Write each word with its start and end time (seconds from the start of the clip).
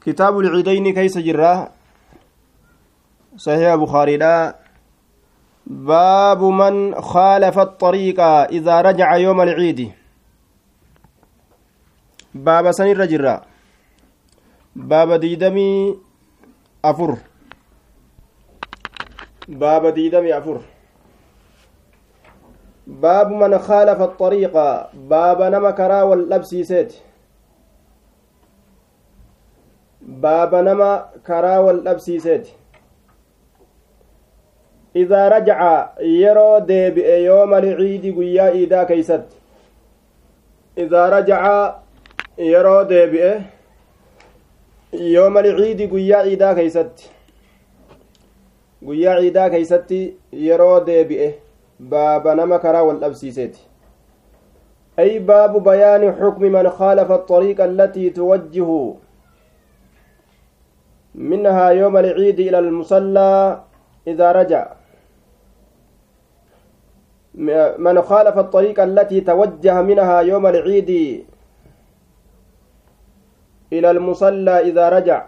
كتاب 0.00 0.38
العيدين 0.38 0.94
كيس 0.94 1.18
جراه. 1.18 1.68
صحيح 3.36 3.74
بخاري 3.74 4.16
لا. 4.16 4.56
باب 5.66 6.42
من 6.44 7.00
خالف 7.00 7.58
الطريق 7.58 8.20
إذا 8.50 8.80
رجع 8.80 9.16
يوم 9.16 9.40
العيد. 9.40 9.92
باب 12.34 12.70
سن 12.70 12.86
الرجرة 12.86 13.42
باب 14.76 15.12
ديدمي 15.12 15.98
أفر. 16.84 17.16
باب 19.48 19.86
ديدمي 19.86 20.38
أفر. 20.38 20.60
باب 22.86 23.30
من 23.30 23.58
خالف 23.58 24.00
الطريق. 24.02 24.52
باب 24.94 25.42
نما 25.42 25.70
كرا 30.10 30.28
واللبسيسات 30.38 30.50
باب 30.50 30.54
نما 30.54 31.06
كرا 31.26 31.58
واللبسيسات 31.58 32.48
إذا 34.96 35.28
رجع 35.28 35.90
يرو 36.00 36.58
ديبئ 36.58 37.08
يوم 37.24 37.54
العيد 37.54 38.18
قيا 38.18 38.48
إيدا 38.48 38.84
كيست 38.84 39.22
إذا 40.78 41.08
رجع 41.08 41.74
يرو 42.38 42.82
ديبئ 42.82 43.38
يوم 44.92 45.38
العيد 45.38 45.92
قيا 45.92 46.22
إيدا 46.22 46.52
كيست 46.52 47.10
قيا 48.86 49.16
إيدا 49.16 49.48
كيست 49.48 49.94
يرو 50.32 50.78
ديبئ 50.78 51.34
باب 51.80 52.28
نما 52.28 52.56
كرا 52.56 52.80
والأبسيسيت 52.80 53.56
أي 54.98 55.18
باب 55.18 55.64
بيان 55.64 56.12
حكم 56.12 56.42
من 56.42 56.70
خالف 56.70 57.12
الطريق 57.12 57.64
التي 57.64 58.10
توجه 58.10 58.94
منها 61.14 61.68
يوم 61.70 61.96
العيد 61.96 62.40
إلى 62.40 62.58
المصلى 62.58 63.62
إذا 64.06 64.32
رجع. 64.32 64.64
من 67.78 68.02
خالف 68.02 68.38
الطريق 68.38 68.80
التي 68.80 69.20
توجه 69.20 69.82
منها 69.82 70.20
يوم 70.20 70.46
العيد 70.46 70.90
إلى 73.72 73.90
المصلى 73.90 74.56
إذا 74.60 74.88
رجع. 74.88 75.18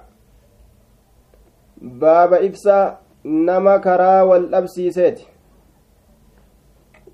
باب 1.82 2.34
إبسا 2.34 2.98
نما 3.24 3.76
كرا 3.76 4.22
والأبسيسيت 4.22 5.32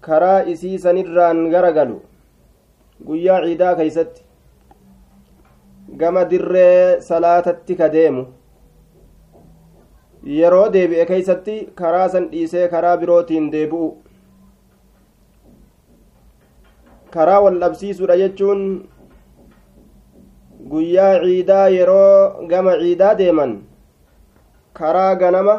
karaa 0.00 0.42
isii 0.53 0.78
sanirraan 0.78 1.41
garagalu 1.53 1.97
guyyaa 3.06 3.41
ciidaa 3.44 3.75
keeysatti 3.78 4.22
gama 6.00 6.22
dirree 6.30 7.00
salaatatti 7.08 7.77
ka 7.80 7.88
deemu 7.94 8.22
yeroo 10.24 10.69
deebi'e 10.72 11.06
keeysatti 11.06 11.56
karaa 11.80 12.08
san 12.08 12.28
dhiisee 12.33 12.69
karaa 12.69 12.97
birootiin 12.97 13.50
deebi'u 13.52 13.88
karaa 17.16 17.41
wal 17.44 17.58
dhabsiisuudha 17.60 18.16
jechuun 18.22 18.62
guyyaa 20.70 21.12
ciidaa 21.25 21.66
yeroo 21.77 22.47
gama 22.52 22.78
ciidaa 22.80 23.14
deeman 23.19 23.52
karaa 24.80 25.14
ganama 25.22 25.56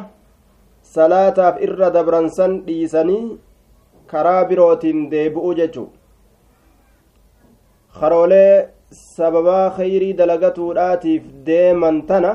salaataaf 0.96 1.62
irra 1.68 1.90
dabransan 1.94 2.60
dhiisanii 2.68 3.24
karaa 4.12 4.44
birootiin 4.50 5.08
deebi'u 5.12 5.54
jechu 5.62 5.86
karoolee 8.00 8.70
sababaa 8.92 9.70
khayrii 9.78 10.14
dalagatuudhaatiif 10.20 11.24
deeman 11.48 12.02
tana 12.12 12.32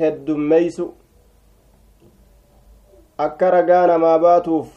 heddummeeysu 0.00 0.86
akka 3.24 3.50
ragaa 3.54 3.86
namaa 3.86 4.18
baatuuf 4.24 4.68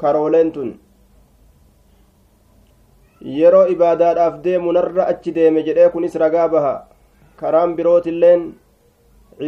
karooleen 0.00 0.52
tun. 0.52 0.70
Yeroo 3.38 3.66
ibaadaadhaaf 3.74 4.34
deemu 4.44 4.72
narra 4.72 5.06
achi 5.12 5.32
deeme 5.38 5.62
jedhee 5.68 5.88
kunis 5.94 6.14
ragaa 6.24 6.48
baha. 6.48 6.74
Karaan 7.40 7.74
birootilleen 7.76 8.42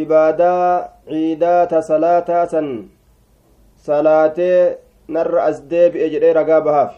ibaadaa 0.02 0.88
ciidaa 1.10 1.66
ta 1.66 1.82
salaataa 1.90 2.46
san 2.52 2.68
salaatee 3.86 4.78
narra 5.08 5.44
as 5.50 5.62
deebi'e 5.70 6.08
jedhee 6.14 6.32
ragaa 6.40 6.60
bahaaf. 6.66 6.92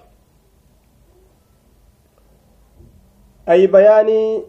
Ay 3.47 3.67
bayaanii 3.67 4.43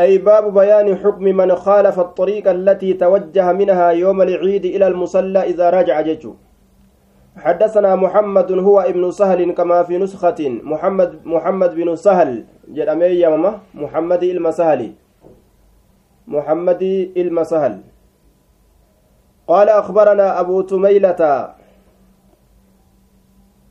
أي 0.00 0.18
باب 0.18 0.54
بيان 0.54 0.96
حكم 0.96 1.24
من 1.24 1.54
خالف 1.56 2.00
الطريق 2.00 2.50
التي 2.50 2.92
توجه 2.92 3.52
منها 3.52 3.90
يوم 3.90 4.22
العيد 4.22 4.64
إلى 4.64 4.86
المصلى 4.86 5.42
إذا 5.42 5.70
رجع 5.70 6.00
جيشه 6.00 6.34
حدثنا 7.36 7.96
محمد 7.96 8.52
هو 8.52 8.80
ابن 8.80 9.10
سهل 9.10 9.52
كما 9.52 9.82
في 9.82 9.98
نسخة. 9.98 10.40
محمد 10.40 11.20
محمد 11.24 11.74
بن 11.74 11.96
سهل 11.96 12.44
جرمي 12.68 13.04
يا 13.06 13.28
ماما. 13.28 13.60
محمد 13.74 14.22
المسهلي 14.22 14.92
محمد 16.28 16.82
المسهل 17.16 17.80
قال 19.48 19.68
أخبرنا 19.68 20.40
أبو 20.40 20.60
تميلة. 20.60 21.54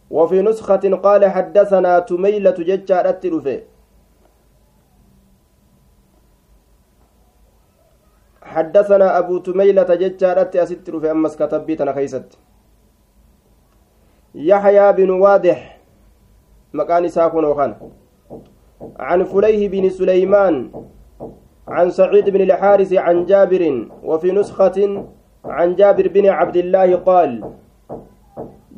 وفي 0.10 0.42
نسخة 0.42 0.84
قال 1.04 1.26
حدثنا 1.26 2.00
تميلة 2.00 2.58
ججارة 2.70 3.22
رفي 3.26 3.75
حدثنا 8.56 9.08
أبو 9.20 9.38
تميلة 9.38 9.90
ججارة 10.02 10.52
أست 10.56 10.90
رفي 10.90 11.12
أمس 11.12 11.34
كتبيتنا 11.36 11.92
خيست 11.98 12.28
يحيى 14.36 14.88
بن 14.98 15.10
واضح 15.10 15.60
مكان 16.74 17.08
ساكن 17.08 17.44
وخان. 17.46 17.72
عن 19.00 19.24
فليه 19.24 19.70
بن 19.74 19.90
سليمان 19.90 20.56
عن 21.68 21.88
سعيد 21.90 22.30
بن 22.30 22.42
الحارث 22.42 22.94
عن 22.94 23.26
جابر 23.26 23.64
وفي 24.04 24.32
نسخة 24.32 24.78
عن 25.46 25.76
جابر 25.76 26.08
بن 26.08 26.26
عبد 26.30 26.58
الله 26.58 26.96
قال 26.96 27.32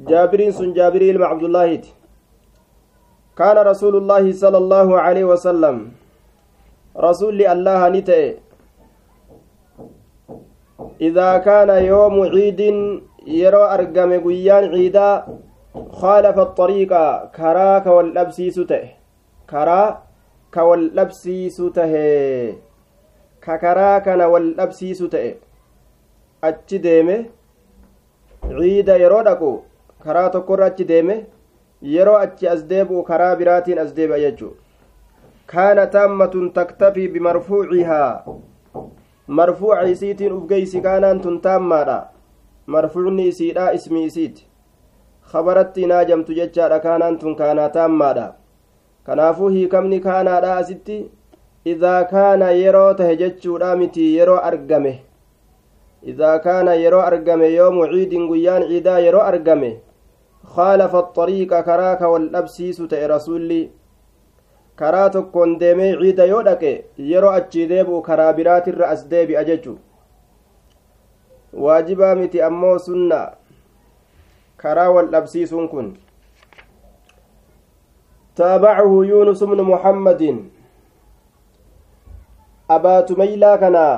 جابر 0.10 0.50
سن 0.50 0.74
جابر 0.74 1.02
بن 1.18 1.24
عبد 1.24 1.44
الله. 1.44 1.82
كان 3.38 3.58
رسول 3.58 3.96
الله 3.96 4.26
صلى 4.32 4.58
الله 4.58 4.88
عليه 5.00 5.26
وسلم 5.26 5.76
رسول 6.98 7.42
الله 7.42 7.90
نتئ 7.90 8.47
idaa 11.00 11.40
kaana 11.40 11.80
yoomu 11.90 12.26
ciidin 12.34 12.80
yeroo 13.40 13.68
argame 13.76 14.20
guyyaan 14.26 14.72
ciidaa 14.74 15.14
khaalafa 16.00 16.42
axariiqa 16.48 17.02
karaa 17.38 17.82
ka 17.86 17.96
wal 17.98 18.12
dhabsiisu 18.18 18.66
ta'e 18.72 18.90
karaa 19.54 19.88
ka 20.58 20.66
wal 20.70 20.86
dhabsiisu 21.00 21.70
tahe 21.78 22.04
ka 23.48 23.58
karaa 23.64 23.96
kana 24.08 24.30
wal 24.34 24.48
dhabsiisu 24.60 25.10
ta'e 25.16 25.32
achi 26.50 26.80
deeme 26.86 27.18
ciida 28.58 29.00
yeroo 29.04 29.24
dhaqu 29.30 29.52
karaa 30.06 30.30
tokkorra 30.36 30.70
achi 30.72 30.90
deeme 30.92 31.16
yeroo 31.96 32.18
achi 32.26 32.48
as 32.54 32.62
deebi'u 32.74 33.04
karaa 33.10 33.36
biraatiin 33.42 33.80
as 33.86 33.96
deebi'a 33.98 34.20
jechuu 34.26 34.54
kaana 35.54 35.88
taammatun 35.98 36.52
taktafii 36.60 37.08
bimarfuucihaa 37.16 38.12
marfuuca 39.28 39.88
isiitiin 39.94 40.34
ufgeysi 40.34 40.82
kaanaan 40.82 41.22
tun 41.22 41.42
taammaadha 41.42 41.98
marfuucni 42.66 43.28
isiidha 43.28 43.72
ismi 43.80 44.04
isiiti 44.04 44.48
khabaratti 45.32 45.88
naajamtu 45.88 46.34
jechaadha 46.34 46.80
kaanaan 46.80 47.18
tun 47.18 47.36
kaanaa 47.36 47.70
taammaadha 47.80 48.28
kanaafuu 49.04 49.50
hiikamni 49.58 50.00
kaanaadha 50.00 50.56
asitti 50.58 51.02
idaa 51.66 52.04
kaana 52.04 52.50
yeroo 52.62 52.94
tahe 52.94 53.18
jechuudha 53.18 53.76
miti 53.76 54.16
yeroo 54.16 54.40
argame 54.52 54.94
إذا 56.04 56.38
كان 56.38 56.68
يرو 56.68 57.00
أرقم 57.00 57.42
يوم 57.44 57.82
عيد 57.82 58.14
قيان 58.30 58.64
عيدا 58.64 59.00
يرو 59.00 59.20
أرقم 59.20 59.74
خالف 60.44 60.96
الطريق 60.96 61.60
كراك 61.60 62.02
والأبسيس 62.02 62.78
تأي 62.78 63.06
رسولي 63.06 63.70
karaa 64.80 65.10
tokkoon 65.10 65.60
deemee 65.60 65.92
ciida 66.02 66.26
yoo 66.32 66.42
dhaqe 66.48 66.72
yeroo 67.12 67.32
achii 67.40 67.68
deebi'u 67.70 68.02
karaa 68.08 68.34
biraatirra 68.40 68.90
as 68.96 69.06
deebi'a 69.12 69.44
jechu 69.50 69.78
waajibaa 71.64 72.16
miti 72.16 72.42
ammoo 72.50 72.78
sunna 72.90 73.22
karaa 74.64 74.90
wal 74.98 75.08
dhabsiisuun 75.16 75.70
kun 75.70 75.88
taabacahu 78.42 79.04
yuunus 79.14 79.42
bnu 79.50 79.64
muhammadin 79.72 80.38
abaatumaylaa 82.78 83.58
kanaa 83.58 83.96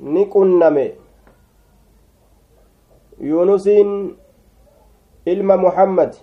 ni 0.00 0.26
qunname 0.34 0.86
yuunusiin 3.30 3.90
ilma 5.26 5.56
muhammad 5.56 6.14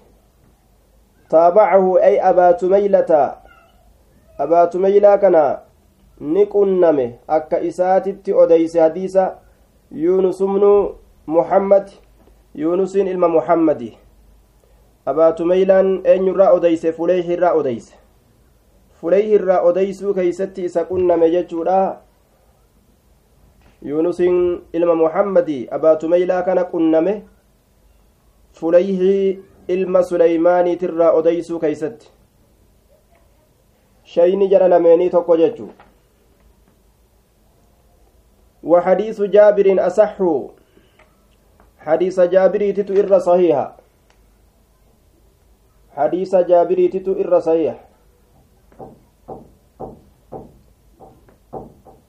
taabacahu 1.29 1.97
ay 1.97 2.15
abaa 2.29 2.53
tumaylata 2.53 3.46
abaa 4.37 4.67
tumaylaa 4.67 5.17
kana 5.17 5.59
ni 6.19 6.45
qunname 6.45 7.19
akka 7.27 7.59
isaatitti 7.61 8.33
odeyse 8.33 8.79
hadiisa 8.79 9.35
yuunusumnu 9.91 10.95
muhammad 11.27 11.89
yuunusin 12.55 13.07
ilma 13.07 13.27
muhammadi 13.27 13.97
abaatumeylaan 15.05 16.01
eenyurraa 16.03 16.51
odeyse 16.51 16.91
fuleyhi 16.91 17.33
irraa 17.33 17.53
odeyse 17.53 17.93
fuleyhi 19.01 19.33
irraa 19.39 19.61
odeysuu 19.61 20.13
keeysatti 20.13 20.65
isa 20.65 20.85
qunname 20.85 21.29
jechuudha 21.31 21.77
yuunusin 23.81 24.61
ilma 24.73 24.95
muhammadi 24.95 25.67
abaatumeylaa 25.71 26.41
kana 26.41 26.63
qunname 26.63 27.23
fuleyhi 28.59 29.43
ilma 29.67 30.03
suleymaaniitirraa 30.03 31.11
odeysuu 31.11 31.59
keeysatti 31.59 32.16
shayni 34.13 34.47
jara 34.47 34.67
lameenii 34.67 35.09
tokko 35.09 35.37
jechuu 35.37 35.69
وحديث 38.63 39.21
جابر 39.21 39.67
أصح. 39.87 40.17
حديث 41.79 42.19
جابر 42.19 42.71
تتو 42.71 42.93
إر 42.99 43.19
صحيح 43.19 43.57
حديث 45.95 46.35
جابر 46.35 46.79
تتو 46.93 47.11
إر 47.21 47.39
صحيح. 47.39 47.75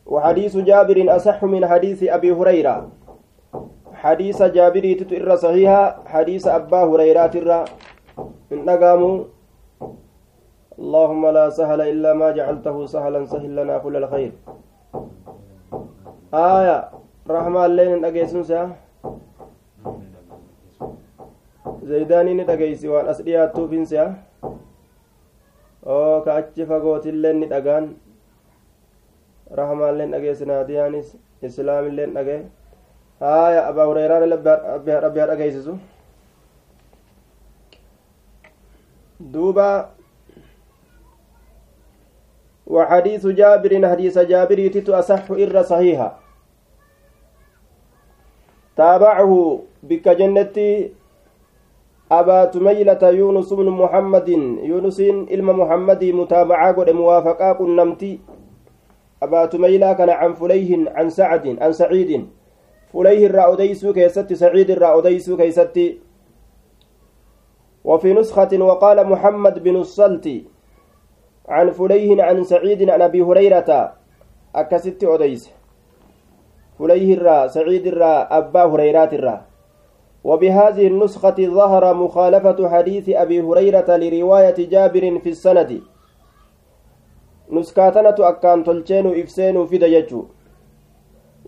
وحديث 0.06 0.56
جابر 0.56 0.98
أصح 1.16 1.44
من 1.44 1.62
حديث 1.66 2.02
أبي 2.02 2.30
هريرة. 2.32 2.76
حديث 3.94 4.42
جابر 4.42 4.84
تتو 4.98 5.14
إر 5.14 5.36
صحيح 5.36 5.72
حديث 6.06 6.46
أبا 6.46 6.80
هريرة 6.90 7.26
ترى. 7.26 7.64
إن 8.52 8.68
اللهم 10.78 11.22
لا 11.38 11.46
سهل 11.58 11.80
إلا 11.92 12.10
ما 12.20 12.28
جعلته 12.38 12.76
سهلا 12.94 13.20
سهل 13.32 13.56
لنا 13.56 13.78
كل 13.84 13.94
الخير 14.02 14.32
آية 16.34 16.78
رحمة 17.36 17.60
اللين 17.66 18.04
أجيسون 18.04 18.42
سا 18.50 18.60
زيداني 21.90 22.32
ندقيسي 22.38 22.88
وان 22.88 23.06
أسريات 23.12 23.50
توفين 23.56 23.84
سا 23.84 24.04
oo 25.88 26.20
ka 26.24 26.30
achi 26.40 26.66
fagootillee 26.70 27.32
ni 27.34 27.46
dhagaan 27.52 27.84
rahmaalleen 29.60 30.10
dhageessinaa 30.14 30.66
diyaanis 30.68 31.08
islaamilleen 31.48 32.12
dhagee 32.16 32.40
haaya 33.20 33.60
abaa 33.70 33.86
hureeraan 33.90 34.26
rabbi 34.32 34.90
haa 35.20 35.28
dhageessisu 35.30 35.74
duuba 39.32 39.68
وحديث 42.68 43.26
جابر 43.26 43.72
حديث 43.88 44.18
جابر 44.18 44.58
تتو 44.68 44.92
أصح 44.92 45.30
إر 45.30 45.62
صحيحا 45.62 46.10
تابعه 48.76 49.32
بك 49.82 50.06
جنتي 50.08 50.92
أبا 52.12 52.44
تميلة 52.44 53.02
يونس 53.02 53.52
بن 53.52 53.68
محمد 53.68 54.28
يونس 54.72 55.00
إلما 55.00 55.52
محمد 55.52 56.04
متابعة 56.04 56.72
قد 56.72 56.90
موافقة 56.90 57.52
قنمتي 57.52 58.20
أبا 59.22 59.46
تميلة 59.46 59.92
كان 59.92 60.10
عن 60.10 60.32
فليه 60.34 60.70
عن 60.96 61.10
سعد 61.10 61.58
عن 61.60 61.72
سعيد. 61.72 62.28
فليح 62.92 63.26
irraa 63.26 63.51
odeesse 63.51 63.86
keessatti 63.86 64.32
سعيد 64.32 64.70
irraa 64.70 64.95
odeesse 64.95 65.30
keessatti 65.30 65.76
وفي 67.84 68.12
نسخة 68.14 68.52
وقال 68.60 68.98
محمد 69.06 69.56
بن 69.62 69.76
الصلت. 69.76 70.26
عن 71.48 71.70
فليح 71.70 72.22
عن 72.22 72.44
سعيد 72.44 72.90
عن 72.90 73.02
أبي 73.02 73.22
هريرة 73.22 73.92
akkasitti 74.54 75.04
odeesse 75.04 75.50
فليح 76.78 77.14
irraa 77.14 77.46
سعيد 77.46 77.86
irraa 77.86 78.28
أبا 78.38 78.64
هريرة 78.64 79.14
irraa 79.14 79.36
وبهذه 80.24 80.86
النسخة 80.86 81.38
ظهر 81.40 81.94
مخالفة 81.94 82.68
حديث 82.68 83.08
أبي 83.08 83.40
هريرة 83.40 83.96
لرواية 83.96 84.58
جابر 84.72 85.18
في 85.18 85.28
السند. 85.28 85.80
نسكاتنة 87.50 88.18
أكان 88.18 88.64
تلچين 88.64 89.06
إفسين 89.22 89.66
في 89.66 89.78
دججو. 89.78 90.24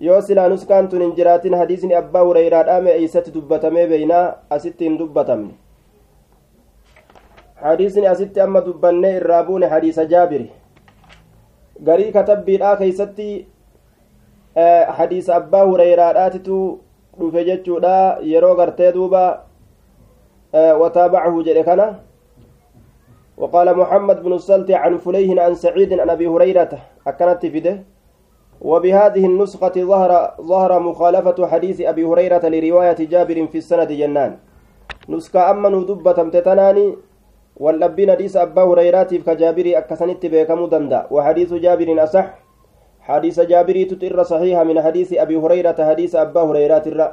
nuskaantun 0.01 1.03
hin 1.03 1.13
jiraatin 1.17 1.55
hadiisni 1.55 1.95
abbaa 1.95 2.25
hureyraadhaame 2.25 2.91
eeysatti 2.91 3.35
dubbatamee 3.35 3.87
beeynaa 3.87 4.33
asitti 4.51 4.85
hin 4.85 4.99
dubbatamne 4.99 5.55
hadiisni 7.63 8.07
asitti 8.07 8.41
amma 8.41 8.61
dubbannee 8.67 9.17
irraa 9.17 9.45
buune 9.45 9.67
hadiisa 9.67 10.05
jaabiri 10.13 10.51
garii 11.85 12.13
katabbiidhaa 12.13 12.77
keeysatti 12.77 13.47
hadiisa 14.99 15.35
abbaa 15.37 15.65
hureyraadhaatitu 15.65 16.61
dhufe 17.19 17.45
jechuudha 17.45 17.97
yeroo 18.35 18.55
gartee 18.55 18.93
duuba 18.93 19.25
wataabacahu 20.53 21.43
jedhe 21.43 21.65
kana 21.65 21.89
وقال 23.41 23.77
محمد 23.77 24.23
بن 24.23 24.33
السلت 24.33 24.71
عن 24.71 24.97
فليه 25.01 25.41
عن 25.41 25.55
سعيد 25.55 25.93
عن 26.01 26.11
ابي 26.11 26.27
هريره 26.29 26.73
اكنت 27.07 27.47
فيده 27.47 27.75
وبهذه 28.61 29.25
النسخة 29.27 29.77
ظهر 29.93 30.13
ظهر 30.41 30.81
مخالفة 30.81 31.47
حديث 31.47 31.81
أبي 31.81 32.05
هريرة 32.05 32.45
لرواية 32.49 33.01
جابر 33.13 33.47
في 33.47 33.59
السند 33.59 33.93
جنان 33.93 34.37
نسخة 35.09 35.51
أما 35.51 35.69
ندبة 35.69 36.13
تتناني 36.13 36.87
واللبين 37.61 38.11
حديث 38.11 38.37
أبا 38.37 38.63
هريرة 38.63 39.13
كجابر 39.27 39.67
أكسنت 39.81 40.27
بيكم 40.27 40.61
دندا. 40.73 41.01
وحديث 41.11 41.51
جابر 41.55 41.89
أصح. 42.05 42.27
حديث 43.01 43.41
جابر 43.41 43.77
تتر 43.91 44.23
صحيح 44.23 44.57
من 44.61 44.77
حديث 44.83 45.13
أبي 45.13 45.37
هريرة 45.37 45.79
حديث 45.89 46.13
أبا 46.17 46.43
هريرة 46.43 46.85
الرأ 46.87 47.09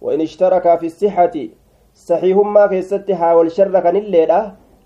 وإن 0.00 0.20
اشترك 0.20 0.78
في 0.78 0.86
الصحة 0.86 1.34
صحيح 1.94 2.36
ما 2.36 2.68
في 2.68 2.82
ستها 2.82 3.34
والشر 3.34 3.80
كان 3.80 3.96
الليلة 3.96 4.40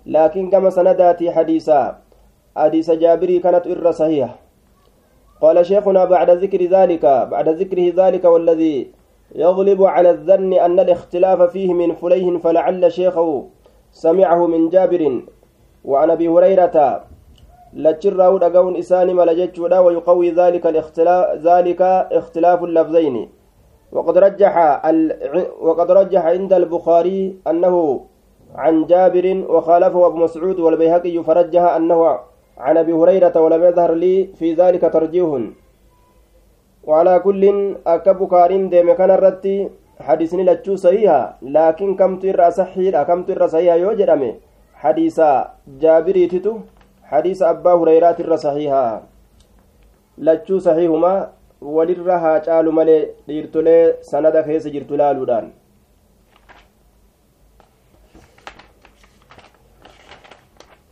لكن 0.05 0.49
كما 0.49 0.69
سنداتي 0.69 1.31
حديثا. 1.31 1.81
حديث 2.57 2.91
جابر 2.91 3.37
كانت 3.37 3.67
إر 3.67 3.91
صحيح. 3.91 4.29
قال 5.41 5.65
شيخنا 5.65 6.05
بعد 6.05 6.29
ذكر 6.29 6.61
ذلك 6.65 7.05
بعد 7.05 7.49
ذكره 7.49 7.93
ذلك 7.97 8.25
والذي 8.25 8.91
يغلب 9.35 9.83
على 9.83 10.09
الظن 10.09 10.53
أن 10.53 10.79
الاختلاف 10.79 11.41
فيه 11.41 11.73
من 11.73 11.93
فليه 11.95 12.37
فلعل 12.37 12.91
شيخه 12.91 13.47
سمعه 14.05 14.39
من 14.53 14.69
جابر 14.69 15.01
وعن 15.89 16.09
أبي 16.15 16.27
هريرة 16.27 16.77
لتشره 17.73 18.37
دقون 18.43 18.73
إساني 18.77 19.13
ملجت 19.13 19.59
ويقوي 19.59 20.29
ذلك 20.31 20.63
الاختلاف 20.67 21.23
ذلك 21.47 21.81
اختلاف 22.19 22.59
اللفظين. 22.63 23.15
وقد 23.91 24.15
رجح 24.17 24.53
ال... 24.85 24.99
وقد 25.67 25.91
رجح 25.91 26.25
عند 26.25 26.53
البخاري 26.53 27.19
أنه 27.49 27.75
عن 28.55 28.85
جابر 28.85 29.45
وخالفه 29.49 30.07
أبو 30.07 30.17
مسعود 30.17 30.59
والبيهقي 30.59 31.23
فرجح 31.23 31.63
أنه 31.77 31.99
عن 32.57 32.77
أبي 32.77 32.93
هريرة 32.93 33.35
ولم 33.41 33.61
يظهر 33.63 33.91
لي 33.93 34.15
في 34.39 34.53
ذلك 34.53 34.81
ترجيح. 34.93 35.29
وعلى 36.83 37.19
كل 37.19 37.43
أكب 37.87 38.27
كارين 38.27 38.69
ديم 38.69 38.93
كان 38.93 39.11
الرتي 39.11 39.69
حديثني 39.99 40.43
لتشو 40.43 40.75
صحيحة. 40.75 41.37
لكن 41.41 41.95
كم 41.95 42.19
تر 42.19 42.49
صحيح 42.49 43.01
كم 43.03 43.23
تر 43.23 43.47
صحيحة 43.47 43.75
يو 43.75 43.91
جرمي 43.93 44.35
حديث 44.75 45.19
جابري 45.81 46.27
تتو. 46.27 46.53
حديث 47.03 47.41
أبا 47.41 47.73
هريرة 47.73 48.11
تر 48.11 48.35
صحيحة. 48.35 49.01
لتشو 50.17 50.59
صحيحما 50.59 51.29
ولرها 51.61 52.39
caalu 52.45 52.71
malee 52.71 53.09
dhiirtolee 53.27 53.97
sanada 54.01 54.43
keessa 54.45 54.69
jirtu 54.69 54.97
laaluudhaan 54.97 55.49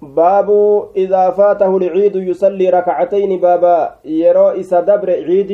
باب 0.02 0.50
إذا 0.96 1.30
فاته 1.30 1.78
العيد 1.78 2.16
يصلي 2.16 2.70
ركعتين. 2.70 3.40
بابا 3.40 3.96
يرو 4.06 4.48
إسا 4.62 4.80
دبر 4.80 5.10
عيد 5.10 5.52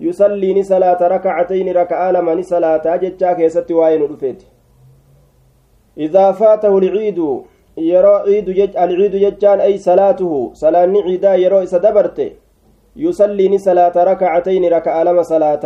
يصلي 0.00 0.54
نسلاة 0.60 1.00
ركعتين 1.14 1.68
ركعة 1.76 2.10
لما 2.10 2.34
نسلاة 2.34 2.96
جتشا 2.96 3.32
كيست 3.32 3.70
وين 3.70 4.02
رفيت. 4.02 4.42
إذا 5.98 6.32
فاته 6.32 6.78
العيد 6.78 7.18
يرو 7.76 8.14
عيد 8.26 8.50
جج 8.50 8.76
العيد 8.76 9.14
جتشان 9.16 9.60
أي 9.60 9.78
صلاته 9.78 10.50
صلاة 10.54 10.92
عيدا 11.06 11.34
يرو 11.34 11.58
إسا 11.62 11.78
دبرت 11.78 12.32
يصلي 12.96 13.48
نسلاة 13.48 13.96
ركعتين 13.96 14.64
ركعة 14.72 15.02
لما 15.04 15.22
صلاة 15.22 15.64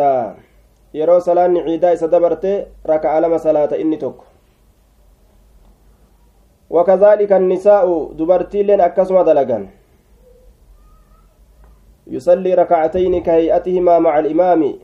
يرو 0.95 1.19
صلاة 1.19 1.49
عيدا 1.67 1.93
إسا 1.93 2.07
دبرت 2.07 2.45
ركعة 2.87 3.21
لما 3.21 3.37
صلاة 3.37 3.73
إني 3.83 3.97
توكو 3.97 4.25
وكذلك 6.71 7.33
النساء 7.33 7.87
دبرتي 8.19 8.63
لين 8.63 8.81
أكسما 8.81 9.23
دلقا 9.23 9.59
يصلي 12.07 12.55
ركعتين 12.55 13.23
كهيئتهما 13.23 13.99
مع 13.99 14.19
الإمام 14.19 14.75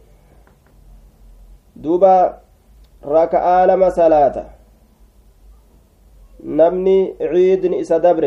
دوبا 1.77 2.41
ركعة 3.05 3.67
لما 3.67 3.89
صلاة 3.91 4.37
نمني 6.45 7.15
عيد 7.21 7.65
إسا 7.75 7.99
دبر 7.99 8.25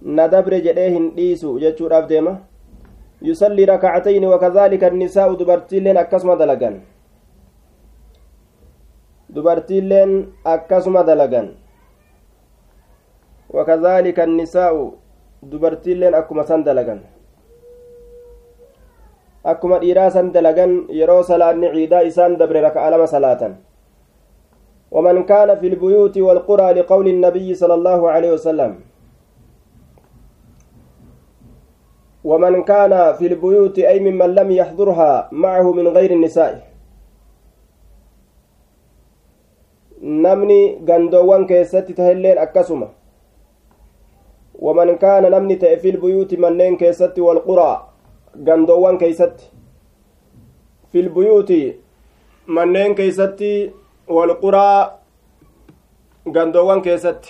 na 0.00 0.28
dabre 0.32 0.60
jedhee 0.64 0.90
hin 0.90 1.10
dhiisu 1.16 1.58
jechuudhaaf 1.60 2.08
deema 2.08 2.38
yusallii 3.22 3.66
rakacatayni 3.68 4.26
wakadaalika 4.26 4.86
annisaa'u 4.86 5.36
dubartiilleen 5.36 5.98
akkasuma 6.02 6.36
dalagan 6.40 6.80
dubartiilleen 9.34 10.32
akkasuma 10.44 11.04
dalagan 11.04 11.52
wakadaalika 13.52 14.22
annisaa'u 14.22 14.88
dubartiilleen 15.42 16.14
akkuma 16.14 16.44
san 16.44 16.64
dalagan. 16.64 17.00
Akkuma 19.44 19.78
dhiiraa 19.80 20.10
san 20.10 20.32
dalagan 20.32 20.86
yeroo 20.88 21.22
salaanni 21.22 21.72
ciidaa 21.74 22.04
isaan 22.04 22.36
dabre 22.36 22.60
raka'a 22.60 22.90
lama 22.90 23.06
salaatan. 23.06 23.54
ومن 24.90 25.22
كان 25.22 25.54
في 25.60 25.66
البيوت 25.66 26.18
والقرى 26.18 26.72
لقول 26.72 27.06
النبي 27.08 27.54
صلى 27.54 27.74
الله 27.74 28.10
عليه 28.10 28.32
وسلم. 28.32 28.74
ومن 32.24 32.62
كان 32.62 33.12
في 33.14 33.26
البيوت 33.26 33.78
أي 33.78 34.00
ممن 34.02 34.34
لم 34.34 34.50
يحضرها 34.50 35.28
معه 35.32 35.72
من 35.72 35.88
غير 35.88 36.10
النساء. 36.10 36.66
نمني 40.02 40.82
غندوان 40.88 41.46
كيست 41.46 41.86
تهلين 41.94 42.38
ومن 44.60 44.96
كان 44.96 45.22
namni 45.30 45.56
في 45.56 45.88
البيوت 45.90 46.34
manneen 46.34 46.76
keessatti 46.76 47.18
والقرى 47.18 47.72
gandoowwan 48.46 48.98
keessatti. 48.98 49.36
في 50.92 51.00
البيوت 51.00 51.52
manneen 52.48 52.94
keessatti 52.94 53.40
والقرى 54.08 54.70
gandoowwan 56.36 56.80
keessatti. 56.82 57.22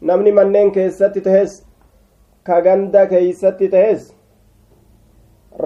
namni 0.00 0.32
manneen 0.32 0.70
keessatti 0.72 1.20
tahes 1.24 1.52
ka 2.44 2.60
ganda 2.60 3.06
keeysatti 3.08 3.68
tahes 3.74 4.12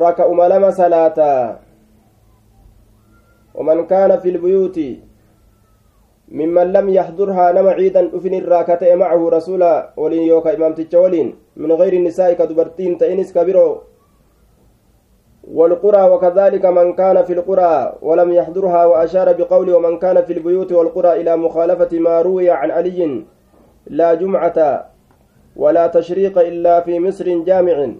raka'uma 0.03 0.49
lama 0.49 0.71
salaata 0.73 1.59
ممن 6.31 6.73
لم 6.73 6.89
يحضرها 6.89 7.53
نما 7.53 7.71
عيدا 7.71 8.17
أفن 8.17 8.35
الراكة 8.35 8.95
معه 8.95 9.29
رسولا 9.29 9.91
ولين 9.97 10.23
يوكا 10.23 10.55
إمام 10.55 10.75
تجولين 10.75 11.35
من 11.57 11.73
غير 11.73 11.93
النساء 11.93 12.33
كدبرتين 12.33 12.99
تئنس 12.99 13.33
كبيرو. 13.33 13.83
والقرى 15.51 16.03
وكذلك 16.11 16.65
من 16.67 16.93
كان 16.93 17.25
في 17.25 17.33
القرى 17.33 17.99
ولم 18.03 18.33
يحضرها 18.33 18.85
وأشار 18.85 19.33
بقول 19.33 19.75
ومن 19.75 19.99
كان 19.99 20.23
في 20.23 20.33
البيوت 20.33 20.73
والقرى 20.73 21.21
إلى 21.21 21.37
مخالفة 21.37 21.99
ما 21.99 22.23
روي 22.23 22.51
عن 22.51 22.71
علي 22.71 23.25
لا 23.87 24.15
جمعة 24.15 24.87
ولا 25.57 25.87
تشريق 25.87 26.39
إلا 26.39 26.81
في 26.81 27.01
مصر 27.01 27.39
جامع. 27.45 27.93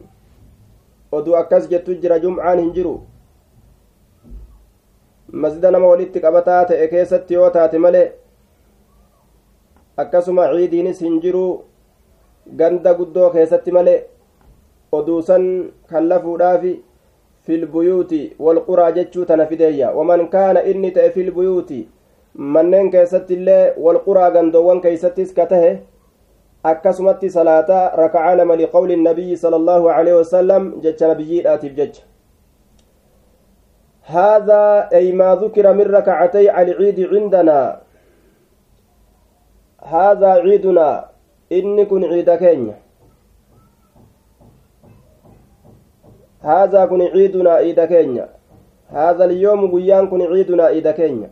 ودو 1.13 1.35
أكس 1.35 1.67
جتجر 1.69 2.19
جمعان 2.19 2.59
هنجرو. 2.59 3.01
qabataa 6.23 6.65
ta'e 6.65 6.89
keessatti 6.89 7.35
yoo 7.35 7.51
taate 7.51 7.79
malee 7.79 8.20
akkasuma 9.97 10.49
ciidiinis 10.53 11.01
hin 11.01 11.21
jiru 11.21 11.45
ganda 12.57 12.95
guddoo 12.95 13.31
keessatti 13.31 13.73
malee 13.73 13.99
oduusan 14.93 15.47
kan 15.91 16.09
lafuudhaafi 16.09 16.73
filbuyuuti 17.47 18.21
walquraa 18.39 18.91
jechuu 18.99 19.25
tana 19.25 19.47
fideeyya 19.47 19.91
waman 19.99 20.29
kaana 20.29 20.63
inni 20.73 20.91
ta'e 20.91 21.11
filbuyuuti 21.11 21.89
manneen 22.57 22.91
keessatti 22.91 23.35
illee 23.35 23.73
walquraa 23.87 24.31
gandoowwan 24.31 24.81
keeysattis 24.81 25.35
ka 25.35 25.47
tahe 25.47 25.73
akkasumatti 26.73 27.31
salaataa 27.31 27.89
rakacaa 28.03 28.37
lama 28.43 28.57
liqawli 28.57 28.97
nabiyyi 28.97 29.37
sala 29.37 29.57
allaahu 29.57 29.91
aleyhi 29.97 30.19
wasalam 30.19 30.73
jecha 30.87 31.09
nabiyyiidhaatiif 31.09 31.75
jecha 31.83 32.11
هذا 34.11 34.89
أي 34.95 35.13
ما 35.13 35.35
ذكر 35.35 35.73
من 35.73 35.87
ركعتي 35.87 36.51
العيد 36.63 36.99
عندنا 37.15 37.81
هذا 39.83 40.31
عيدنا 40.31 41.09
إن 41.53 41.85
كن 41.85 42.05
عيد 42.05 42.31
كينيا. 42.31 42.79
هذا 46.41 46.87
كن 46.87 47.03
عيدنا 47.03 47.51
عيد 47.51 47.81
كينيا. 47.85 48.29
هذا 48.89 49.25
اليوم 49.25 49.73
قيان 49.75 50.09
كن 50.09 50.23
عيدنا 50.23 50.65
عيد 50.65 50.89
كينيا. 50.91 51.31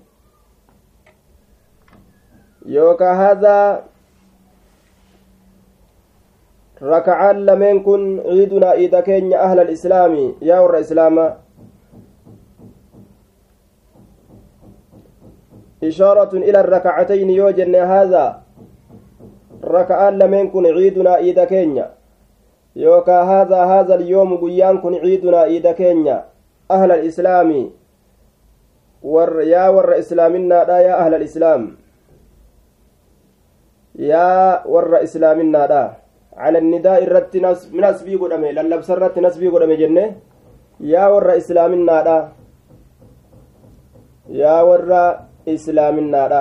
يوكا 2.66 3.12
هذا 3.12 3.84
ركعان 6.82 7.46
لمن 7.46 7.82
كن 7.82 8.20
عيدنا 8.20 8.66
عيد 8.66 8.96
كينيا 9.00 9.44
أهل 9.44 9.58
الإسلام 9.60 10.34
يا 10.42 10.60
ور 10.60 10.80
إسلام 10.80 11.34
إشارة 15.84 16.32
إلى 16.34 16.60
الركعتين 16.60 17.30
يوجن 17.30 17.74
هذا. 17.74 18.42
ركعان 19.64 20.18
لمن 20.18 20.50
كن 20.50 20.66
عيدنا 20.66 21.10
عيد 21.10 21.38
كينيا. 21.44 21.86
يوكا 22.76 23.22
هذا 23.22 23.60
هذا 23.64 23.94
اليوم 23.94 24.36
قيان 24.36 24.78
كن 24.78 24.94
عيدنا 24.94 25.38
عيد 25.38 25.66
كينيا. 25.66 26.24
أهل 26.70 26.90
الإسلام. 26.92 27.70
ور 29.02 29.42
يا 29.42 29.68
ور 29.68 29.98
إسلامنا 29.98 30.64
لا 30.64 30.78
يا 30.78 30.94
أهل 31.06 31.14
الإسلام. 31.14 31.76
يا 33.98 34.66
ور 34.66 35.02
إسلامنا 35.02 35.66
لا 35.66 35.84
على 36.38 36.58
النداء 36.58 37.02
الرت 37.04 37.34
نسبي 37.74 38.14
قدامي 38.14 38.52
للبس 38.52 38.90
الرت 38.90 39.18
نسبي 39.18 39.48
قدامي 39.48 39.76
جنة. 39.76 40.06
يا 40.80 41.06
ور 41.06 41.36
إسلامنا 41.36 41.96
لا 42.06 42.18
يا 44.30 44.62
ور 44.62 44.90
islaaminaadha 45.52 46.40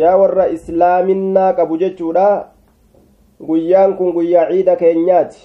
yaa 0.00 0.16
warra 0.20 0.46
islaaminaa 0.56 1.52
qabu 1.52 1.76
jechuudha 1.82 2.28
guyyaan 3.46 3.96
kun 3.96 4.12
guyyaa 4.12 4.46
ciida 4.50 4.76
keenyaati 4.76 5.40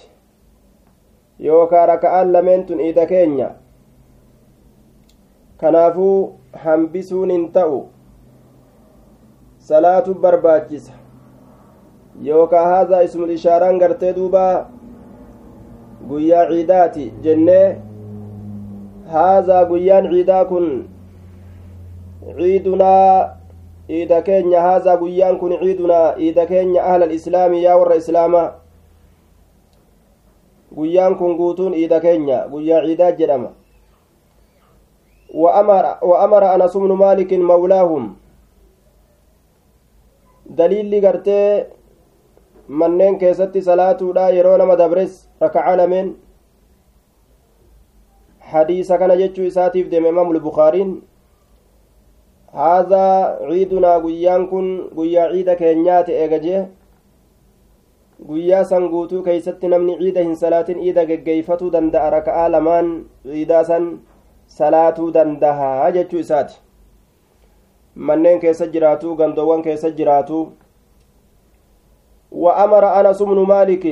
yookaa 1.48 1.86
raka'aan 1.86 2.32
lameentun 2.32 2.78
ciida 2.78 3.06
keenya 3.06 3.48
kanaafuu 5.60 6.18
hambisuun 6.64 7.30
hin 7.30 7.48
ta'u 7.52 7.80
salaatu 9.70 10.14
barbaachisa 10.26 10.92
yookaa 12.28 12.66
haadha 12.68 13.02
ismul 13.08 13.30
ishaaraan 13.38 13.78
gartee 13.78 14.12
duuba 14.16 14.44
guyyaa 16.08 16.46
ciidaati 16.50 17.12
jennee 17.22 17.66
هذا 19.14 19.58
قيان 19.70 20.06
عيدا 20.06 20.42
كن. 20.50 20.66
عيدنا 22.38 22.94
عيدا 23.90 24.20
كينيا 24.20 24.60
هذا 24.68 24.92
قيان 24.94 25.34
كن 25.38 25.52
عيدنا 25.52 25.98
عيدا 26.18 26.44
كينيا 26.44 26.82
أهل 26.82 27.02
الإسلام 27.02 27.54
يا 27.54 27.74
ور 27.74 27.96
إسلاما. 27.96 28.44
قيان 30.76 31.14
كن 31.14 31.32
قوتون 31.38 31.72
عيدا 31.74 31.98
كينيا 31.98 32.38
قيا 32.52 32.76
عيدا 32.84 33.10
جرما. 33.10 33.50
وأمر 36.02 36.42
أنس 36.54 36.76
بن 36.76 36.92
مالك 36.92 37.30
مولاهم. 37.32 38.04
دليل 40.46 41.06
قرتي 41.06 41.64
manneen 42.68 43.18
keessatti 43.20 43.60
salaatuudha 43.62 44.30
yeroo 44.32 44.56
nama 44.56 44.76
dabres 44.76 45.28
rakaca 45.40 45.76
lameen 45.76 46.16
hadiisa 48.54 48.98
kana 49.02 49.16
jechuu 49.20 49.46
isaatiif 49.50 49.90
deeme 49.90 50.08
imaamul 50.14 50.40
bukaariin 50.46 50.94
haadhaa 52.62 53.36
ciidunaa 53.50 54.00
guyyaan 54.06 54.48
kun 54.48 54.72
guyyaa 54.96 55.28
ciida 55.34 55.56
keenyaati 55.60 56.16
eega 56.22 56.38
jee 56.46 56.64
guyyaa 58.26 58.64
san 58.72 58.88
guutuu 58.96 59.22
keeysatti 59.28 59.68
namni 59.74 59.96
ciida 60.02 60.26
hin 60.26 60.36
salaatin 60.42 60.82
ciida 60.82 61.06
geggeeyfatuu 61.12 61.70
danda'a 61.76 62.10
raka'aa 62.16 62.50
lamaan 62.56 62.90
ciidaa 63.30 63.64
san 63.70 63.88
salaatuu 64.58 65.08
dandahaa 65.14 65.90
jechuu 65.96 66.20
isaati 66.26 66.60
manneen 68.10 68.40
keessa 68.44 68.66
jiraatuu 68.76 69.16
gandoowwan 69.22 69.62
keessa 69.70 69.96
jiraatuu 70.02 70.44
وأمر 72.44 72.84
أنس 73.00 73.22
بن 73.22 73.38
مالك 73.46 73.84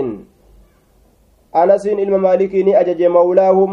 أنس 1.56 1.86
إلما 1.86 2.18
مالك 2.18 2.54
أجج 2.54 3.02
مولاهم 3.02 3.72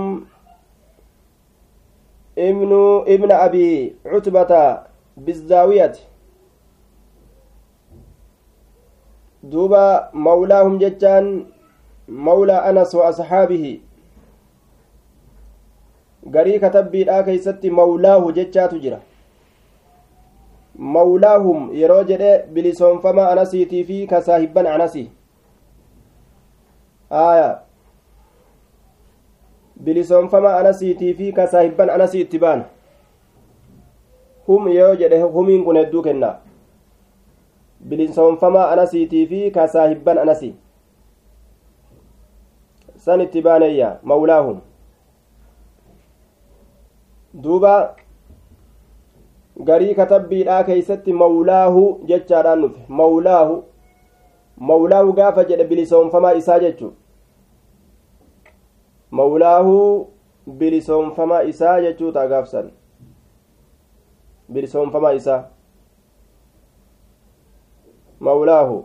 ابن 2.39 2.72
ابن 3.08 3.31
أبي 3.31 3.96
عتبة 4.05 4.51
بالزاوية 5.17 5.93
دوبا 9.43 10.10
مولاهم 10.13 10.77
جتان 10.77 11.46
مولى 12.08 12.53
أنس 12.69 12.96
وأصحابه 12.96 13.79
garii 16.29 16.60
katabbiidhaa 16.60 17.24
keeysatti 17.24 17.69
mawlaahu 17.72 18.31
jechaatu 18.31 18.79
jira 18.79 18.98
mawlaahum 20.96 21.69
yeroo 21.81 22.03
jedhe 22.10 22.31
bilisoonfama 22.53 23.29
anasiitii 23.29 23.84
fi 23.84 24.08
kasaahibban 24.08 24.67
anasi 24.67 25.03
aya 27.10 27.48
bilisoonfama 29.83 30.55
anasiitii 30.57 31.13
fi 31.13 31.31
kasaahibban 31.33 31.89
anasii 31.89 32.21
itti 32.21 32.39
baan 32.39 32.63
hum 34.48 34.67
yoo 34.77 34.95
jedhe 35.01 35.21
humiin 35.36 35.63
kun 35.63 35.77
hedduu 35.81 36.01
kenna 36.07 36.31
bilisoonfama 37.89 38.67
anasiitii 38.71 39.25
fi 39.27 39.51
kasaahibban 39.51 40.17
anasi 40.17 40.50
san 43.05 43.21
itti 43.21 43.41
baaneeyya 43.41 43.89
mawlaahum 44.03 44.59
duuba 47.43 47.95
garii 49.69 49.95
katabbiidhaa 49.95 50.63
keeysatti 50.63 51.13
mawlaahu 51.13 51.83
jechaadhaan 52.12 52.62
dhufe 52.62 52.79
mawlaahu 53.01 53.63
mawlaahu 54.71 55.13
gaafa 55.13 55.43
jedhe 55.51 55.63
bilisoonfamaa 55.71 56.33
isaa 56.41 56.59
jechu 56.59 56.93
mawlaahu 59.12 60.08
bilisoonfamaa 60.60 61.42
isaa 61.51 61.82
jechuu 61.82 62.12
ta'a 62.12 62.28
gaafsan 62.28 62.72
bilisoonfamaa 64.54 65.12
isaa 65.22 65.44
mawlaahu 68.20 68.78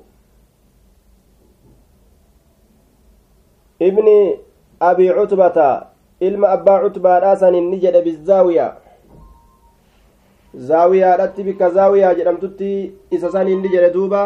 ibni 3.89 4.39
abii 4.81 5.11
cutbata 5.19 5.87
ilma 6.21 6.49
abbaa 6.49 6.81
cutbaadhaa 6.85 7.37
sanin 7.37 7.71
ni 7.71 7.79
jedhe 7.85 8.03
bizaawiyaa 8.03 8.73
zaawiyaadhatti 10.55 11.43
bikka 11.45 11.71
zaawiyaa 11.71 12.15
jedhamtutti 12.15 12.71
isa 13.11 13.31
saniin 13.33 13.61
ni 13.63 13.69
jedhe 13.69 13.91
duuba 13.95 14.23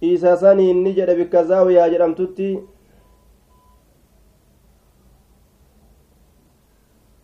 isa 0.00 0.36
saniin 0.36 0.82
ni 0.84 0.92
jedhe 0.98 1.14
bikka 1.20 1.44
zaawiyaa 1.44 1.88
jedhamtutti 1.94 2.48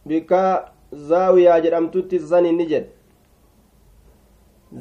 bikka 0.09 0.43
zaawiyaa 1.11 1.61
jedhamtutti 1.65 2.19
saniin 2.33 2.57
ni 2.57 2.67
jedhe 2.73 2.91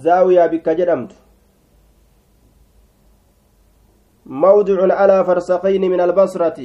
zaawiyaa 0.08 0.50
bikka 0.56 0.76
jedhamtu 0.82 1.16
موضع 4.26 4.80
على 5.00 5.18
فرسخين 5.26 5.84
من 5.92 6.02
البصرة 6.02 6.60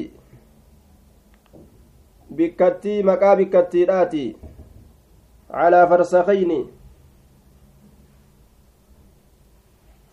bikkattii 2.36 3.02
maqaa 3.08 3.36
bikkattiidhaati 3.36 4.24
calaa 5.52 5.86
farsakayni 5.90 6.58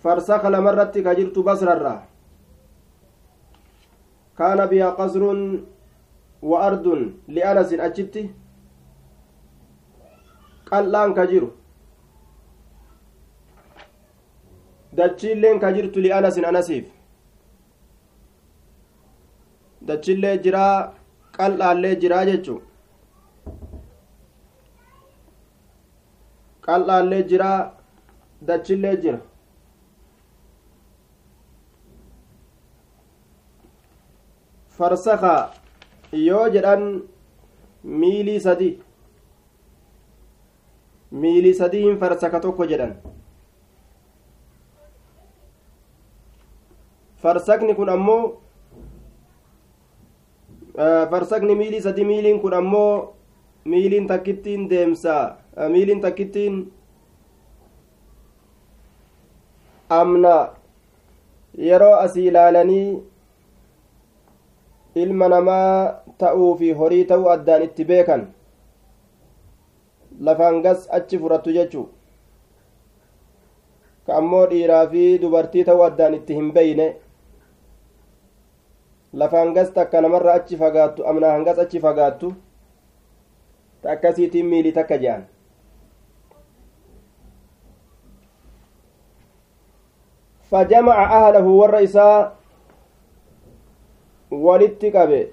farsaka 0.03 0.49
lamarratti 0.49 1.03
ka 1.05 1.15
jirtu 1.19 1.43
basrarra 1.43 1.93
kaana 4.37 4.67
bihaa 4.71 4.95
qasrun 4.99 5.39
ardun 6.55 7.01
li'anasin 7.35 7.79
achitti 7.87 8.23
qal'aan 10.69 11.13
ka 11.17 11.25
jiru 11.31 11.49
dachiilleen 14.97 15.59
ka 15.63 15.71
jirtu 15.75 15.99
li'anasin 16.05 16.45
anasiif 16.51 16.85
dachiillee 19.87 20.35
jiraa 20.43 20.75
qal'aallee 21.37 21.95
jiraa 22.01 22.25
jechuu 22.29 22.59
qal'aallee 26.65 27.23
jiraa 27.31 27.59
dachillee 28.47 28.95
jira 29.03 29.19
farsaka 34.77 35.33
yoo 36.11 36.49
jedhan 36.49 37.03
miilii 37.83 38.39
sadi. 38.39 38.79
Miilii 41.11 41.53
sadiin 41.53 41.97
farsaka 41.99 42.39
tokko 42.39 42.65
jedhan. 42.65 42.95
Farsakni 47.21 47.75
kun 47.75 47.89
ammoo 47.89 48.41
farsakni 51.09 51.55
miilii 51.55 51.81
sadi 51.81 52.03
miiliin 52.05 52.39
kun 52.41 52.53
ammoo 52.53 53.13
miiliin 53.65 54.07
takkittiin 54.07 54.69
deemsa 54.69 55.35
miiliin 55.69 56.01
takkittiin 56.01 56.73
amna. 59.89 60.49
Yeroo 61.57 61.93
asii 61.95 62.27
ilaalanii 62.27 63.03
ilma 65.03 65.27
namaa 65.33 65.93
ta'uu 66.23 66.49
fi 66.59 66.71
horii 66.79 67.05
ta'uu 67.11 67.29
addaan 67.33 67.63
itti 67.67 67.85
beekan 67.91 68.25
lafaan 70.29 70.61
gas 70.65 70.87
achi 70.99 71.19
furattu 71.21 71.53
jechuu 71.57 71.85
ka 74.05 74.17
ammoo 74.21 74.45
dhiiraa 74.53 74.83
fi 74.95 75.05
dubartii 75.21 75.63
ta'uu 75.69 75.85
addaan 75.89 76.17
itti 76.19 76.39
hin 76.41 76.51
beyne 76.59 76.87
lafaan 79.13 79.53
takka 79.79 80.01
namarra 80.01 80.33
achi 80.41 80.57
fagaattu 80.57 81.07
amna 81.13 81.31
hangas 81.37 81.59
achi 81.65 81.79
fagaattu 81.87 82.35
ta 83.81 83.91
akkasiitiin 83.91 84.45
miilii 84.53 84.77
takka 84.81 84.97
je'an 85.05 85.25
فجمع 90.51 91.27
أهله 91.27 91.45
والرئيسا 91.47 92.36
ولت 94.31 94.85
قبه 94.85 95.27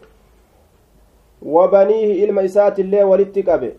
وبنيه 1.42 2.24
إلما 2.24 2.44
إسات 2.44 2.78
الله 2.80 3.04
ولت 3.04 3.38
قبه 3.48 3.72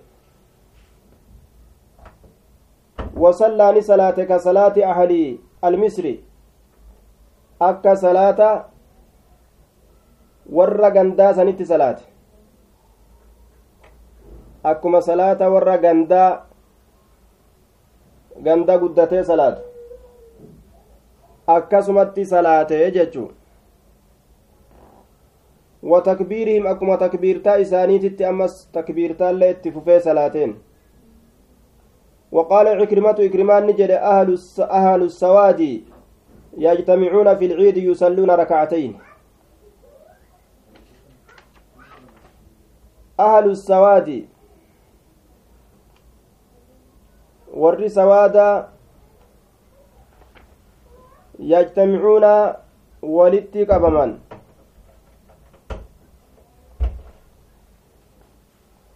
وصلى 3.18 3.82
صلاة 3.82 4.18
كصلاة 4.32 4.76
أهل 4.92 5.38
المصري 5.64 6.16
أكا 7.62 7.96
صلاة 7.96 8.42
warra 10.50 10.92
gandaa 10.92 11.34
sanitti 11.34 11.66
salaate 11.66 12.04
akkuma 14.64 15.02
salaata 15.02 15.50
warra 15.50 15.78
gandaa 15.78 16.46
ganda 18.48 18.78
guddatee 18.84 19.24
salaatu 19.24 19.62
akkasumatti 21.56 22.26
salaatee 22.34 22.92
jechuu 22.98 23.32
takbiirihim 26.02 26.68
akkuma 26.68 26.98
takbiirtaa 26.98 27.56
isaaniititti 27.66 28.26
ammas 28.26 28.54
takbiirtaallee 28.78 29.52
itti 29.58 29.72
fufee 29.72 30.00
salaateen 30.00 30.56
وقال 32.36 32.68
عكرمة 32.68 33.16
إكرمان 33.20 33.66
نجد 33.68 33.92
أهل 33.92 34.30
أهل 34.60 35.02
السواد 35.04 35.62
يجتمعون 36.58 37.36
في 37.36 37.46
العيد 37.46 37.78
يصلون 37.78 38.32
ركعتين 38.32 39.00
أهل 43.20 43.46
السواد 43.50 44.10
warri 47.56 47.90
sawaada 47.90 48.68
yajtamicuuna 51.40 52.56
walitti 53.02 53.66
qabaman 53.66 54.20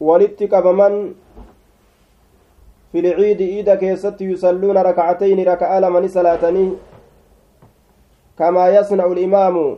walitti 0.09 0.45
qabaman 0.53 0.95
في 2.91 2.99
العيد 2.99 3.41
إيدا 3.41 3.75
كيست 3.75 4.21
يصلون 4.21 4.77
ركعتين 4.77 5.39
ركعة 5.47 5.79
لمن 5.79 6.07
صلاتني 6.07 6.67
كما 8.39 8.69
يصنع 8.69 9.05
الإمام 9.05 9.77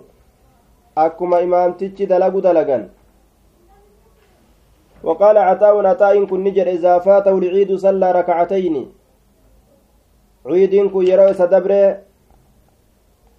أكما 0.97 1.43
إمام 1.43 1.71
تجي 1.73 2.05
دلقو 2.05 2.39
دلقا 2.39 2.89
وقال 5.03 5.37
عطاء 5.37 5.75
عطاء 5.85 6.25
كن 6.25 6.43
نجر 6.43 6.67
إذا 6.67 6.99
فاته 6.99 7.35
العيد 7.37 7.75
صلى 7.75 8.11
ركعتين 8.11 8.75
عيد 10.45 10.73
كن 10.93 11.03
يرو 11.07 11.33
سدبر 11.33 11.71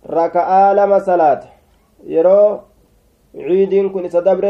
ركعة 0.04 0.72
لما 0.72 0.98
صلاة 0.98 1.42
يرو 2.04 2.60
عيد 3.34 3.72
كن 3.92 4.04
سدبر 4.08 4.46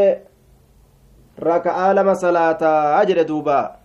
ركعة 1.39 1.93
لما 1.93 2.13
صلاة 2.13 2.61
أجر 3.01 3.21
دوبا. 3.21 3.75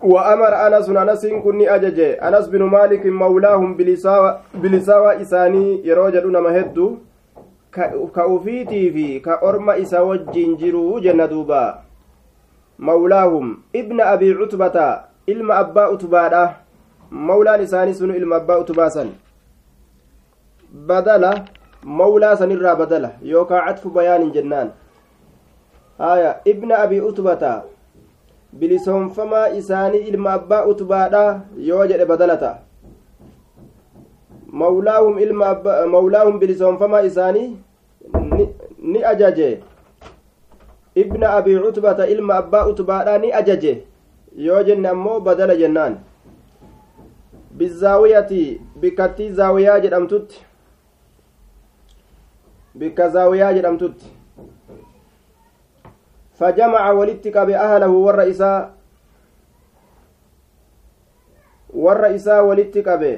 وأمر 0.00 0.52
أنس 0.66 0.88
أنس 0.88 1.26
كني 1.26 1.74
أجج 1.74 2.00
أنس 2.00 2.48
بن 2.48 2.62
مالك 2.62 3.06
مولاهم 3.06 3.76
بلساوى 4.54 5.20
إساني 5.22 5.86
يروجد 5.86 6.26
نمهدو 6.26 6.98
ka 7.70 8.26
ufiitii 8.26 8.90
fi 8.92 9.20
ka 9.20 9.38
orma 9.42 9.76
isa 9.76 10.02
wajjiin 10.02 10.56
jiruu 10.56 11.00
jenna 11.00 11.26
duuba 11.26 11.82
mawlaahum 12.78 13.56
ibna 13.72 14.06
abii 14.06 14.34
cutbata 14.34 15.04
ilma 15.26 15.54
abbaa 15.56 15.88
utubaadha 15.90 16.56
mawlaan 17.10 17.62
isaanii 17.62 17.94
sunu 17.94 18.14
ilma 18.16 18.36
abbaa 18.36 18.58
utubaasan 18.58 19.10
badala 20.86 21.44
mawlaa 21.84 22.36
sanirraa 22.36 22.76
badala 22.76 23.10
yookaa 23.22 23.64
catfu 23.66 23.90
bayaanin 23.90 24.32
jennaan 24.32 24.70
haya 25.98 26.40
ibna 26.44 26.78
abii 26.78 27.00
utubata 27.00 27.62
bilisoonfamaa 28.52 29.48
isaanii 29.48 29.98
ilma 29.98 30.32
abbaa 30.32 30.64
utubaadha 30.64 31.40
yoo 31.58 31.86
jedhe 31.86 32.04
badala 32.04 32.36
ta'a 32.36 32.69
mawlaahum 34.52 35.18
ilma 35.18 35.54
mawlaahum 35.86 36.38
bilisoonfamaa 36.38 37.02
isaanii 37.02 37.56
ni 38.78 39.04
ajaje 39.04 39.62
ibna 40.94 41.30
abii 41.30 41.58
cutbata 41.58 42.06
ilma 42.06 42.34
abbaa 42.34 42.66
utbaadha 42.66 43.18
ni 43.18 43.32
ajaje 43.32 43.84
yoo 44.36 44.62
jenne 44.62 44.88
ammoo 44.88 45.20
badala 45.20 45.56
jennaan 45.56 45.98
bizaawiyati 47.50 48.60
bikkattii 48.80 49.30
zaawiyaa 49.30 49.80
jedhamtutti 49.80 50.46
bikka 52.74 53.08
zaawiyaa 53.08 53.52
jedhamtutti 53.52 54.20
أهله 57.54 57.88
والرئيسا 57.88 58.74
والرئيسا 61.74 62.40
ولدت 62.40 62.78
قبي 62.78 62.78
وبنيه 62.80 62.80
ilmaan 62.80 62.80
isaatillee 62.80 62.80
walitti 62.80 62.82
qabe 62.82 63.12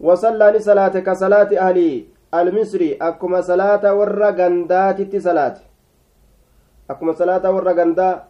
wasallaani 0.00 0.60
salaate 0.60 1.02
ka 1.02 1.14
salaati 1.14 1.58
ahlii 1.58 2.06
almisri 2.32 2.96
akkuma 3.00 3.42
salaata 3.42 3.94
warra 3.94 4.32
gandaatitti 4.32 5.20
salaate 5.20 5.60
akkuma 6.88 7.14
salaata 7.14 7.50
warra 7.50 7.74
gandaa 7.74 8.24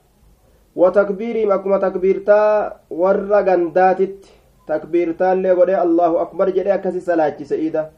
watakbiiriim 0.76 1.50
akkuma 1.52 1.78
takbiirtaa 1.78 2.72
warra 2.90 3.42
gandaatitti 3.42 4.28
takbiirtaallee 4.66 5.55
godhe 5.55 5.76
allahu 5.76 6.18
akbar 6.24 6.52
jedhe 6.52 6.72
akkasi 6.72 7.00
salaachise 7.00 7.57
iida 7.59 7.90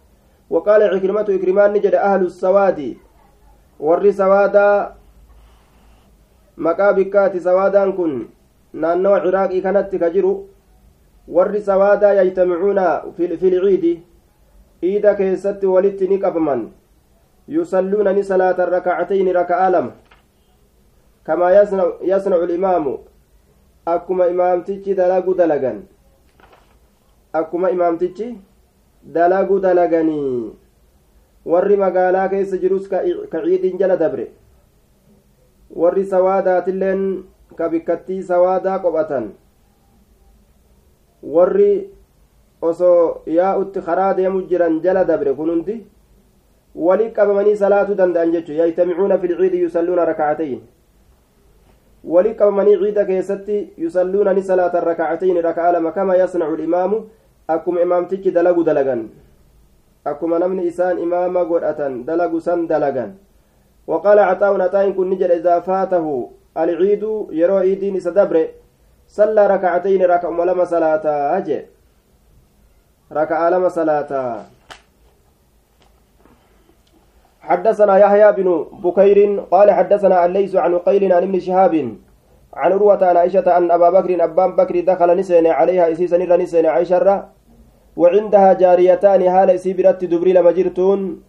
waqaala 0.50 0.90
cikrimatu 0.94 1.32
ikrimaanni 1.32 1.80
jedhe 1.80 1.98
ahlu 1.98 2.30
sawaadi 2.30 2.90
warri 3.80 4.12
sawaadaa 4.12 4.94
maqaa 6.56 6.92
bikkaati 6.92 7.40
sawaadaan 7.40 7.92
kun 7.92 8.14
naannawa 8.82 9.20
ciraaqii 9.24 9.62
kanatti 9.66 9.98
ka 10.02 10.10
jiru 10.10 10.32
warri 11.36 11.62
sawaadaa 11.68 12.12
yajtamicuuna 12.20 12.86
fi 13.16 13.28
lciidi 13.32 13.92
iida 14.82 15.14
keessatti 15.20 15.66
walitti 15.66 16.08
ni 16.08 16.18
qabaman 16.18 16.64
yusalluuna 17.48 18.12
ni 18.12 18.24
salaatan 18.24 18.68
rakacatayni 18.76 19.32
raka'aa 19.32 19.70
lama 19.70 19.92
kamaa 21.24 21.50
yasnacu 22.10 22.46
limaamu 22.46 22.98
akkuma 23.94 24.26
imaamtichi 24.34 24.94
dalagu 24.94 25.34
dalagan 25.34 25.82
akkuma 27.32 27.70
imaamtichi 27.70 28.28
dalagu 29.18 29.60
dalaganii 29.60 30.52
warri 31.52 31.76
magaalaa 31.76 32.28
keessa 32.28 32.56
jirus 32.56 32.88
ka 32.88 33.04
ciidin 33.44 33.78
jala 33.78 33.96
dabre 33.96 34.26
warri 35.82 36.04
sawaadaatilleen 36.12 37.02
ka 37.58 37.68
bikkattii 37.68 38.22
sawaadaa 38.22 38.78
qophatan 38.84 39.32
warri 41.34 41.90
osoo 42.62 43.22
yaa'utti 43.38 43.80
karaa 43.88 44.14
deemu 44.16 44.42
jiran 44.50 44.80
jala 44.84 45.04
dabre 45.04 45.34
kun 45.34 45.50
hundi 45.50 45.76
wali 46.74 47.10
qabamanii 47.16 47.56
salaatuu 47.56 47.96
danda'an 47.96 48.32
jechuun 48.36 48.58
yajtamicuuna 48.58 49.18
fi 49.18 49.28
lciidi 49.32 49.62
yusalluuna 49.64 50.04
rakacatayn 50.04 50.60
wali 52.04 52.34
qabamanii 52.34 52.78
ciida 52.84 53.04
keessatti 53.10 53.58
yusalluuna 53.78 54.34
ni 54.34 54.42
salaatan 54.42 54.84
rakacatayn 54.90 55.42
raka'a 55.48 55.72
lama 55.72 55.92
kama 55.92 56.16
yasnacu 56.16 56.56
limaamu 56.56 57.04
akkuma 57.48 57.80
imaamtichi 57.80 58.30
dalagu 58.30 58.64
dalagan 58.64 59.08
akkuma 60.04 60.38
namni 60.38 60.66
isaan 60.72 60.98
imaama 60.98 61.44
godhatan 61.44 62.04
dalagu 62.04 62.40
san 62.40 62.66
dalagan 62.66 63.14
وقال 63.86 64.18
عطاء 64.18 64.60
عطاء 64.60 64.90
كن 64.90 65.10
نجد 65.10 65.30
إذا 65.30 65.60
فاته 66.54 66.72
العيد 66.72 67.02
يرو 67.30 67.56
عيدين 67.56 67.96
إسدبره 67.96 68.48
صلى 69.08 69.46
ركعتين 69.46 70.02
raka'aa 70.02 70.28
lama 70.28 70.64
salaata 70.64 71.04
jechi. 71.36 71.60
raka'aa 73.12 73.48
lama 73.48 73.68
salaata. 73.68 74.10
حدثنا 77.40 77.98
يحيى 77.98 78.32
بن 78.32 78.66
بكير 78.84 79.40
قال 79.50 79.70
حدثنا 79.70 80.26
الليث 80.26 80.54
عن 80.56 80.78
عقيل 80.78 81.12
عن 81.12 81.22
ابن 81.22 81.40
شهاب 81.40 81.74
عن 82.54 82.72
عروة 82.72 83.06
عن 83.06 83.16
عائشة 83.16 83.56
أن 83.56 83.70
أبا 83.70 83.90
بكر 83.90 84.24
أبان 84.24 84.56
بكر 84.56 84.80
دخل 84.80 85.16
ni 85.18 85.26
seene 85.26 85.46
عليها 85.46 85.92
isii 85.92 86.16
sanarra 86.16 86.36
ni 86.42 86.49
seene 86.49 86.66
عائشة 86.66 87.24
وعندها 87.96 88.52
جاريتان 88.52 89.22
haala 89.22 89.50
isii 89.50 89.70
biratti 89.70 90.04
dubri 90.04 90.32
lama 90.32 90.50
jirtuun 90.56 91.22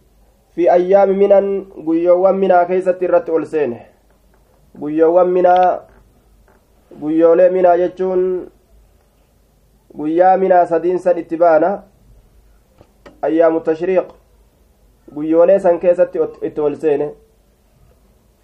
في 0.54 0.72
أيام 0.72 1.08
منى 1.18 1.64
guyyoowwan 1.86 2.34
منى 2.34 2.64
keessatti 2.64 3.02
irratti 3.02 3.30
ol 3.30 3.49
seene 3.49 3.95
guyyoowwan 4.80 5.28
minaa 5.36 5.80
guyyoolee 7.00 7.48
minaa 7.56 7.76
jechuun 7.82 8.22
guyyaa 9.96 10.36
minaa 10.36 10.66
sadiin 10.72 10.98
san 10.98 11.18
itti 11.18 11.36
ba'ana 11.42 11.70
ayyaamu 13.28 13.60
tashriiq 13.68 14.08
guyyoolee 15.14 15.58
san 15.66 15.78
keessatti 15.84 16.18
itti 16.48 16.60
ol 16.60 16.74
seene 16.84 17.08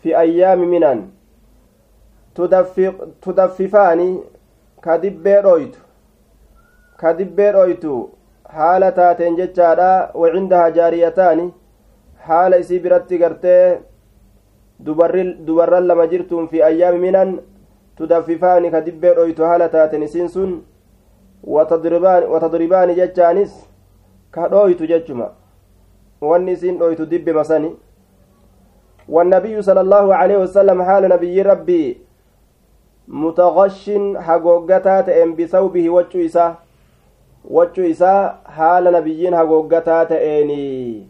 fi 0.03 0.15
ayyaami 0.23 0.67
minaan 0.67 1.03
tudaffifaani 3.25 4.09
ka 4.81 4.99
dibbee 5.03 5.41
dhoytu 5.47 5.81
ka 7.01 7.13
dibbee 7.19 7.53
dhoytu 7.53 7.97
haala 8.57 8.93
taateen 8.99 9.37
jechaadha 9.41 9.91
wacindahaa 10.23 10.71
jaariyataani 10.79 11.47
haala 12.29 12.57
isii 12.65 12.79
biratti 12.87 13.19
gartee 13.23 13.65
dubarran 14.85 15.87
lama 15.87 16.07
jirtuun 16.07 16.49
fi 16.49 16.63
ayyaami 16.63 16.99
minan 16.99 17.39
tudaffifaani 17.97 18.71
ka 18.71 18.81
dibbee 18.81 19.15
dhoytu 19.15 19.45
haala 19.45 19.69
taaten 19.69 20.03
isiin 20.03 20.29
sun 20.29 20.63
watadribaani 21.45 22.95
jechaanis 22.95 23.53
ka 24.31 24.49
dhoytu 24.49 24.87
jechuma 24.87 25.31
wanni 26.21 26.53
isiin 26.53 26.79
dhoytu 26.79 27.07
dibbe 27.07 27.33
masani 27.33 27.73
والنبي 29.09 29.63
صلى 29.63 29.81
الله 29.81 30.15
عليه 30.15 30.37
وسلم 30.37 30.83
حال 30.83 31.09
نبي 31.09 31.43
ربي 31.43 31.99
متغش 33.09 33.91
حقوقتات 34.17 35.09
ام 35.09 35.35
بثوبه 35.37 35.91
وجو 35.91 36.19
إسا 36.27 36.55
وجو 37.45 37.83
إسا 37.91 38.39
حال 38.47 38.85
نبيين 38.93 39.37
حقوقتات 39.37 40.13
اني 40.13 41.07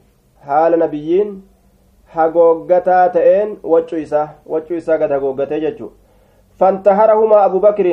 حال 0.47 0.79
نبيين 0.79 1.43
حقوقتات 2.12 3.16
ان 3.18 3.50
وجو 3.64 3.98
إسا 3.98 4.24
وجو 4.46 4.78
إسا 4.78 4.94
قد 5.02 5.12
حقوقته 5.14 5.58
ججو 5.58 5.90
فانتهرهما 6.60 7.38
أبو 7.46 7.60
بكر 7.60 7.88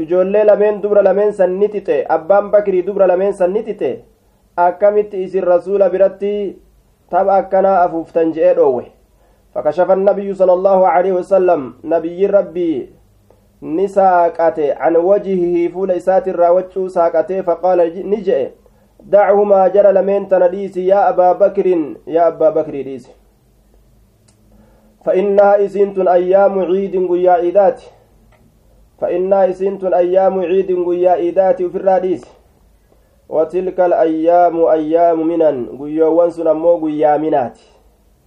ijoollee 0.00 0.44
lameen 0.48 0.80
dubra 0.82 1.02
lameen 1.02 1.32
san 1.32 1.58
ni 1.60 1.68
tixe 1.68 1.96
abbaan 2.08 2.46
bakrii 2.52 2.82
dubra 2.86 3.06
lameen 3.06 3.32
san 3.32 3.52
ni 3.52 3.62
tixe 3.62 3.90
akkamitti 4.56 5.22
isin 5.24 5.44
rasuula 5.44 5.90
biratti 5.92 6.32
tapha 7.10 7.36
akkanaa 7.40 7.82
afuuftan 7.84 8.32
je'ee 8.32 8.54
dhoowwe 8.54 8.86
فكشف 9.54 9.90
النبي 9.90 10.34
صلى 10.34 10.52
الله 10.52 10.88
عليه 10.88 11.12
وسلم 11.12 11.74
نبي 11.84 12.26
ربي 12.26 12.90
نساقته 13.62 14.74
عن 14.74 14.96
وجهه 14.96 15.68
فول 15.68 15.90
إسات 15.90 16.28
الراوتش 16.28 16.78
ساقته 16.78 17.42
فقال 17.42 17.78
نجئ 18.10 18.48
دعهما 19.05 19.67
jara 19.67 19.91
lamaan 19.93 20.27
tana 20.27 20.47
dhiisi 20.47 20.77
يا 20.77 21.09
أبا 21.09 21.37
بكر 21.37 21.67
يا 22.07 22.27
أبا 22.27 22.49
بكر 22.49 22.81
dhiisi. 22.81 23.05
فإنها 25.05 25.65
isiinit 25.65 25.97
أيام 26.01 26.59
عيد 26.59 27.07
guyyaa 27.09 27.31
iidaati 27.31 27.81
فإنها 28.97 29.49
isiinit 29.49 29.83
أيام 29.83 30.39
عيد 30.39 30.69
guyyaa 30.87 31.11
iidaati 31.11 31.61
fi 31.61 31.77
irraa 31.77 31.97
dhiisi. 31.97 32.25
وتلك 33.29 33.79
الأيام 33.79 34.65
أيام 34.65 35.27
منى 35.27 35.77
guyyoowwan 35.77 36.29
sun 36.29 36.47
ammoo 36.47 36.85
guyyaa 36.85 37.17
Minaati. 37.17 37.59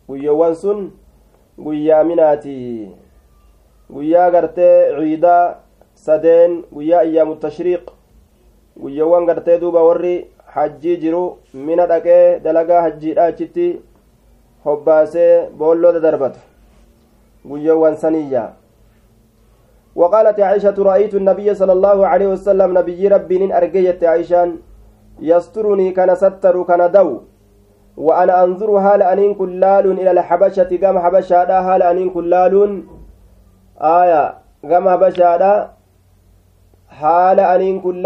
guyyoowwan 0.09 0.55
sun 0.55 0.91
قيا 1.67 2.03
مناتي 2.03 2.89
قيا 3.95 4.25
قرتي 4.31 4.71
عيدا 4.95 5.59
سدين 5.95 6.63
قيا 6.77 7.01
أيام 7.01 7.33
التشريق. 7.33 7.85
قيوان 8.83 9.31
قرتي 9.31 9.57
دوبا 9.59 9.81
وري. 9.81 10.38
حجي 10.55 10.97
جرو 11.03 11.37
من 11.55 11.77
دقي 11.77 12.39
دلقا 12.45 12.83
حجي 12.83 13.11
أجتي 13.21 13.81
hobbaasee 14.67 15.49
boollooda 15.59 16.01
darbatu. 16.03 16.41
Guyyoowwan 17.49 17.97
saniyyaa 17.97 18.53
وقالت 19.99 20.41
عائشة 20.41 20.79
رأيت 20.79 21.15
النبي 21.15 21.55
صلى 21.55 21.73
الله 21.73 22.07
عليه 22.07 22.27
وسلم 22.35 22.79
نبي 22.79 23.09
ربي 23.09 23.57
أرجيت 23.59 24.05
عائشان 24.05 24.49
يسترني 25.21 25.91
كان 25.91 26.15
ستر 26.15 26.63
كان 26.63 26.93
دو 26.93 27.09
وأنا 27.97 28.45
أنظر 28.45 28.71
هال 28.71 29.03
أنين 29.03 29.35
كلال 29.35 29.87
إلى 30.01 30.11
الحبشة 30.11 30.71
قام 30.83 30.99
حبشة 30.99 31.59
هال 31.67 31.83
أنين 31.83 32.11
كلال 32.11 32.55
آية 33.81 34.25
قام 34.71 34.85
حبشة 34.89 35.69
haala 36.91 37.51
aniin 37.55 37.81
kun 37.81 38.03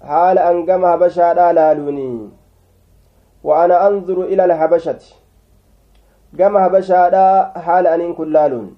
an 0.00 0.64
gama 0.66 0.88
habashaadhaa 0.88 1.52
laaluuni 1.52 2.30
wa 3.44 3.64
ana 3.64 3.80
anzuru 3.80 4.24
ila 4.28 4.44
alhabashati 4.44 5.14
gama 6.32 6.60
habashaadhaa 6.60 7.60
haala 7.64 7.92
aniin 7.92 8.14
kun 8.14 8.32
laaluun 8.32 8.76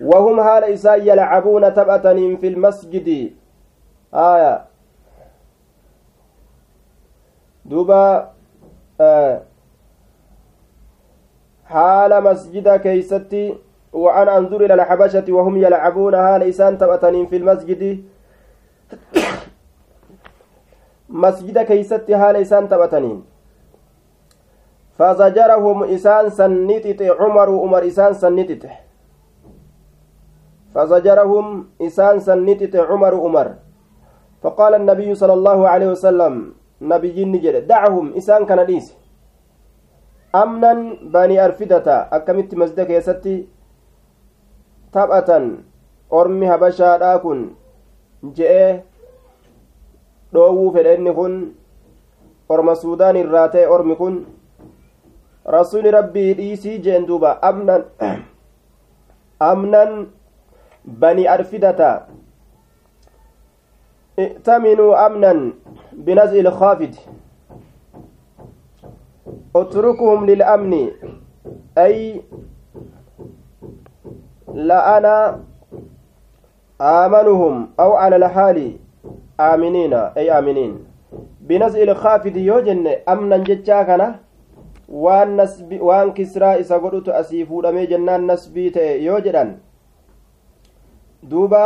وهم 0.00 0.40
هال 0.40 0.64
إسان 0.64 1.06
يلعبون 1.06 1.74
تبأتنين 1.74 2.36
في 2.36 2.48
المسجد. 2.48 3.32
آية. 4.14 4.64
duuba 7.64 8.30
آه. 9.00 9.42
haala 11.64 12.24
masjida 12.24 12.76
keessatti 12.76 13.54
وأنا 13.92 14.38
أنظر 14.38 14.64
إلى 14.64 14.74
الحبشة. 14.74 15.24
وهم 15.28 15.56
يلعبون 15.56 16.14
haala 16.14 16.42
isaan 16.42 16.78
taphataniin 16.78 17.26
في 17.26 17.36
المسجد. 17.36 18.04
masjida 21.14 21.56
keessatti 21.70 22.10
haala 22.10 22.36
isaan 22.44 22.68
taphataniin 22.68 23.18
فزجرهم 24.98 25.78
isaan 25.94 26.24
sunitti 26.30 27.00
عمر 27.20 27.48
عمر 27.62 27.82
isaan 27.86 28.12
sunitti 28.22 28.62
فزجرهم 30.74 31.46
إسان 31.86 32.16
سنتت 32.28 32.74
عمر 32.76 33.14
عمر 33.24 33.48
فقال 34.42 34.72
النبي 34.74 35.14
صلى 35.14 35.34
الله 35.38 35.58
عليه 35.68 35.88
وسلم 35.94 36.34
نبي 36.82 37.24
نجد 37.24 37.66
دعهم 37.66 38.06
إسان 38.18 38.46
كان 38.46 38.60
ليس. 38.60 38.88
أمنا 40.34 40.72
بني 41.14 41.36
أرفدة 41.44 41.86
أكمت 42.16 42.54
مسجد 42.54 42.80
كيستي 42.90 43.36
taphatan 44.94 45.66
ormi 46.10 46.46
habashaadhaa 46.46 47.18
kun 47.18 47.38
je'ee 48.38 48.82
dhoowwuu 50.34 50.72
fedhe 50.76 50.94
inni 50.94 51.12
kun 51.18 51.34
orma 52.48 52.74
suudaan 52.82 53.16
irraa 53.16 53.48
ta'e 53.54 53.66
ormi 53.76 53.96
kun 53.96 54.16
rasuuli 55.56 55.90
rabbii 55.98 56.34
dhiisii 56.40 56.78
jeen 56.88 57.06
duuba 57.06 57.38
amnan 57.50 57.84
amnan 59.52 60.06
bani 60.84 61.28
arfidata 61.36 61.92
ائتمنوا 64.18 65.06
أمنا 65.06 65.52
بنزع 65.92 66.38
الخافض 66.40 66.94
اتركهم 69.56 70.26
للأمن 70.26 70.72
أي 71.78 72.22
لأنا 74.54 75.40
آمنهم 76.80 77.68
أو 77.80 77.92
على 77.92 78.16
الحال 78.16 78.76
aaminiina 79.38 80.12
ey 80.16 80.30
aaminiin. 80.30 80.74
Binas'i 81.48 81.82
ilkaafidi 81.82 82.46
yoo 82.46 82.60
jenne 82.60 83.02
amnan 83.06 83.44
jechaa 83.44 83.84
kana 83.84 84.06
waan 84.88 85.36
nasbi 85.36 85.78
waan 85.80 86.12
kisraa 86.14 86.56
isa 86.58 86.78
godhutu 86.78 87.12
asii 87.14 87.44
fuudhamee 87.46 87.86
jennaan 87.86 88.26
nasbii 88.26 88.70
ta'e 88.70 89.02
yoo 89.04 89.20
jedhan 89.26 89.52
duuba 91.30 91.62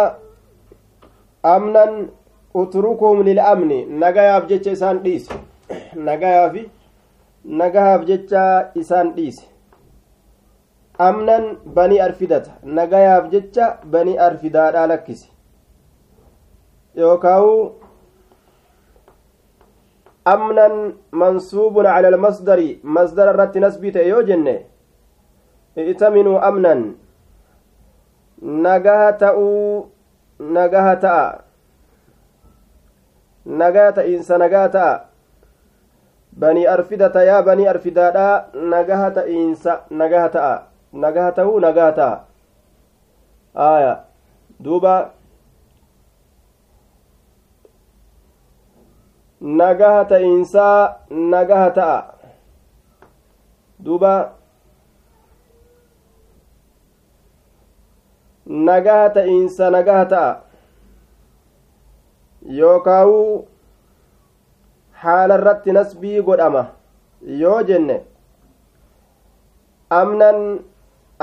amnan 1.42 2.08
utrukum 2.54 3.22
lilamni 3.22 3.84
nagayaaf 3.86 4.48
jecha 4.48 4.70
isaan 4.70 4.98
dhiise. 5.04 5.32
Nagayaafi 5.96 6.68
nagahaaf 7.44 8.04
jecha 8.06 8.44
isaan 8.74 9.12
dhiise. 9.16 9.44
Amnan 10.98 11.56
banii 11.74 12.00
arfidata 12.00 12.50
nagayaaf 12.64 13.30
jecha 13.32 13.66
banii 13.92 14.16
arfidaadhaa 14.18 14.86
lakkise. 14.86 15.28
Yookaawu 16.98 17.72
amnan 20.34 20.74
mansuubun 21.22 21.86
cala 21.86 22.08
almasdari 22.12 22.70
masdara 22.82 23.32
irratti 23.34 23.60
nasbii 23.64 23.92
ta'e 23.96 24.08
yoo 24.08 24.22
jenne 24.30 24.54
i'taminuu 25.92 26.38
amnan 26.50 26.82
nagaha 28.66 29.12
ta'uu 29.22 29.86
nagaha 30.56 30.94
ta'a 31.04 31.26
nagaa 33.62 33.92
ta'iinsa 33.98 34.38
nagaa 34.44 34.68
ta'a 34.76 34.94
banii 36.38 36.66
arfidata 36.74 37.24
yaa 37.30 37.42
banii 37.42 37.68
arfidaadhaa 37.74 38.34
nagaha 38.74 39.10
ta'iinsa 39.20 39.78
nagaha 40.02 40.28
ta'a 40.36 40.54
nagaha 41.04 41.30
ta'uu 41.38 41.60
nagaha 41.66 41.92
ta'a 42.00 42.16
aya 43.70 43.94
nagaha 49.40 50.04
ta'iinsaa 50.04 50.96
nagaha 51.10 51.70
ta'a 51.70 51.98
duuba 53.78 54.14
nagaha 58.46 59.10
ta'iinsa 59.14 59.70
nagaha 59.70 60.04
ta'a 60.14 60.40
yookaawuu 62.60 63.46
haala 65.04 65.34
irratti 65.40 65.72
nasbii 65.78 66.22
godhama 66.28 66.66
yoo 67.42 67.62
jenne 67.70 68.00
amnan 70.00 70.60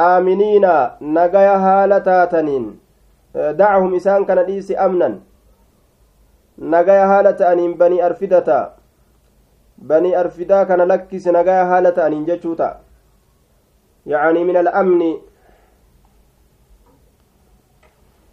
aaminiina 0.08 0.73
nagaya 1.19 1.60
haala 1.65 2.01
taataniin 2.10 2.65
dacahum 3.34 3.95
isaan 3.95 4.25
kana 4.25 4.43
dhiisi 4.43 4.78
amnan 4.88 5.19
nagaya 6.58 7.08
haala 7.08 7.34
ta'aniin 7.34 7.78
banii 7.78 8.02
arfidata 8.02 8.72
banii 9.78 10.15
arfidaa 10.15 10.65
kana 10.65 10.86
lakkisi 10.86 11.32
nagaya 11.32 11.65
haala 11.65 11.91
ta'aniin 11.91 12.26
jechuu 12.26 12.56
ta'a 12.56 12.80
yacanii 14.06 14.44
min 14.44 14.58
alamni 14.58 15.13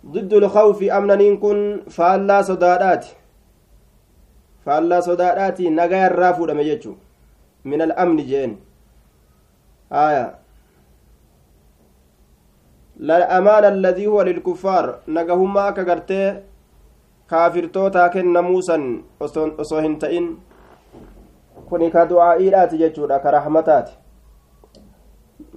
ضد 0.07 0.33
الخوف 0.35 0.83
أمنين 0.83 1.37
كن 1.39 1.83
فالله 1.91 2.43
صدادات 2.43 3.07
فالله 4.67 5.01
صدادات 5.01 5.61
نجا 5.61 6.07
الرافو 6.07 6.47
لما 6.47 6.63
يجو 6.63 6.95
من 7.65 7.83
الأمن 7.83 8.17
جين 8.17 8.61
آية 9.93 10.35
لا 12.97 13.17
الأمان 13.17 13.65
الذي 13.65 14.07
هو 14.07 14.23
للكفار 14.23 14.99
نجهما 15.09 15.71
كغرتي 15.71 16.43
kaafirtootaa 17.33 18.09
kennamuusan 18.15 18.87
osoo 19.27 19.81
hin 19.81 19.99
ta'in 20.05 20.31
kuni 21.69 21.91
ka 21.91 22.07
du'aa'iidhaati 22.09 22.81
jechuudha 22.83 23.19
ka 23.27 23.31
rahmataati 23.37 23.93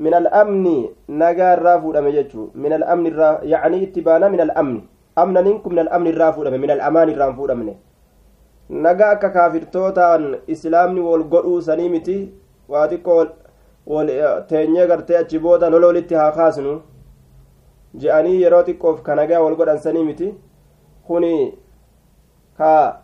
min 0.05 0.13
al'amni 0.19 0.75
nagaa 1.23 1.53
irraa 1.57 1.79
fuudhame 1.81 2.11
jechuu 2.17 2.45
min 2.65 2.73
al'amni 2.77 3.09
irraa 3.13 3.33
yacanii 3.53 3.81
itti 3.87 4.05
baana 4.07 4.29
min 4.35 4.43
al'amni 4.45 4.81
amnaniin 5.23 5.59
kun 5.65 5.75
min 5.75 5.83
al'amni 5.85 6.13
irraa 6.13 6.31
fuudhame 6.37 6.57
min 6.63 6.71
al'amaan 6.75 7.11
irraa 7.15 7.29
fuudhamne 7.39 7.75
nagaa 8.87 9.11
akka 9.17 9.29
kaafirtootaan 9.39 10.31
islaamni 10.57 11.05
wol 11.07 11.27
godhuu 11.35 11.59
sanii 11.67 11.89
miti 11.95 12.17
waa 12.75 12.87
xiqqoo 12.93 13.19
wol 13.95 14.09
teenyee 14.53 14.87
gartee 14.93 15.17
achi 15.23 15.39
booda 15.47 15.69
lola 15.75 15.87
walitti 15.93 16.21
haa 16.21 16.31
kaasnu 16.39 16.79
je'anii 18.03 18.41
yeroo 18.41 18.63
xiqqoof 18.69 19.01
ka 19.09 19.15
nagaa 19.21 19.43
wal 19.45 19.55
godhan 19.61 20.03
miti 20.11 20.33
kuni 21.07 21.35
ka 22.57 23.01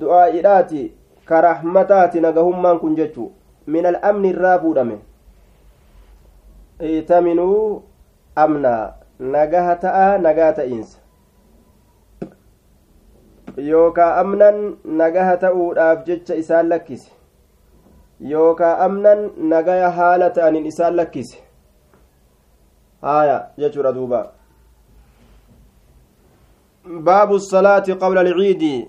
du'aa'iidhaati 0.00 0.82
ka 1.24 1.40
rahmataati 1.40 2.20
nagahummaan 2.20 2.78
kun 2.80 2.96
jechuu 2.96 3.30
min 3.66 3.86
al'amni 3.86 4.28
irraa 4.34 4.58
fuudhame. 4.58 4.98
Itaminuu 6.80 7.82
amnaa 8.44 8.94
nagaha 9.36 9.76
ta'a 9.86 10.18
nagaa 10.18 10.52
ta'iinsa. 10.52 10.98
Yookaa 13.70 14.10
amnan 14.20 14.76
nagaha 14.84 15.36
ta'uudhaaf 15.36 16.04
jecha 16.06 16.34
isaan 16.34 16.68
lakkise. 16.68 17.10
Yookaa 18.34 18.76
amnan 18.84 19.30
nagaya 19.54 19.90
haala 19.90 20.30
ta'aniin 20.30 20.66
isaan 20.66 20.96
lakkise. 20.96 21.38
Haya 23.02 23.50
jechuudha 23.58 23.92
duuba 23.92 24.32
baabu 26.84 27.40
salaati 27.40 27.94
qabla 27.94 28.20
alciidi 28.20 28.88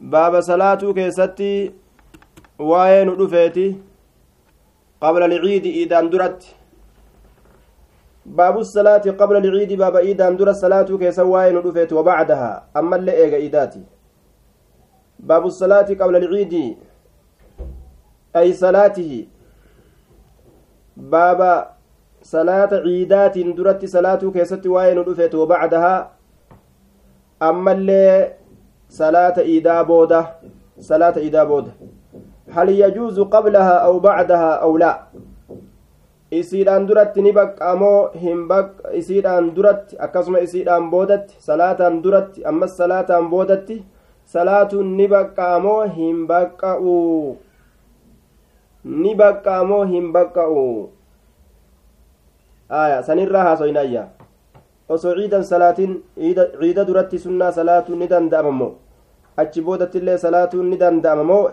baaba 0.00 0.42
salaatuu 0.42 0.94
keessatti 0.94 1.74
waa'ee 2.58 3.04
nu 3.04 3.14
dhufeeti 3.16 3.80
qabla 5.00 5.28
liciidi 5.28 5.70
iidaan 5.80 6.10
duratti 6.10 6.56
baabu 8.26 8.64
salaati 8.64 9.12
qabla 9.12 9.40
liciidi 9.40 9.76
baaba 9.76 10.02
iidaan 10.02 10.36
dura 10.36 10.54
salaatuu 10.54 10.98
keessa 10.98 11.24
waa'ee 11.24 11.52
nu 11.52 11.62
dhufeeti 11.62 11.94
wabacdahaa 11.94 12.62
ammallee 12.74 13.16
eega 13.24 13.38
iidaati 13.38 13.82
baabu 15.26 15.50
salaati 15.50 15.96
qabla 15.96 16.18
liciidi 16.18 16.76
ay 18.34 18.52
salaatihi 18.52 19.28
baaba 20.96 21.52
salaata 22.22 22.84
ciidaatiin 22.84 23.56
duratti 23.56 23.88
salaatuu 23.88 24.32
keessatti 24.32 24.68
waa'ee 24.68 24.94
nu 24.94 25.04
dhufeeti 25.04 25.36
wabacdahaa 25.36 26.19
ammallee 27.48 28.36
salaata 29.00 29.42
iidaa 29.52 29.84
booda 29.84 30.20
salaata 30.88 31.20
iidaa 31.20 31.46
booda 31.46 31.72
hal 32.54 32.68
yajuuzu 32.78 33.26
qablahaa 33.34 33.80
aw 33.88 34.00
bacdahaa 34.06 34.56
aw 34.66 34.72
laa 34.82 34.96
isiidhaan 36.40 36.86
duratti 36.88 37.22
ni 37.22 37.32
baqqamoo 37.38 38.10
hin 38.24 38.42
isiidhaan 39.00 39.54
duratti 39.56 39.96
akkasuma 40.06 40.38
isiidhaan 40.46 40.90
boodatti 40.90 41.34
salaataan 41.48 42.02
duratti 42.04 42.44
ammas 42.52 42.76
salaataan 42.82 43.30
boodatti 43.30 43.82
salaatuun 44.34 44.96
ni 44.96 45.08
baqqaamoo 45.14 45.82
hin 45.96 46.26
baqqa'u 46.30 46.94
ni 49.02 49.14
baqqaamoo 49.22 49.82
hin 49.92 50.12
baqqa'u 50.12 50.64
aya 52.82 53.02
sanirraa 53.02 53.44
haasoynayya 53.48 54.04
osoo 54.94 55.14
ciidan 55.18 55.44
salaatiin 55.52 55.92
ciida 56.60 56.86
duratti 56.88 57.18
sunnaa 57.26 57.52
salaatuun 57.58 57.98
ni 58.02 58.10
danda'amamoo 58.12 58.72
achi 59.42 59.62
boodattillee 59.66 60.18
salaatuun 60.26 60.66
ni 60.70 60.80
danda'amamoo 60.82 61.44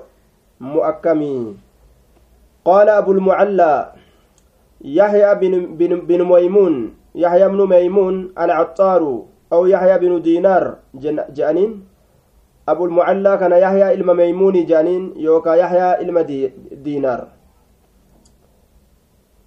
mu'akkamii 0.73 1.39
qaala 2.69 2.97
abulmucallaa 3.01 3.77
يحيى 4.81 5.35
بن, 5.41 5.53
بن, 5.77 5.91
بن 6.09 6.21
ميمون 6.23 6.75
يحيى 7.15 7.47
بن 7.49 7.61
ميمون 7.69 8.15
العطار 8.39 9.01
أو 9.53 9.61
يحيى 9.65 9.95
بن 9.99 10.21
دينار 10.21 10.63
جانين 11.33 11.71
أبو 12.69 12.85
المعلى 12.85 13.37
كان 13.37 13.51
يحيى 13.51 13.93
إلما 13.93 14.13
ميمون 14.13 14.65
جانين 14.65 15.13
يوكا 15.17 15.53
يحيى 15.53 16.01
إلما 16.01 16.21
دي 16.21 16.53
دينار 16.71 17.27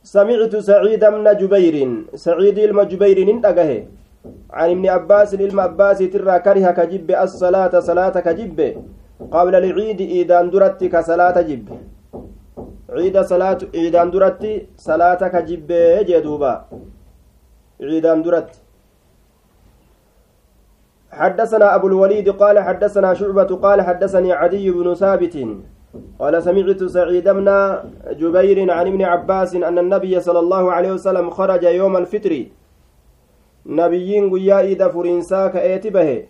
سمعت 0.03 0.57
سعيد 0.57 1.05
بن 1.05 1.27
جبير 1.41 1.77
سعيد 2.15 2.59
إلما 2.59 2.85
جبير 2.85 3.19
انتقه 3.31 3.71
عن 4.51 4.71
ابن 4.71 4.87
عباس 4.89 5.35
إلما 5.35 5.63
عباس 5.63 5.99
ترى 5.99 6.39
كره 6.45 6.71
كجب 6.71 7.11
الصلاة 7.11 7.81
صلاة 7.81 8.17
كجب. 8.21 8.59
قبل 9.31 9.55
العيد 9.55 10.01
إيدان 10.01 10.51
درت 10.51 10.85
كصلاة 10.85 11.37
جب. 11.41 11.69
ciidaan 12.91 14.11
duratti 14.11 14.67
salaata 14.77 15.31
ka 15.31 15.43
jibbee 15.47 16.05
jee 16.09 16.23
duuba 16.25 16.67
ciidaan 17.79 18.25
duratti 18.25 18.59
حدثنا 21.11 21.75
أبو 21.75 21.87
الوليد 21.87 22.29
قال 22.39 22.59
حدثنا 22.59 23.15
شعبة 23.15 23.51
قال 23.57 23.83
حدثني 23.83 24.33
عدي 24.33 24.71
بن 24.71 24.95
ثابت. 24.95 25.37
قال 26.19 26.43
سمعت 26.43 26.85
سعيد 26.85 27.29
بن 27.29 27.49
جبير 28.21 28.59
عن 28.71 28.87
ابن 28.87 29.03
عباس 29.03 29.55
أن 29.55 29.79
النبي 29.79 30.21
صلى 30.21 30.39
الله 30.39 30.73
عليه 30.73 30.93
وسلم 30.93 31.31
خرج 31.31 31.63
يوم 31.65 31.97
الفطر. 31.97 32.33
نبيين 33.67 34.31
قيا 34.33 34.61
إذا 34.61 34.89
فرنسا 34.89 35.47
كأيتبه 35.49 36.25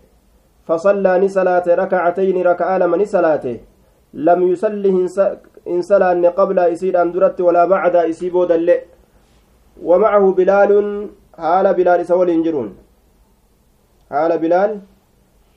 فصلى 0.66 1.12
نسلاة 1.18 1.66
ركعتين 1.83 2.37
ركعة 2.42 2.79
لمن 2.79 3.05
سلاته 3.05 3.57
لم 4.14 4.40
يصله 4.53 4.96
إن 5.68 5.83
سلان 5.83 6.27
قبل 6.27 6.59
إسيد 6.59 6.96
أن 6.96 7.12
درت 7.12 7.40
ولا 7.40 7.64
بعد 7.64 7.96
إسيبو 7.96 8.44
دل 8.44 8.68
ومعه 9.83 10.33
بلال 10.33 10.73
haala 11.38 11.74
بلال 11.75 12.01
isa 12.00 12.29
woliin 12.29 12.48
jiruun 12.48 12.68
haala 14.11 14.38
بلال 14.38 14.81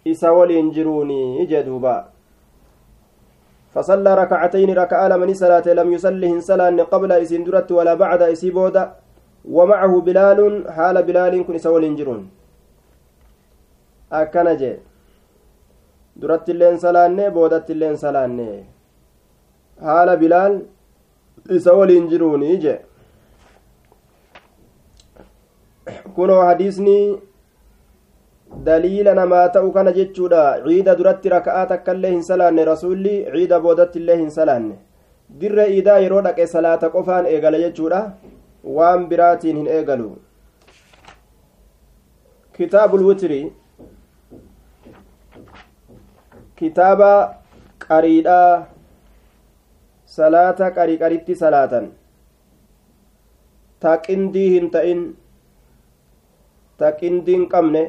isa 0.08 0.52
woliin 0.52 0.95
jiruuni 0.95 1.46
duuba 1.46 2.13
فصلى 3.74 4.12
ركعتين 4.22 4.70
raka'aa 4.84 5.08
lama 5.08 5.25
ni 5.25 5.34
salaate 5.34 5.68
لم 5.80 5.88
يصل 5.94 6.28
hin 6.36 6.42
salaanne 6.42 6.80
قبل 6.94 7.12
isii 7.12 7.44
dura 7.48 7.72
ولا 7.72 7.94
بعد 7.94 8.22
isii 8.22 8.49
boo 8.49 8.70
ومعه 9.58 9.94
بلال 10.08 10.40
haala 10.76 10.96
بلال 11.04 11.34
kun 11.48 11.56
isa 11.56 11.84
woliin 11.84 12.03
jiruun 12.03 12.22
akkana 14.12 14.58
jechi. 14.62 14.74
illeen 16.54 16.78
salaanne 16.86 17.26
boodatti 17.36 17.74
illeen 17.76 17.96
salaanne 17.98 18.50
haala 19.86 20.14
bilaal 20.22 20.54
isa 21.58 21.74
waliin 21.80 22.06
jiruuni 22.12 22.58
je 22.64 22.76
kunoo 26.16 26.42
hadiisni 26.50 26.98
daliila 28.66 29.14
namaa 29.16 29.48
ta'u 29.50 29.72
kana 29.72 29.92
jechuudha. 29.94 30.44
Ciida 30.66 30.96
duratti 30.96 31.30
raka'aa 31.30 31.66
takka 31.72 31.94
illee 31.94 32.12
hin 32.12 32.24
salaanne 32.24 32.66
rasuulli 32.66 33.16
ciida 33.36 33.60
boodatti 33.60 34.00
illee 34.00 34.18
hin 34.18 34.30
salaanne. 34.32 34.76
Dirree 35.40 35.70
iidaa 35.78 35.98
yeroo 36.04 36.22
dhaqe 36.28 36.48
salaata 36.48 36.90
qofaan 36.96 37.26
eegala 37.32 37.58
jechuudha. 37.64 38.02
Waan 38.78 39.08
biraatiin 39.08 39.58
hin 39.62 39.68
eegalu. 39.78 40.12
Kitaabul 42.58 43.06
witrii 43.08 43.46
kitaaba 46.56 47.10
qariidhaa 47.88 48.68
salaata 50.18 50.72
qarii 50.78 50.98
qaritti 51.02 51.36
salaatan. 51.36 51.90
Ta 53.80 53.98
qindii 54.06 54.50
hin 54.54 54.70
ta'in. 54.78 55.02
Ta 56.78 56.92
qindii 57.02 57.36
hin 57.40 57.50
qabne 57.56 57.84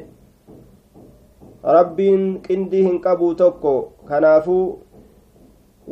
rabbiin 1.64 2.24
qindii 2.46 2.83
hin 2.87 3.00
qabuu 3.05 3.35
tokko 3.35 3.74
kanaafuu 4.09 4.64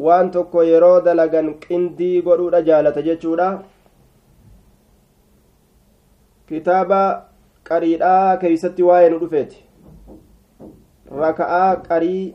waan 0.06 0.30
tokko 0.30 0.62
yeroo 0.70 0.96
dalagan 1.04 1.54
qindii 1.66 2.22
godhuudha 2.28 2.60
jaalata 2.68 3.02
jechuudha 3.08 3.46
kitaaba 6.48 7.00
qariidhaa 7.68 8.36
keeysatti 8.42 8.82
waa'ee 8.88 9.10
nu 9.12 9.20
dhufeeti 9.22 9.64
raka'aa 11.22 11.70
qarii 11.88 12.34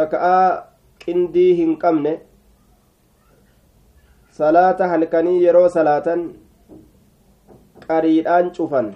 raka'aa 0.00 0.46
qindii 1.04 1.50
hin 1.60 1.76
qabne 1.84 2.14
salaata 4.38 4.88
halkanii 4.94 5.36
yeroo 5.44 5.68
salaatan 5.76 6.24
qariidhaan 7.86 8.50
cufan 8.58 8.90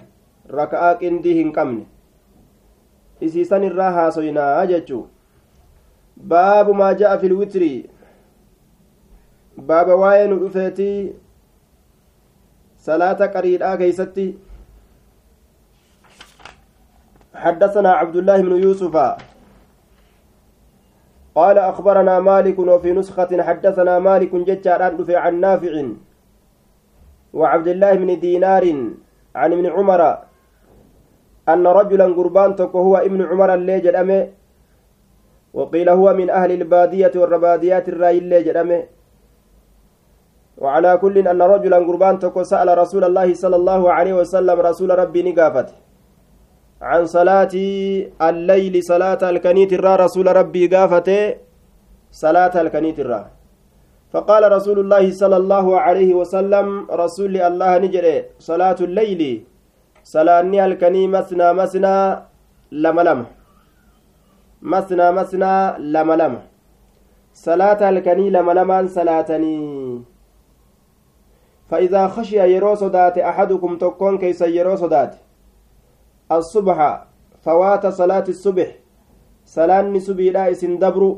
raka'aa 0.59 0.93
qindii 1.03 1.37
hin 1.41 1.53
qabne 1.59 1.85
isiisan 3.27 3.63
irraa 3.69 3.91
haasoynaa 3.91 4.65
jechuu 4.73 5.07
baabu 6.33 6.73
maa 6.81 6.93
ja'a 7.01 7.17
fil 7.23 7.33
witrii 7.39 7.89
baaba 9.71 9.95
waa'ee 10.03 10.27
nu 10.33 10.39
dhufeetii 10.43 10.99
salaata 12.89 13.33
qariidhaa 13.37 13.77
keeysatti 13.83 14.29
حدثنا 17.39 17.91
عبد 17.91 18.15
الله 18.15 18.41
بن 18.41 18.53
قال 21.35 21.57
أخبرنا 21.57 22.19
مالك 22.19 22.59
وفي 22.59 22.91
نسخة 22.91 23.43
حدثنا 23.43 23.99
مالك 23.99 24.35
ججار 24.35 24.81
عن 25.09 25.39
نافع 25.39 25.73
وعبد 27.33 27.67
الله 27.67 27.93
بن 27.95 28.19
دينار 28.19 28.65
عن 29.35 29.53
ابن 29.53 29.65
عمر 29.65 30.01
أن 31.53 31.67
رجلا 31.79 32.05
قربان 32.17 32.51
هو 32.87 32.93
ابن 32.97 33.19
عمر 33.29 33.49
اللي 33.53 33.79
جدأمه 33.85 34.21
وقيل 35.53 35.89
هو 35.89 36.07
من 36.13 36.27
أهل 36.29 36.51
البادية 36.51 37.13
والرباديات 37.15 37.89
الرأي 37.89 38.17
اللي 38.17 38.43
جدأمه. 38.43 38.81
وعلى 40.63 40.91
كل 41.03 41.15
أن 41.27 41.41
رجلا 41.41 41.77
قربان 41.87 42.15
سأل 42.51 42.77
رسول 42.77 43.03
الله 43.09 43.33
صلى 43.33 43.55
الله 43.55 43.81
عليه 43.91 44.13
وسلم 44.13 44.57
رسول 44.59 44.89
ربي 44.99 45.31
نقافته 45.31 45.75
عن 46.81 47.05
صلاة 47.05 47.53
الليل 48.21 48.83
صلاة 48.83 49.21
الكنيت 49.29 49.71
الرا 49.73 49.95
رسول 49.95 50.27
ربي 50.35 50.67
قافته 50.67 51.35
صلاة 52.11 52.61
الكنيت 52.61 52.99
الرا. 52.99 53.21
فقال 54.13 54.51
رسول 54.51 54.77
الله 54.79 55.11
صلى 55.11 55.37
الله 55.37 55.79
عليه 55.79 56.11
وسلم 56.13 56.67
رسول 56.91 57.33
الله 57.37 57.71
نجري 57.77 58.15
صلاة 58.39 58.79
الليل. 58.81 59.21
صلاة 60.03 60.41
الكني 60.65 61.07
مثنى 61.07 61.53
مثنى 61.53 61.95
لما 62.71 63.01
لما 63.01 63.25
مثنى 64.61 65.11
مثنى 65.11 65.77
لما 65.79 66.13
لما 66.13 66.41
صلاة 67.33 67.89
الكني 67.89 68.29
لما 68.29 68.51
لما 68.51 68.87
صلاتني 68.87 69.55
فإذا 71.69 72.07
خشي 72.07 72.37
يرو 72.55 72.75
صدات 72.75 73.17
أحدكم 73.17 73.77
تكون 73.77 74.17
كيس 74.17 74.41
يرو 74.41 74.75
صدات 74.75 75.15
الصبح 76.31 77.05
فوات 77.41 77.87
صلاة 77.87 78.23
الصبح 78.29 78.69
صلاة 79.45 79.97
سبيلا 79.99 80.51
اسن 80.51 80.79
دبر 80.79 81.15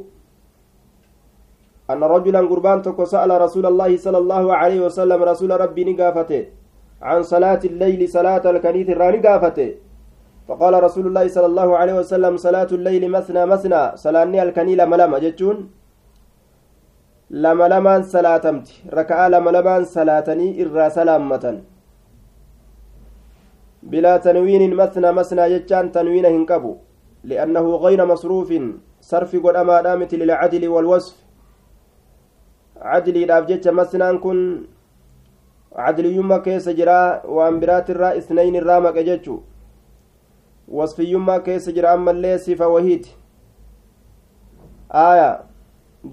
أن 1.90 2.04
رجلا 2.04 2.40
قربان 2.40 2.82
تكو 2.82 3.06
سأل 3.06 3.42
رسول 3.42 3.66
الله 3.66 3.98
صلى 3.98 4.18
الله 4.18 4.56
عليه 4.56 4.80
وسلم 4.86 5.24
رسول 5.24 5.52
ربي 5.62 5.84
نقافته 5.94 6.61
عن 7.02 7.24
صلاة 7.24 7.62
الليل 7.72 8.10
صلاة 8.10 8.44
الكنيث 8.54 8.90
الراني 8.90 9.20
قافته. 9.28 9.70
فقال 10.48 10.74
رسول 10.84 11.06
الله 11.08 11.26
صلى 11.28 11.46
الله 11.46 11.70
عليه 11.78 11.96
وسلم 12.02 12.34
صلاة 12.38 12.72
الليل 12.78 13.04
مثنى 13.12 13.46
مثنى 13.46 13.82
صلاني 14.04 14.44
الكني 14.44 14.76
لما 14.76 14.96
لما 14.96 15.18
جتون 15.20 15.58
لما 17.30 17.66
لما 17.74 18.02
صلاتمت 18.02 18.68
ركعة 18.94 19.26
لما 19.34 19.50
لما 19.56 19.84
صلاتني 19.84 20.48
إرى 20.62 20.90
سلامة. 20.90 21.46
بلا 23.84 24.14
تنوين 24.18 24.64
مثنى 24.82 25.10
مثنى 25.12 25.44
جتان 25.54 25.92
تنوين 25.92 26.26
هنكبو 26.26 26.74
لأنه 27.24 27.66
غير 27.86 28.00
مصروف. 28.06 28.50
صرف 29.02 29.32
قد 29.46 29.56
أما 29.56 29.82
للعدل 30.14 30.64
والوصف. 30.68 31.16
عدلي 32.82 33.26
jecha 33.46 33.72
masnaan 33.72 34.18
kun 34.18 34.66
cadliyyummaa 35.76 36.40
keessa 36.48 36.74
jira 36.74 37.22
waan 37.38 37.60
biraatirraa 37.60 38.14
isnayn 38.22 38.56
irraa 38.56 38.80
maqe 38.86 39.04
jechu 39.10 39.44
wasfiyyummaa 40.80 41.40
keessa 41.48 41.72
jira 41.78 41.92
ammallee 41.92 42.38
sifa 42.48 42.68
wahiiti 42.68 43.16
aaya 45.04 45.30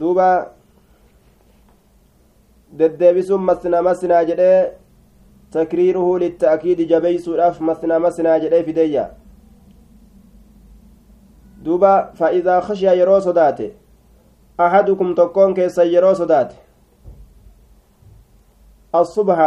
duuba 0.00 0.28
deddeebisuun 2.78 3.42
masna 3.50 3.82
masnaa 3.82 4.22
jedhee 4.30 4.72
takriiruhu 5.50 6.18
litta'kiidi 6.24 6.86
jabeeysuudhaaf 6.94 7.60
masna 7.60 8.00
masnaa 8.06 8.38
jedhee 8.46 8.62
fideeyya 8.70 9.10
duuba 11.64 11.92
fa'idaa 12.18 12.60
khashiya 12.70 12.98
yeroo 13.02 13.20
sodaate 13.20 13.68
أحدكم 14.60 15.14
تكون 15.14 15.54
كيس 15.54 15.78
يرو 15.78 16.14
صدات 16.14 16.52
الصبح 19.00 19.38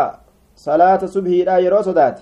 صلاة 0.55 1.01
صبح 1.05 1.31
لا 1.47 1.57
يرو 1.57 1.81
صدات 1.81 2.19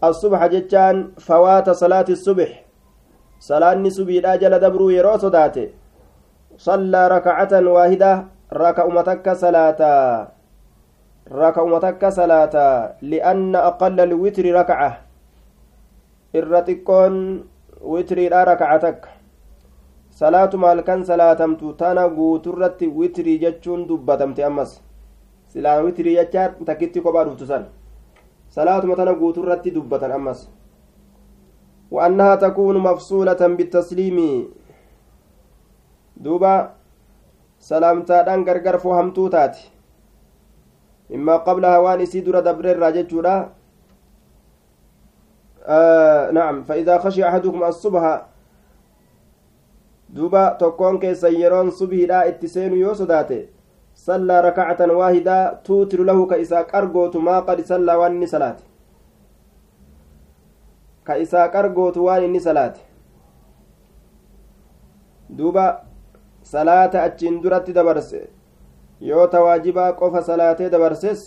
الصبح 0.00 0.40
جتان 0.46 1.12
فوات 1.20 1.70
صلاة 1.70 2.08
الصبح. 2.08 2.50
صلاة 3.40 3.88
صبح 3.88 4.14
لا 4.24 4.36
جل 4.36 4.54
دبرو 4.58 4.90
يرو 4.90 5.16
صدات 5.16 5.56
صلى 6.56 7.02
ركعة 7.08 7.52
واحدة 7.52 8.12
ركعتك 8.52 9.26
صلاة. 9.32 9.80
ركعتك 11.32 12.02
صلاة 12.08 12.54
لأن 13.02 13.56
أقل 13.56 14.00
الوتر 14.00 14.44
ركعة. 14.54 14.90
الرتكون 16.34 17.14
وتري 17.80 18.28
لا 18.28 18.44
ركعتك 18.44 19.08
salaatuma 20.20 20.68
halkan 20.72 21.04
salaatamtu 21.10 21.72
tana 21.82 22.08
guuturratti 22.16 22.86
witrii 23.00 23.38
jechuun 23.44 23.88
dubbatamte 23.88 24.44
ammas 24.48 24.72
silaan 25.52 25.84
witrii 25.86 26.16
jechaa 26.20 26.48
takkitti 26.70 27.00
kophaa 27.04 27.24
dhuftu 27.28 27.46
san 27.52 27.64
salaatuma 28.56 28.96
tana 28.96 29.14
guuturratti 29.20 29.70
dubbatan 29.76 30.12
ammas 30.20 30.48
وأنها 31.90 32.34
تكون 32.34 32.76
مفصولة 32.78 33.40
بالتسليم 33.58 34.18
دوبا 36.16 36.54
سلامتادhaan 37.58 38.44
gargar 38.46 38.78
fohamtuu 38.78 39.28
taati 39.28 39.70
مما 41.10 41.36
قبلها 41.36 41.78
وان 41.78 42.06
سيدر 42.06 42.40
دبر 42.40 42.64
الراججودا 42.70 43.48
آه 45.66 46.30
نعم 46.30 46.62
فإذا 46.62 46.98
خشي 46.98 47.28
أحدكم 47.28 47.62
الصبح 47.62 48.26
duba 50.14 50.44
tokkoon 50.58 50.98
keessan 51.00 51.34
yeroon 51.40 51.70
subhiidha 51.78 52.24
itti 52.30 52.48
seenu 52.48 52.76
yoo 52.76 52.94
sodaate 53.00 53.38
sallaa 54.06 54.40
rakacatan 54.46 54.90
waahidaa 55.00 55.54
tuutiru 55.66 56.04
lahu 56.04 56.26
ka 56.26 56.36
isaa 56.44 56.64
qargootu 56.72 57.20
maa 57.28 57.40
qad 57.48 57.64
sallaa 57.72 57.98
waan 58.00 58.14
inni 58.18 58.26
salaate 58.34 58.64
ka 61.04 61.16
isaa 61.24 61.48
qargootu 61.48 62.04
waan 62.04 62.24
inni 62.24 62.40
salaate 62.46 62.80
duba 65.40 65.66
salaata 66.52 67.02
achiin 67.02 67.42
duratti 67.42 67.72
dabarse 67.72 68.22
yoo 69.10 69.26
tawaajibaa 69.34 69.92
qofa 70.00 70.22
salaatee 70.22 70.70
dabarses 70.70 71.20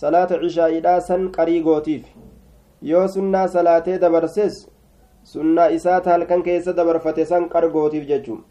salaata 0.00 0.38
cishaa'iidhaa 0.40 1.00
san 1.00 1.28
qarii 1.36 1.60
gootiif 1.62 2.06
yoo 2.82 3.06
sunnaa 3.08 3.46
salaatee 3.48 3.98
dabarses 3.98 4.58
sunnaa 5.32 5.70
isaata 5.76 6.10
halkan 6.14 6.42
keessa 6.42 6.72
dabarfate 6.72 7.24
san 7.30 7.48
qargootiif 7.52 8.04
jechuun. 8.10 8.42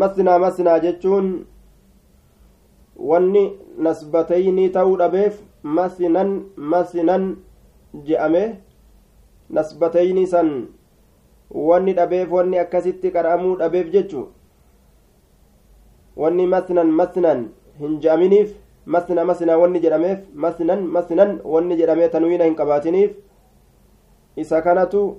Masnaa 0.00 0.38
masnaa 0.44 0.78
jechuun 0.84 1.26
wanni 3.10 3.42
nasbatayni 3.86 4.68
ta'uu 4.76 4.96
dhabeef 5.00 5.40
masinan 5.62 6.30
masinan 6.56 7.26
je'ame 8.06 8.44
nasbatayni 9.58 10.26
san 10.26 10.48
wanni 11.50 11.92
dhabeef 11.98 12.30
wanni 12.36 12.58
akkasitti 12.62 13.10
qara'amuu 13.16 13.56
dhabeef 13.64 13.90
jechuun. 13.96 14.28
Wanni 16.16 16.46
masnan 16.46 16.90
masnan 17.00 17.44
hin 17.82 18.00
je'aminiif 18.06 18.56
masna 18.86 19.24
masnaa 19.24 19.58
wanni 19.64 19.80
jedhameef 19.84 20.24
masnan 20.34 20.80
masnan 20.96 21.30
wanni 21.44 21.76
jedhamee 21.82 22.08
tanwiina 22.16 22.44
hin 22.48 22.56
qabaatiniif 22.62 23.12
isa 24.36 24.62
kanatu 24.62 25.16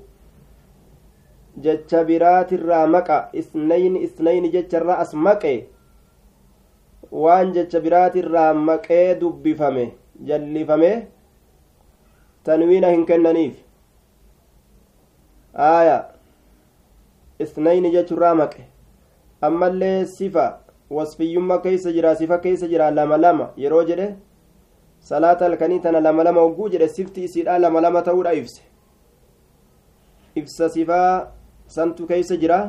jecha 1.58 2.04
biraatirraa 2.04 2.88
maqa 2.88 3.30
isnayni 3.34 4.04
isnayni 4.04 4.50
jecharraa 4.50 4.98
as 4.98 5.14
maqe 5.14 5.54
waan 7.12 7.54
jecha 7.54 7.80
biraatirraa 7.80 8.54
maqee 8.54 9.16
dubbifame 9.20 9.86
jallifame 10.32 11.08
tanwiina 12.44 12.90
hin 12.90 13.06
kennaniif. 13.06 13.54
Aaya 15.56 15.98
isnayni 17.40 17.92
jechurraa 17.92 18.36
maqe. 18.36 18.64
Ammallee 19.42 20.06
sifa 20.06 20.60
wasfiyyumma 20.90 21.58
keeysa 21.58 21.92
jira 21.92 22.16
sifa 22.16 22.38
keeysa 22.38 22.68
jira 22.68 22.92
lama 22.92 23.18
lama 23.18 23.50
yeroo 23.58 23.84
jedhe 23.84 24.16
salaata 25.00 25.46
halkanii 25.46 25.80
tana 25.80 26.00
lama 26.00 26.24
lama 26.24 26.42
hogguu 26.42 26.70
jedhe 26.70 26.88
sifti 26.90 27.24
isiidha 27.24 27.60
lama 27.60 27.82
lama 27.82 28.02
ta'uudha 28.02 28.34
ibse 28.34 28.62
ibsa 30.36 30.70
sifaa 30.70 31.32
santu 31.68 32.08
keeysa 32.08 32.38
jira 32.38 32.60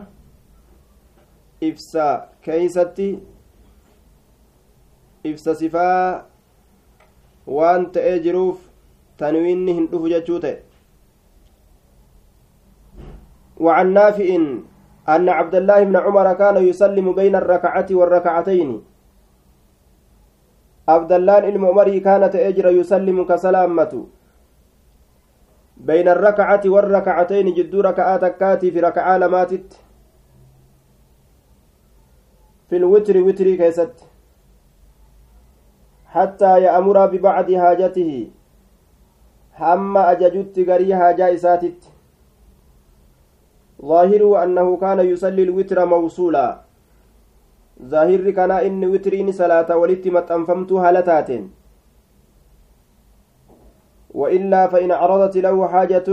ibsa 1.61 2.29
keeysatti 2.45 3.09
ibsa 5.25 5.55
sifaa 5.55 6.25
waan 7.47 7.91
ta'ee 7.97 8.19
jiruuf 8.29 8.61
tanwiinni 9.17 9.75
hin 9.81 9.91
dhufu 9.91 10.15
jechuu 10.15 10.41
ta'e 10.47 10.57
وعن 13.55 13.95
نافع 13.95 14.29
أن 15.09 15.29
عبد 15.29 15.55
الله 15.55 15.85
بن 15.85 15.97
عمر 15.97 16.33
كان 16.33 16.57
يسلم 16.57 17.12
بين 17.12 17.35
الركعة 17.37 17.87
والركعتين 17.91 18.71
عبد 20.89 21.12
الله 21.12 21.41
بن 21.41 21.65
عمر 21.65 21.99
كانت 21.99 22.35
أجر 22.37 22.67
يسلم 22.81 23.25
كسلامة 23.25 23.93
بين 25.77 26.09
الركعة 26.09 26.61
والركعتين 26.66 27.55
جدو 27.55 27.81
ركعات 27.81 28.25
كاتي 28.25 28.70
في 28.70 28.81
ركعة 28.81 29.18
لماتت. 29.18 29.81
في 32.70 32.77
الوتر 32.77 33.22
وتر 33.22 33.55
كيست. 33.55 33.95
حتى 36.07 36.62
يأمر 36.62 37.07
ببعض 37.07 37.53
حاجته. 37.53 38.31
هم 39.59 39.97
أججت 39.97 40.59
غري 40.68 40.97
حاجة 40.97 41.35
إساتت. 41.35 41.81
ظاهره 43.83 44.45
أنه 44.45 44.77
كان 44.77 45.01
يصلي 45.01 45.43
الوتر 45.43 45.87
موصولا. 45.87 46.61
ظاهر 47.83 48.31
كان 48.31 48.51
إن 48.51 48.85
وترين 48.85 49.33
صلاة 49.33 49.77
ولت 49.77 50.09
متأنفمت 50.09 50.72
هالتاتين 50.72 51.64
وإلا 54.15 54.67
فإن 54.67 54.91
عرضت 54.93 55.37
له 55.37 55.69
حاجة 55.69 56.09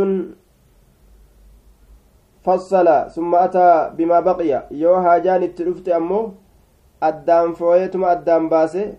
فصل 2.43 2.87
ثم 3.15 3.35
أتى 3.35 3.91
بما 3.97 4.19
بقي 4.19 4.67
يو 4.71 4.93
هاجان 4.95 5.43
التلفت 5.43 5.89
أمو 5.89 6.31
أدام 7.03 7.53
فويتم 7.53 8.03
أدام 8.05 8.49
باسه 8.49 8.93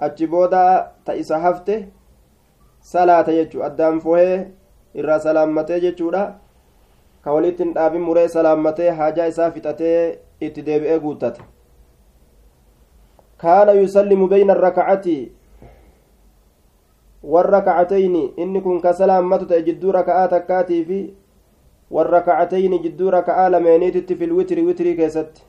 أجبودا 0.00 0.92
تئس 1.06 1.32
هفته 1.32 1.86
صلاة 2.82 3.28
يجو 3.30 3.62
أدام 3.62 4.00
irraa 4.94 5.18
salaammatee 5.20 5.80
jechuudha 5.80 6.22
ka 7.24 7.32
walitti 7.32 7.64
hin 7.64 7.72
dhaabin 7.76 8.02
muree 8.08 8.28
salaammatee 8.34 8.90
haajaa 8.98 9.26
isaa 9.32 9.50
fixatee 9.54 10.18
itti 10.48 10.62
deebi'ee 10.66 10.98
guuttate 11.06 11.46
كان 13.44 13.72
يسلم 13.78 14.28
بين 14.34 14.54
الركعة 14.56 15.16
والركعتين 17.24 18.36
inni 18.38 18.60
kun 18.60 18.80
ka 18.80 18.92
salaamatu 18.92 19.48
jidduu 19.64 19.92
raka'aa 19.92 20.28
takkaatii 20.28 20.84
fi 20.84 21.14
والركعتين 21.90 22.82
jidduu 22.82 23.08
raka'aa 23.08 23.48
lameeniitti 23.48 24.12
في 24.12 24.24
الوتر 24.24 24.60
witrii 24.60 24.94
keessatti. 24.94 25.42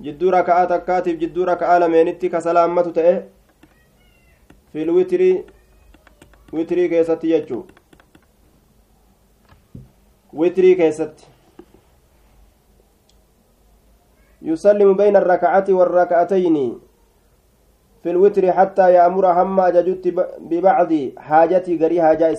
jidduu 0.00 0.30
raka'aa 0.30 0.64
takkaatii 0.64 1.03
fi 1.03 1.12
jidduu 1.12 1.44
raka'aa 1.44 1.78
lameeniitti 1.78 2.26
ka 2.26 2.36
salaamatu 2.36 2.82
ta'e 2.82 3.24
في 4.72 4.82
الوتر 4.82 5.44
witrii 6.52 6.88
keessatti 6.88 7.24
jechuu. 7.24 7.64
witrii 10.32 10.74
keessatti. 10.74 11.14
يسلم 14.42 14.96
بين 14.96 15.16
الركعة 15.16 15.64
والركعتين. 15.68 16.80
في 18.02 18.10
الوتر 18.10 18.52
حتى 18.52 18.92
يأمر 18.92 19.26
هم 19.26 19.60
أججت 19.60 20.04
ببعض 20.40 20.92
حاجتي 21.18 22.00
حاجة 22.02 22.34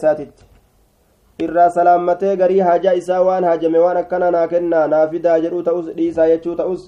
haajame 3.46 3.80
waan 3.80 3.98
akkana 3.98 4.32
naa 4.32 4.48
kennaa 4.48 4.88
naa 4.88 5.08
fidaa 5.08 5.38
jedhuu 5.44 5.62
ta'us 5.68 5.88
dhiisaa 5.96 6.28
jechuu 6.32 6.56
ta'us 6.56 6.84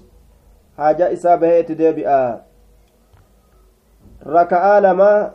haajaa 0.78 1.08
isaa 1.16 1.38
bahee 1.44 1.60
itti 1.64 1.78
deebi'a 1.80 2.18
raka'aa 4.36 4.76
lamaa 4.86 5.32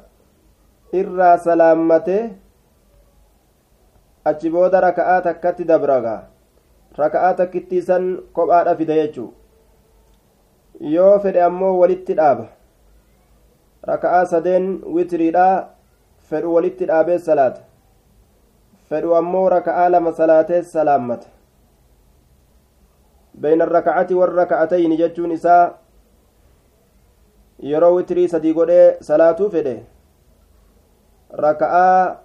irraa 1.01 1.33
salaammatee 1.47 2.23
achi 4.33 4.51
booda 4.51 4.81
raka'aa 4.87 5.19
takkatti 5.27 5.67
dabraga 5.73 6.15
raka'aa 7.03 7.33
takkitti 7.43 7.83
san 7.91 8.07
kophaadha 8.39 8.77
fida 8.83 9.01
jechuu 9.01 9.29
yoo 10.95 11.19
fedhe 11.27 11.43
ammoo 11.49 11.75
walitti 11.81 12.15
dhaaba 12.23 12.47
raka'aa 13.85 14.25
sadeen 14.27 14.81
witiriidha 14.95 15.69
fedhu 16.31 16.55
walitti 16.55 16.87
dhaabee 16.87 17.19
salaata. 17.19 17.61
Fedhu 18.89 19.15
ammoo 19.17 19.49
raka'aa 19.49 19.89
lama 19.91 20.13
salaatee 20.13 20.63
salaammata 20.63 21.27
bayna 23.41 23.65
raka'ati 23.65 24.15
warraka'atayni 24.15 24.97
jechuun 24.97 25.33
isaa 25.33 25.75
yeroo 27.71 27.95
witrii 27.97 28.29
sadii 28.29 28.53
godhee 28.55 28.97
salaatuu 29.11 29.51
fedhe. 29.51 29.77
Raka'aa 31.31 32.17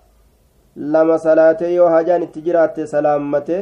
lama 0.76 1.18
salaatee 1.20 1.74
yoo 1.74 1.90
hajaan 1.90 2.24
itti 2.24 2.42
jiraatte 2.42 2.88
salaammate 2.88 3.58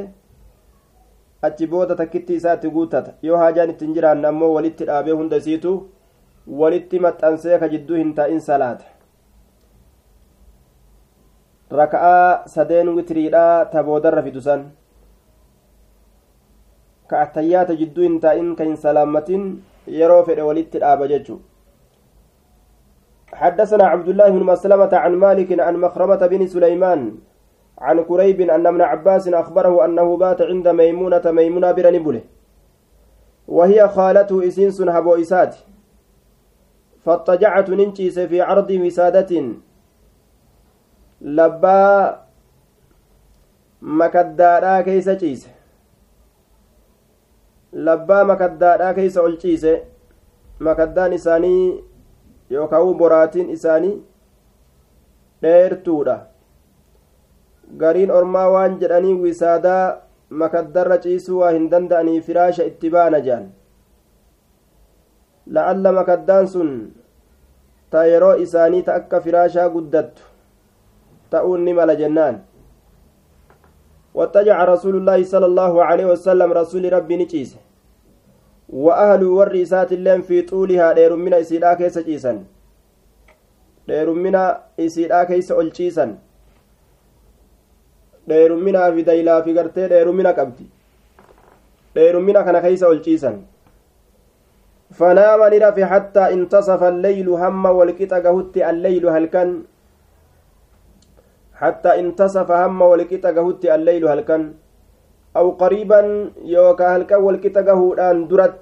achi 1.47 1.67
booda 1.67 1.95
takkitti 1.95 2.35
isaa 2.39 2.53
itti 2.59 2.69
guutata 2.69 3.11
yoo 3.21 3.37
hajaan 3.37 3.69
itti 3.73 3.85
hin 3.85 3.93
jiraanne 3.97 4.27
ammoo 4.27 4.53
walitti 4.53 4.85
dhaabee 4.89 5.11
hunda 5.21 5.37
isiitu 5.41 5.73
walitti 6.47 6.99
maxxansee 6.99 7.59
ka 7.59 7.69
jidduu 7.69 7.97
hin 8.01 8.13
taa'in 8.17 8.41
salaata 8.41 8.85
raka'aa 11.81 12.47
sadeen 12.53 12.89
witiriidha 12.95 13.65
ta 13.71 13.83
boodarra 13.83 14.23
fidusan 14.23 14.65
ka 17.07 17.21
attayyaata 17.21 17.75
jidduu 17.75 18.03
hin 18.03 18.19
taa'in 18.25 18.55
ka 18.55 18.63
hin 18.63 18.75
salaammatin 18.77 19.47
yeroo 19.87 20.23
fedhe 20.25 20.41
walitti 20.51 20.79
dhaaba 20.85 21.07
jechu 21.07 21.41
حدثنا 23.31 23.83
عبد 23.83 24.07
الله 24.09 24.29
بن 24.29 24.43
مسلمة 24.43 24.91
عن 24.93 25.13
مالك 25.15 25.59
عن 25.59 25.75
مخرمة 25.79 26.27
بن 26.27 26.47
سليمان 26.47 27.15
عن 27.79 28.03
كريب 28.03 28.41
أن 28.41 28.67
ابن 28.67 28.81
عباس 28.81 29.27
أخبره 29.27 29.85
أنه 29.85 30.17
بات 30.17 30.41
عند 30.41 30.67
ميمونة 30.67 31.25
ميمونة 31.31 31.71
بن 31.71 31.93
نبله 31.95 32.21
وهي 33.47 33.87
خالته 33.87 34.47
إسينس 34.47 34.81
هبو 34.81 35.15
إسات 37.05 37.05
فاضطجعت 37.05 37.69
ننشيس 37.69 38.19
في 38.19 38.41
عرض 38.41 38.71
وسادة 38.71 39.53
keeysa 44.83 45.15
ciise 45.15 45.49
labbaa 47.73 48.23
makaddaadhaa 48.25 48.93
keeysa 48.93 49.21
ol 49.21 49.37
ciise 49.37 49.87
makaddaan 50.59 51.13
isaanii 51.13 51.83
yookaan 52.49 52.83
boraatiin 52.93 53.49
isaanii 53.49 54.05
dheertuudha 55.41 56.19
gariin 57.77 58.11
ormaa 58.11 58.49
waan 58.49 58.79
jedhanii 58.79 59.13
wisaadaa 59.13 59.97
makaddarra 60.29 60.97
ciisuu 60.97 61.39
waa 61.39 61.51
hin 61.51 61.71
danda'anii 61.71 62.21
firaasha 62.21 62.63
itti 62.63 62.89
baana 62.89 63.19
jedhan 63.19 63.49
la'alla 65.55 65.91
makaddaan 65.99 66.47
sun 66.47 66.69
ta 67.91 68.05
yeroo 68.11 68.35
isaanii 68.45 68.83
ta 68.87 68.95
akka 69.01 69.21
firaashaa 69.25 69.69
guddattu 69.75 70.23
ta'uun 71.35 71.67
ni 71.67 71.73
mala 71.81 71.95
jennaan 72.03 72.39
واتجع 74.11 74.57
رسول 74.63 74.95
الله 74.99 75.23
صلى 75.23 75.45
الله 75.45 75.73
عليه 75.83 76.05
وسلم 76.11 76.49
رسول 76.51 76.83
ربي 76.93 77.15
نجيس. 77.15 77.55
وأهل 78.71 79.23
والرئيسات 79.23 79.91
اللين 79.91 80.21
في 80.21 80.41
طولها 80.41 80.93
دير 80.93 81.15
من 81.15 81.33
إسيدا 81.33 81.73
كيس 81.73 81.97
جيسا 81.99 82.43
دير 83.87 84.07
من 84.13 84.35
إسيدا 84.79 85.23
كيس 85.23 85.51
ألجيسا 85.51 86.05
ديلا 88.27 89.41
في 89.41 89.51
قرتي 89.59 89.87
دير 89.87 90.11
من 90.11 90.27
قبدي 90.27 90.67
دير 91.95 92.19
من 92.19 92.33
كان 92.33 92.59
كيس 92.59 92.83
ألجيسا 92.83 93.31
فنام 94.91 95.41
نرفي 95.53 95.85
حتى 95.85 96.33
انتصف 96.33 96.83
الليل 96.83 97.29
هم 97.29 97.65
والكتا 97.65 98.17
قهت 98.25 98.57
الليل 98.57 99.09
هل 99.09 99.25
كان 99.25 99.63
حتى 101.61 101.99
انتصف 101.99 102.51
هم 102.51 102.81
ولكتا 102.81 103.29
قهوت 103.31 103.65
الليل 103.65 104.07
هلكن. 104.07 104.53
أو 105.37 105.51
قريبا 105.51 106.31
يوكا 106.43 106.95
هلكا 106.95 107.15
ولكتا 107.15 107.61
قهودان 107.61 108.27
درت 108.27 108.59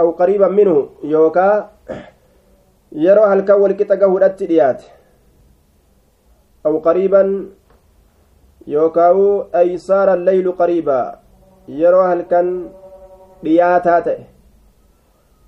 أو 0.00 0.10
قريبا 0.10 0.48
منه 0.48 0.88
يوكا 1.04 1.70
يرو 3.06 3.22
هلكا 3.22 3.54
ولكتا 3.54 3.94
قهودات 3.94 4.42
ديات 4.42 4.82
أو 6.66 6.78
قريبا 6.78 7.46
يوكا 8.66 9.08
أي 9.54 9.78
صار 9.78 10.14
الليل 10.14 10.52
قريبا 10.52 11.18
يرو 11.68 12.00
هلكن 12.00 12.68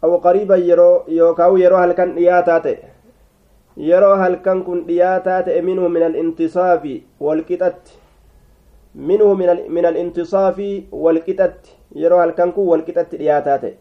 دياتات 0.05 0.13
أو 0.13 0.17
قريبا 0.17 0.57
يرو 0.57 1.03
يوكا 1.09 1.59
يرو 1.59 1.77
هلكن 1.77 2.15
دياتات 2.15 2.79
halkan 3.77 4.63
kun 4.65 4.87
dhiyaataa 4.87 5.43
ta'e 5.43 5.63
minhu 5.63 5.89
min 5.89 6.03
alintisaafi 6.03 7.07
walqixatti 7.21 7.99
منه 8.95 9.35
من 9.69 9.85
الانتصاف 9.85 10.89
walqixatti 10.93 11.75
yeroo 11.95 12.19
halkan 12.19 12.53
kun 12.53 12.67
walqixatti 12.67 13.19
dhiyaataa 13.19 13.59
ta'e 13.59 13.75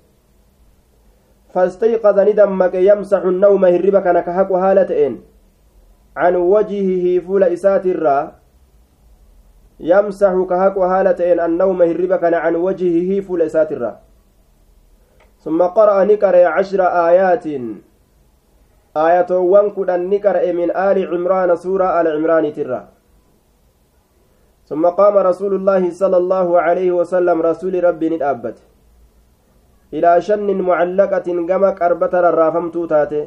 فاستيقظ 1.53 2.19
ni 2.19 2.31
dammaqe 2.31 2.73
يمسح 2.75 3.21
النوم 3.25 3.65
hirriba 3.65 3.99
kan 3.99 4.19
ka 4.19 4.30
haqu 4.30 4.51
haalatiin 4.51 5.21
عن 6.17 6.35
وجهه 6.35 7.19
fuula 7.19 7.43
isaatirraa. 7.43 8.41
يمسح 9.79 10.33
ka 10.49 10.59
haqu 10.59 10.77
haalatiin 10.77 11.39
النوم 11.39 11.81
hirriba 11.81 12.17
kan 12.17 12.33
عن 12.33 12.55
وجهه 12.55 13.21
fuula 13.21 13.41
isaatirraa. 13.41 14.01
ثم 15.43 15.59
قرأ 15.61 16.03
ni 16.03 16.11
qara'e 16.11 16.35
عشر 16.55 16.81
آيات. 16.81 17.45
aayatoowwan 18.93 19.73
kudhan 19.73 20.05
ni 20.05 20.21
qara'e 20.21 20.53
من 20.53 20.69
آل 20.69 21.03
عمران 21.09 21.57
suuraa 21.57 21.97
ala 21.99 22.13
cimraanitirra 22.15 22.81
ثم 24.63 24.85
قام 24.99 25.17
رسول 25.17 25.59
الله 25.59 25.91
صلى 25.91 26.17
الله 26.23 26.47
عليه 26.61 26.89
وسلم 26.95 27.37
رسول 27.41 27.73
ربي 27.83 28.15
ندابت. 28.15 28.57
إلى 29.93 30.11
شن 30.21 30.47
معلقة 30.61 31.27
جمع 31.27 31.69
قربة 31.81 32.13
الرافمتو 32.31 32.81
تاتي 32.85 33.21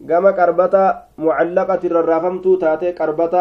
جمع 0.00 0.30
قربة 0.30 0.74
معلقة 1.18 1.82
الرافمتو 1.84 2.50
تاتي 2.62 2.88
قربة 2.94 3.34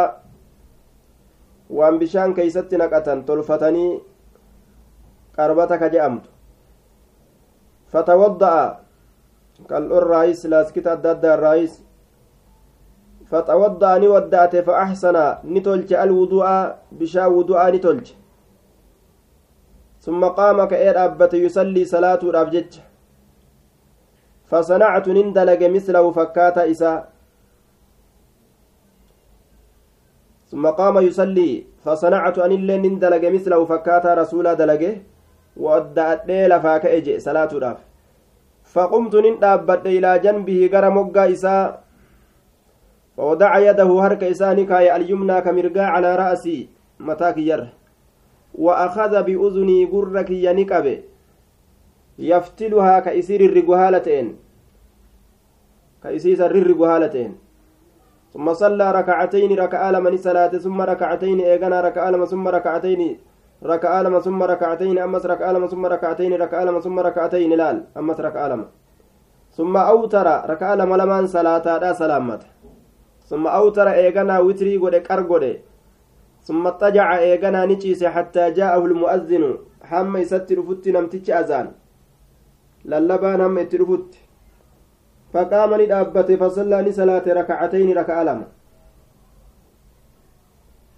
وان 1.69 1.95
بشان 2.01 2.33
كيست 2.33 2.73
نقة 2.73 3.07
تلفتني 3.27 3.85
قربة 5.37 5.71
كجأمت. 5.81 6.32
فتوضأ 7.93 8.55
faxawadda'a 13.33 13.99
ni 13.99 14.07
wadda'ate 14.13 14.61
fa 14.67 14.73
axsana 14.85 15.39
ni 15.43 15.61
tolche 15.67 15.95
alwudu'a 15.97 16.75
bishaan 16.99 17.31
wudu'aa 17.33 17.71
ni 17.71 17.79
tolche 17.85 18.13
summa 20.05 20.29
qaama 20.39 20.67
ka'ee 20.73 20.93
dhaabbate 20.97 21.37
yusallii 21.45 21.85
salaatuudhaaf 21.93 22.51
jecha 22.55 22.83
fasanactu 24.51 25.15
nin 25.17 25.33
dalage 25.33 25.67
mislahu 25.77 26.13
fakkaata 26.19 26.69
isaa 26.75 26.99
ثم 30.53 30.69
قام 30.69 30.97
يصلي 31.01 31.65
فصنعت 31.85 32.37
أن 32.45 32.51
اللي 32.51 32.77
ندلج 32.77 33.25
مثله 33.25 33.65
فكاتا 33.65 34.13
رسولا 34.13 34.53
دلجه 34.53 35.01
وأدأت 35.57 36.29
لفا 36.29 36.77
كأجئ 36.77 37.19
صلاة 37.19 37.49
رأف. 37.53 37.77
فقمت 38.63 39.15
نن 39.15 39.39
دابت 39.39 39.85
إلى 39.85 40.19
جنبه 40.19 40.69
غرا 40.73 40.89
مغا 40.89 41.31
إساء 41.31 41.83
ووضع 43.17 43.57
يده 43.57 43.89
هرك 44.03 44.23
إساني 44.23 44.65
كاي 44.65 44.95
اليمنى 44.95 45.41
كمرقا 45.41 45.81
على 45.81 46.15
رأسي 46.15 46.67
متاك 46.99 47.37
ير. 47.37 47.67
وأخذ 48.53 49.23
بأذني 49.23 49.85
قرك 49.85 50.29
ينكبه 50.29 50.99
يفتلها 52.19 52.99
كإسير 52.99 53.41
الرقهالتين 53.41 54.37
كإسيس 56.03 56.41
الرقهالتين 56.41 57.31
ثم 58.33 58.53
صلى 58.53 58.91
ركعتين 58.91 59.59
ركعة 59.59 59.91
لمن 59.91 60.17
صلاة 60.17 60.47
ثم 60.47 60.81
ركعتين 60.81 61.39
إيغانا 61.39 61.81
ركعة 61.81 62.09
لما 62.11 62.25
ثم 62.25 62.47
ركعتين 62.47 63.17
ركعة 63.65 64.01
لما 64.01 64.19
ثم 64.19 64.43
ركعتين 64.43 64.99
أمس 64.99 65.25
ركعة 65.25 65.51
لما 65.51 65.67
ثم 65.67 65.85
ركعتين 65.85 66.33
ركعة 66.41 66.63
لما 66.63 66.79
ثم 66.79 66.99
ركعتين 66.99 67.51
لال 67.53 67.83
أمس 67.97 68.19
ركعة 68.19 68.47
لما 68.47 68.65
ثم 69.51 69.77
أوتر 69.77 70.27
ركعة 70.49 70.75
لما 70.75 70.95
لمن 70.95 71.27
صلاة 71.27 71.77
لا 71.77 71.93
سلامت 71.93 72.41
ثم 73.29 73.47
أوتر 73.47 73.87
إيغانا 73.89 74.39
وتري 74.39 74.77
قد 74.77 74.95
قرقد 74.95 75.59
ثم 76.43 76.67
اضطجع 76.67 77.17
إيغانا 77.17 77.65
نجيس 77.65 78.03
حتى 78.03 78.51
جاءه 78.51 78.85
المؤذن. 78.85 79.57
حم 79.83 80.17
يستر 80.17 80.61
فت 80.67 80.87
نمتج 80.87 81.31
أذان. 81.31 81.71
للبان 82.85 83.41
هم 83.41 83.57
يترفت 83.57 84.11
فقام 85.33 85.81
ندابت 85.81 86.31
فصلى 86.31 86.77
لصلاة 86.81 87.25
ركعتين 87.27 87.97
ركعة 87.97 88.23
لما 88.23 88.47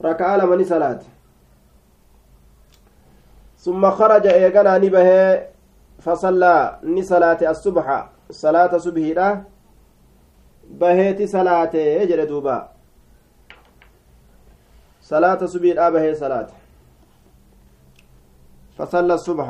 ركعة 0.01 0.38
لما 0.38 0.63
صلاة 0.63 1.01
ثم 3.66 3.82
خرج 3.91 4.28
إيقنا 4.28 4.78
نبه 4.78 5.09
فصلى 6.05 6.80
نصلاة 6.84 7.41
الصبح. 7.41 7.88
صلاة 8.30 8.78
صبحي 8.78 9.13
له 9.13 9.43
بهيتي 10.70 11.26
صلاة 11.28 11.74
يجري 11.76 12.26
دوبا. 12.26 12.70
صلاة 15.01 15.41
صبحي 15.45 15.74
له 15.74 15.89
بهي 15.89 16.13
صلاة. 16.13 16.47
فصلى 18.78 19.13
الصبح. 19.13 19.49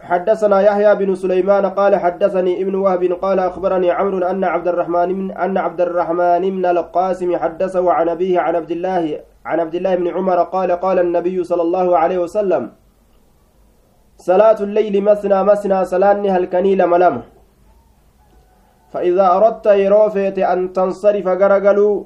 حدثنا 0.00 0.60
يحيى 0.60 0.94
بن 0.94 1.14
سليمان 1.14 1.66
قال 1.66 1.96
حدثني 1.96 2.62
ابن 2.62 2.74
وهب 2.74 3.02
قال 3.24 3.38
أخبرني 3.38 3.90
عمرو 3.90 4.18
أن 4.18 4.44
عبد 4.44 4.68
الرحمن 4.68 5.08
من 5.18 5.30
أن 5.32 5.56
عبد 5.56 5.80
الرحمن 5.80 6.42
بن 6.50 6.64
القاسم 6.66 7.36
حدثه 7.36 7.92
عن 7.92 8.08
أبيه 8.08 8.40
عن 8.40 8.56
عبد 8.56 8.70
الله 8.70 9.20
عن 9.48 9.60
عبد 9.60 9.74
الله 9.78 9.94
بن 10.00 10.06
عمر 10.16 10.38
قال 10.42 10.70
قال 10.84 10.98
النبي 10.98 11.44
صلى 11.44 11.62
الله 11.62 11.98
عليه 11.98 12.18
وسلم 12.18 12.72
صلاة 14.18 14.58
الليل 14.66 14.94
مثنى 15.10 15.38
مثنى 15.50 15.78
صلاني 15.84 16.28
هلكني 16.30 16.72
لملم 16.80 17.16
فإذا 18.92 19.26
أردت 19.36 19.66
يروفيت 19.66 20.38
أن 20.38 20.72
تنصرف 20.72 21.26
غرقلوا 21.26 22.04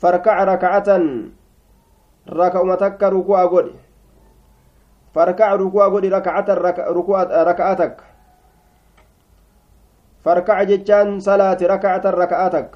فاركع 0.00 0.44
ركعة 0.44 0.88
ركعتك 2.28 3.02
ركوع 3.02 3.44
قد 3.46 3.66
فاركع 5.14 5.54
ركوع 5.54 5.86
قد 5.88 6.04
ركعة 6.06 6.48
ركعتك. 7.50 7.96
فاركع 10.24 10.62
جتان 10.62 11.20
صلاة 11.20 11.58
ركعة 11.62 12.04
ركعتك. 12.22 12.70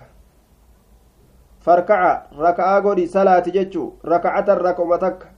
Farkaca 1.65 2.13
raka'aa 2.47 2.81
godhi 2.87 3.07
salaati 3.15 3.51
jechuu 3.57 3.87
raka'atan 4.15 4.59
raka'uma 4.69 4.99
takka 5.05 5.29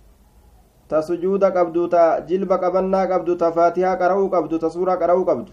ta 0.89 1.03
sujuuda 1.03 1.51
qabdu 1.57 1.89
ta 1.95 2.21
jilba 2.29 2.59
qabannaa 2.65 3.07
qabdu 3.13 3.37
ta 3.43 3.53
faatihaa 3.59 3.97
qara'uu 4.03 4.29
qabdu 4.35 4.59
ta 4.59 4.71
suuraa 4.71 4.97
qara'uu 5.03 5.25
qabdu 5.31 5.53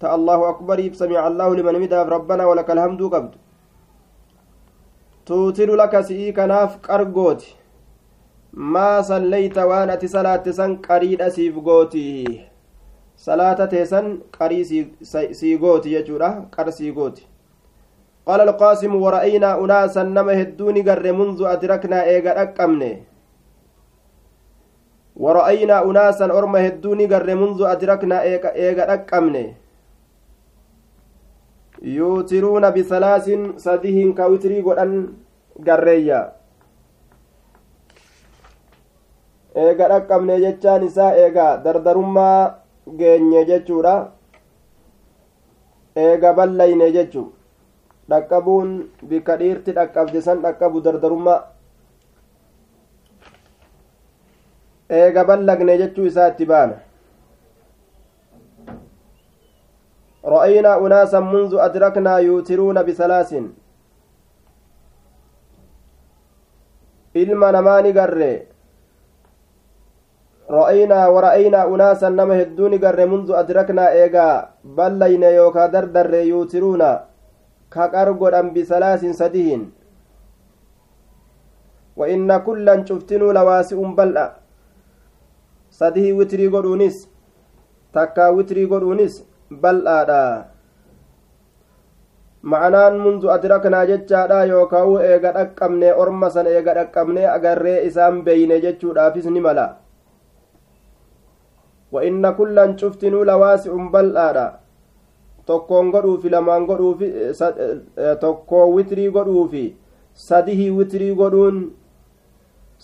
ta 0.00 0.12
allahu 0.16 0.44
akbariif 0.52 0.96
samica 0.96 1.22
allahu 1.28 1.54
liman 1.60 1.78
midaaf 1.84 2.08
rabbanaa 2.16 2.48
walaka 2.52 2.72
alhamduu 2.76 3.10
qabdu 3.10 3.38
tuutiru 5.24 5.76
laka 5.76 6.02
si'ii 6.08 6.32
kanaaf 6.32 6.80
qargooti 6.88 7.54
maa 8.74 9.02
sallayta 9.12 9.66
waan 9.70 9.90
ati 9.94 10.08
salaatte 10.08 10.52
san 10.58 10.76
qariidha 10.88 11.30
siif 11.30 11.54
gooti 11.70 12.04
salaata 13.24 13.66
teesan 13.72 14.06
qarii 14.38 14.64
sii 15.40 15.56
gooti 15.64 15.90
jechuudha 15.96 16.30
qar 16.56 16.72
sii 16.72 16.92
gooti 16.92 17.26
قال 18.26 18.40
القاسم 18.40 18.92
ورأينا 19.04 19.50
أناسا 19.62 20.02
نما 20.02 20.34
هدوني 20.40 20.80
قر 20.82 21.06
منذ 21.18 21.38
أدركنا 21.46 21.98
إيغا 22.10 22.32
أكمني. 22.42 22.92
ورأينا 25.16 25.76
أناسا 25.88 26.26
أرم 26.38 26.56
هدوني 26.56 27.06
قر 27.06 27.28
منذ 27.42 27.60
أدركنا 27.62 28.16
إيغا 28.22 28.84
أكمني. 28.94 29.46
يوترون 31.82 32.64
بثلاث 32.70 33.26
سديهن 33.64 34.10
كوتري 34.18 34.58
قدن 34.66 34.92
قرية. 35.66 36.20
eega 39.56 39.88
dhaqqabne 39.88 40.34
jechaan 40.44 40.82
isaa 40.84 41.16
eega 41.16 41.46
dardarummaa 41.64 42.40
geenye 42.98 43.40
jechuudha 43.50 43.94
eega 45.96 46.32
ballayne 46.38 46.88
jechuu 46.96 47.35
dhaqqabuun 48.10 48.72
bikka 49.10 49.36
dhiirti 49.42 49.76
dhaqqabde 49.78 50.20
san 50.22 50.42
dhaqqabu 50.46 50.82
dardarummaa 50.88 51.40
eega 55.00 55.24
ballagne 55.24 55.78
jechuu 55.84 56.10
isaa 56.12 56.28
itti 56.34 56.50
baana 56.52 56.82
رأينا 60.26 60.82
أناسا 60.82 61.20
منذ 61.20 61.54
أدركنا 61.54 62.18
يوترون 62.18 62.82
بثلاث 62.82 63.30
ilma 67.16 67.48
namaa 67.52 67.80
garre 67.96 68.48
ra'aynaa 70.54 71.08
wara'aynaa 71.14 71.64
unaasan 71.74 72.16
nama 72.18 72.34
hedduu 72.40 72.68
garre 72.78 73.06
mundu 73.12 73.36
adraknaa 73.40 73.94
eegaa 74.00 74.52
ballayne 74.78 75.30
yookaa 75.34 75.72
dardarre 75.72 76.20
yuutiruuna 76.28 76.90
godhan 78.18 78.50
bisalaasin 78.54 79.12
sadihin. 79.14 79.72
Wa 81.96 82.08
inna 82.08 82.40
kullan 82.40 82.84
cuftinuu 82.84 83.32
lawaasi'un 83.32 83.96
bal'a. 83.96 84.26
Sadihii 85.70 86.12
witrii 86.12 86.48
godhuunis 86.48 87.08
takkaa 87.92 88.32
witrii 88.32 88.66
godhuunis 88.66 89.24
bal'aadha. 89.50 90.48
Ma'anaan 92.42 92.98
mundu 92.98 93.30
adraknaa 93.30 93.86
jechaadha 93.86 94.44
yookaa'u 94.44 94.98
eega 94.98 95.32
dhaqqabne 95.36 95.94
orma 95.94 96.30
san 96.30 96.46
eega 96.46 96.74
dhaqqabne 96.74 97.24
agarree 97.36 97.80
isaan 97.86 98.22
beeyne 98.24 98.60
jechuudhaafis 98.60 99.26
ni 99.26 99.40
mala. 99.40 99.66
Wa 101.92 102.04
inna 102.04 102.32
kullan 102.32 102.76
cuftinuu 102.76 103.24
lawaasi'un 103.24 103.90
bal'aadha 103.90 104.46
tokkoon 105.46 105.90
godhuufi 105.94 106.30
lamaan 106.34 106.66
godhuufi 106.66 107.08
tokkoon 108.20 108.74
witrii 108.76 109.10
godhuufi 109.16 109.64
sadihii 110.28 110.70
witrii 110.78 111.14
godhuun 111.14 111.58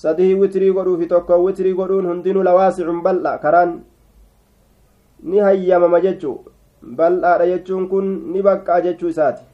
sadihii 0.04 0.34
witrii 0.42 0.72
godhuufi 0.76 1.06
tokkoon 1.14 1.44
witrii 1.46 1.74
godhuun 1.80 2.06
hundinuu 2.10 2.42
lawaasicun 2.48 3.02
bal'a 3.02 3.38
karaan 3.44 3.72
ni 5.22 5.38
hayyamama 5.46 6.00
jechuu 6.06 6.36
bal'aadha 7.00 7.46
jechuun 7.52 7.88
kun 7.88 8.06
ni 8.32 8.42
baqqaa 8.42 8.80
jechuu 8.86 9.08
isaati 9.14 9.44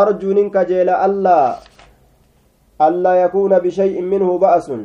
arjuunin 0.00 0.50
kajeela 0.56 0.98
allaa 1.06 1.58
allaa 2.88 3.16
yakuuna 3.16 3.60
bishay'in 3.60 4.04
minhu 4.14 4.38
ba'asun 4.38 4.82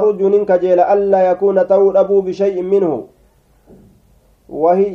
arjuunin 0.00 0.46
kajeela 0.46 0.88
allaa 0.94 1.22
yakuuna 1.30 1.64
ta'uu 1.64 1.92
dhabuu 1.96 2.22
bishay'in 2.28 2.66
minhu 2.74 3.08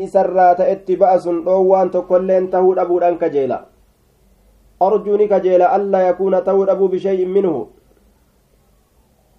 isarraa 0.08 0.56
ta'etti 0.56 0.98
ba'asun 0.98 1.44
dhoowwaan 1.46 1.90
tokkoilleen 1.90 2.48
tahuu 2.50 2.76
dhabuudhaan 2.76 3.18
kajeela 3.18 3.60
arjuuni 4.80 5.28
kajeela 5.28 5.70
allaa 5.78 6.02
yakuuna 6.02 6.42
tahuu 6.42 6.66
dhabuu 6.66 6.88
bishay'in 6.88 7.30
minhu 7.30 7.70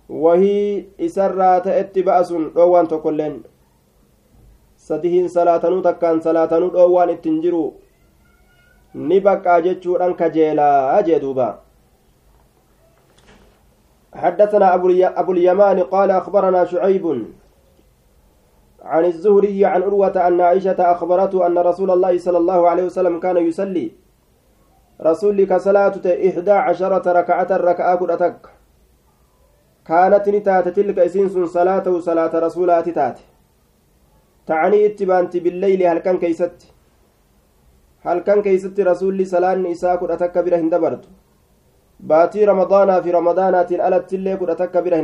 wahii 0.09 0.89
isarraa 0.99 1.61
ta'etti 1.61 2.03
ba'asun 2.03 2.49
dhoowwaan 2.55 2.89
tokkoilleen 2.89 3.45
sadihiin 4.77 5.29
salaatanuu 5.29 5.83
takkaan 5.83 6.23
salaatanuu 6.23 6.73
dhoowwaan 6.73 7.11
ittin 7.11 7.43
jiru 7.43 7.62
ni 8.95 9.21
baqqaa 9.21 9.61
jechuudhaan 9.61 10.14
kajeelaa 10.14 11.03
jee 11.03 11.21
duuba 11.21 11.49
حدثنا 14.17 14.75
أبو 15.21 15.33
اليمان 15.33 15.83
قال 15.83 16.11
أخبرنا 16.11 16.64
شعيب 16.64 17.05
عن 18.93 19.05
الزهري 19.05 19.64
عن 19.64 19.82
عروة 19.82 20.16
أن 20.28 20.41
عائشة 20.41 20.80
أخبرته 20.95 21.47
أن 21.47 21.59
رسول 21.59 21.91
الله 21.91 22.18
صلى 22.18 22.39
الله 22.39 22.68
عليه 22.70 22.84
وسلم 22.84 23.20
كان 23.20 23.37
يصلي 23.37 23.93
رسولك 25.09 25.57
صلاة 25.57 25.97
إحدى 26.28 26.57
عشرة 26.66 27.12
ركعة 27.12 27.51
ركعة 27.70 27.97
كرتك 27.97 28.41
كانت 29.87 30.28
نتات 30.28 30.68
تلك 30.68 30.99
إسنس 30.99 31.32
صلاته 31.57 32.01
صلاة 32.01 32.32
رسولات 32.47 32.89
تات 32.89 33.18
ta'anii 34.47 34.84
itti 34.87 35.07
baanti 35.11 35.41
billeyli 35.45 35.84
halkan 35.84 36.18
keeysatti 36.22 36.68
halkan 38.05 38.43
keeysatti 38.43 38.84
rasuulli 38.84 39.26
salaanni 39.26 39.70
isaa 39.76 39.97
kudha 40.03 40.16
takka 40.16 40.43
bira 40.43 40.61
hin 40.61 40.70
dabartu 40.74 41.09
baatii 42.12 42.47
ramadaanaa 42.53 43.01
fi 43.03 43.16
ramadaanaatiin 43.18 43.80
alattillee 43.89 44.37
kudha 44.37 44.55
takka 44.55 44.82
bira 44.82 45.03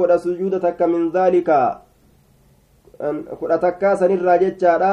godha 0.00 0.18
sujuuda 0.18 0.60
takka 0.60 0.86
min 0.88 1.12
dhaalika 1.12 1.58
kudha 3.38 3.58
takkaa 3.58 3.96
sanirraa 4.00 4.38
jechaadha 4.42 4.92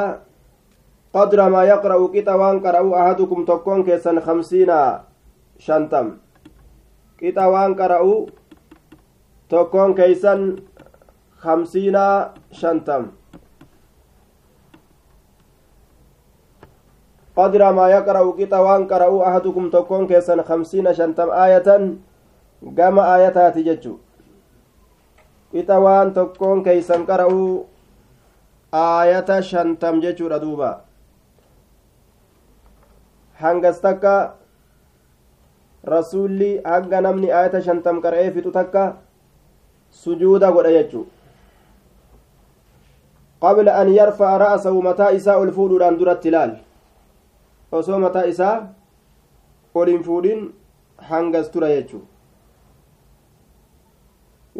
qadra 1.16 1.46
maa 1.54 1.64
yaqra'u 1.64 2.10
qixa 2.12 2.34
waan 2.36 2.60
qara'u 2.60 2.92
ahadukum 3.02 3.46
tokkoon 3.48 3.84
keessan 3.84 4.20
kamsiina 4.26 4.80
shantam 5.58 6.20
qixa 7.20 7.44
waan 7.54 7.72
qara'u 7.80 8.28
tokkoon 9.48 9.94
keeysan 9.94 10.60
kamsiina 11.42 12.04
shantam 12.52 13.16
قدر 17.40 17.72
ما 17.72 17.88
يقرأ 17.88 18.20
قطا 18.38 18.58
وان 18.58 18.82
قرأوا 18.90 19.28
أحدكم 19.28 19.70
تكون 19.70 20.06
كيسا 20.06 20.42
خمسين 20.42 20.92
شنتم 20.92 21.28
آية 21.30 21.68
قام 22.78 22.98
آياتات 22.98 23.58
ججو 23.58 23.94
قطا 25.54 25.76
وان 25.84 26.14
تكون 26.14 26.62
كيسا 26.62 26.96
قرأوا 27.08 27.62
آية 28.74 29.40
شنتم 29.40 30.00
ججو 30.00 30.26
ردوبا 30.28 30.72
hangas 33.40 33.80
takka 33.80 34.14
rasuulli 35.92 36.50
hanga 36.64 37.00
namni 37.06 37.28
aayata 37.36 37.62
shantam 37.68 38.00
qara'ee 38.04 38.30
fixu 38.34 38.52
takka 38.58 38.82
sujuuda 40.02 40.52
godha 40.56 40.72
jechuu 40.76 41.04
qabla 43.44 43.76
an 43.80 43.88
yarfa'a 43.98 44.34
ra'asahu 44.44 44.82
mataa 44.88 45.10
isaa 45.18 45.38
ol 45.42 45.52
fuudhuudhaan 45.58 45.98
duratti 46.00 46.28
ilaal 46.32 46.52
osoo 47.78 47.98
mataa 48.06 48.26
isaa 48.32 48.56
ol 49.80 49.88
hin 49.92 50.02
fuudhin 50.08 50.40
hangas 51.10 51.50
tura 51.54 51.72
jechuu 51.76 52.02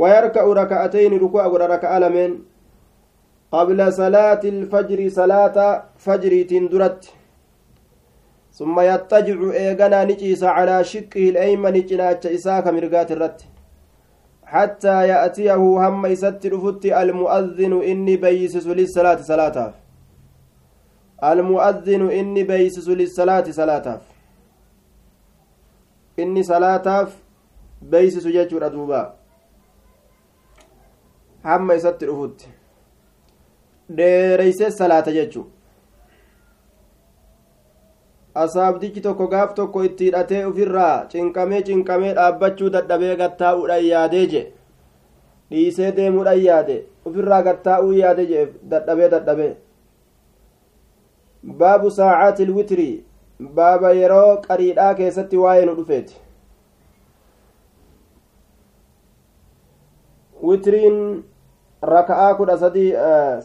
ويركع 0.00 0.44
ركعتين 0.62 1.12
ركوع 1.24 1.46
غدا 1.46 1.66
ركعة 1.66 1.98
لمن 1.98 2.30
قبل 3.52 3.92
صلاة 3.92 4.42
الفجر 4.54 5.00
صلاة 5.08 5.56
فجر 6.04 6.32
تندرت. 6.50 7.02
ثم 8.58 8.76
يضطجع 8.80 9.38
إيغانا 9.60 10.04
نجيس 10.04 10.42
على 10.56 10.76
شقه 10.92 11.24
الأيمن 11.32 11.74
جناچ 11.88 12.22
إساك 12.36 12.66
مرقات 12.76 13.10
الرت. 13.12 13.40
حتى 14.52 14.96
يأتيه 15.08 15.54
هم 15.84 16.06
يست 16.06 16.42
رفت 16.52 16.84
المؤذن 17.02 17.72
إني 17.90 18.16
بيسس 18.16 18.66
للصلاة 18.66 19.20
صلاة. 19.30 19.56
المؤذن 21.24 22.02
إني 22.10 22.42
بيسس 22.50 22.88
للصلاة 22.88 23.46
صلاة. 23.50 24.00
إني 26.18 26.42
صلاة 26.42 26.86
بيسس 27.82 28.26
ججر 28.26 28.66
أدوبا 28.66 29.19
hamma 31.44 31.74
isatti 31.80 32.06
dhufutti. 32.06 32.48
Dheereysee 33.96 34.70
salaata 34.70 35.12
jechu 35.12 35.42
asaabdichi 38.42 39.00
tokko 39.06 39.26
gaaf 39.32 39.54
tokko 39.54 39.82
itti 39.88 40.04
hidhatee 40.08 40.44
ufirraa 40.50 41.06
cinqamee 41.12 41.62
cinqamee 41.68 42.12
dhaabbachuu 42.18 42.70
dadhabee 42.76 43.16
gattaa'uudhaan 43.22 43.84
yaadee 43.86 44.26
jee. 44.34 44.44
Dhiisee 45.50 45.90
deemuudhaan 45.96 46.42
yaade 46.44 46.76
ufirraa 47.10 47.42
gattaa'uu 47.48 47.92
yaade 48.00 48.26
jee 48.32 48.46
dadhabee 48.74 49.08
dadhabee. 49.16 49.52
Baabu 51.62 51.90
saacaati 51.98 52.50
witrii 52.58 53.04
baaba 53.58 53.90
yeroo 54.00 54.36
qariidhaa 54.48 54.94
keessatti 54.94 55.36
waa'ee 55.44 55.64
nu 55.66 55.74
dhufeeti. 55.80 56.14
Witiriin 60.42 60.98
raka'aa 61.82 62.34
kudha 62.34 62.58
sadii 62.58 62.92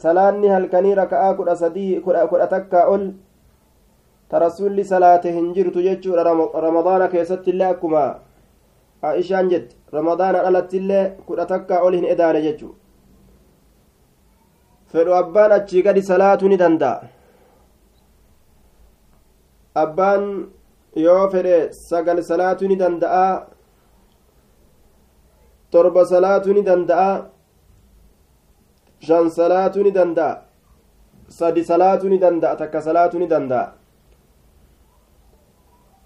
salaanni 0.04 0.48
halkanii 0.48 0.96
raka'aa 1.02 1.34
kudha 1.34 1.56
sadii 1.56 2.00
kudha 2.02 2.48
takkaa 2.48 2.86
ol 2.94 3.06
ta 4.30 4.40
rasuulli 4.40 4.84
salaate 4.86 5.32
hin 5.32 5.54
jirtu 5.54 5.82
jechuudha 5.88 6.24
ramadaana 6.68 7.08
keessatti 7.08 7.52
illee 7.52 7.68
akkuma 7.74 8.04
aishaan 9.02 9.50
jette 9.50 9.76
ramadaana 9.98 10.44
dhalatti 10.46 10.78
illee 10.78 11.04
kudha 11.28 11.46
takkaa 11.46 11.82
ol 11.88 11.94
hin 12.00 12.06
edaane 12.16 12.42
jechuu 12.48 12.76
fedhu 14.94 15.14
abbaan 15.22 15.52
achii 15.60 15.84
gadi 15.88 16.02
salaatuu 16.12 16.50
ni 16.50 16.58
danda'a 16.64 17.08
abbaan 19.84 20.24
yoo 21.06 21.24
fedhe 21.30 21.58
sagal 21.72 22.24
salaatuu 22.32 22.68
ni 22.68 22.76
danda'a 22.84 23.26
torba 25.76 26.06
salaatuu 26.14 26.54
ni 26.58 26.62
danda'a 26.70 27.10
shan 29.08 29.30
salaatuu 29.38 29.84
ni 29.88 29.92
danda'a 29.98 30.34
sadi 31.40 31.64
salaatuu 31.72 32.10
ni 32.14 32.18
danda'a 32.26 32.56
takka 32.62 32.82
salaatuu 32.88 33.20
ni 33.24 33.28
danda'a 33.34 33.68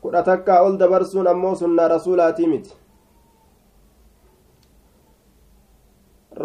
kudha 0.02 0.24
takkaa 0.32 0.60
ol 0.66 0.78
dabarsuun 0.82 1.28
ammoo 1.34 1.56
sunnaa 1.62 1.88
rasuulaatii 1.96 2.48
miti 2.54 2.74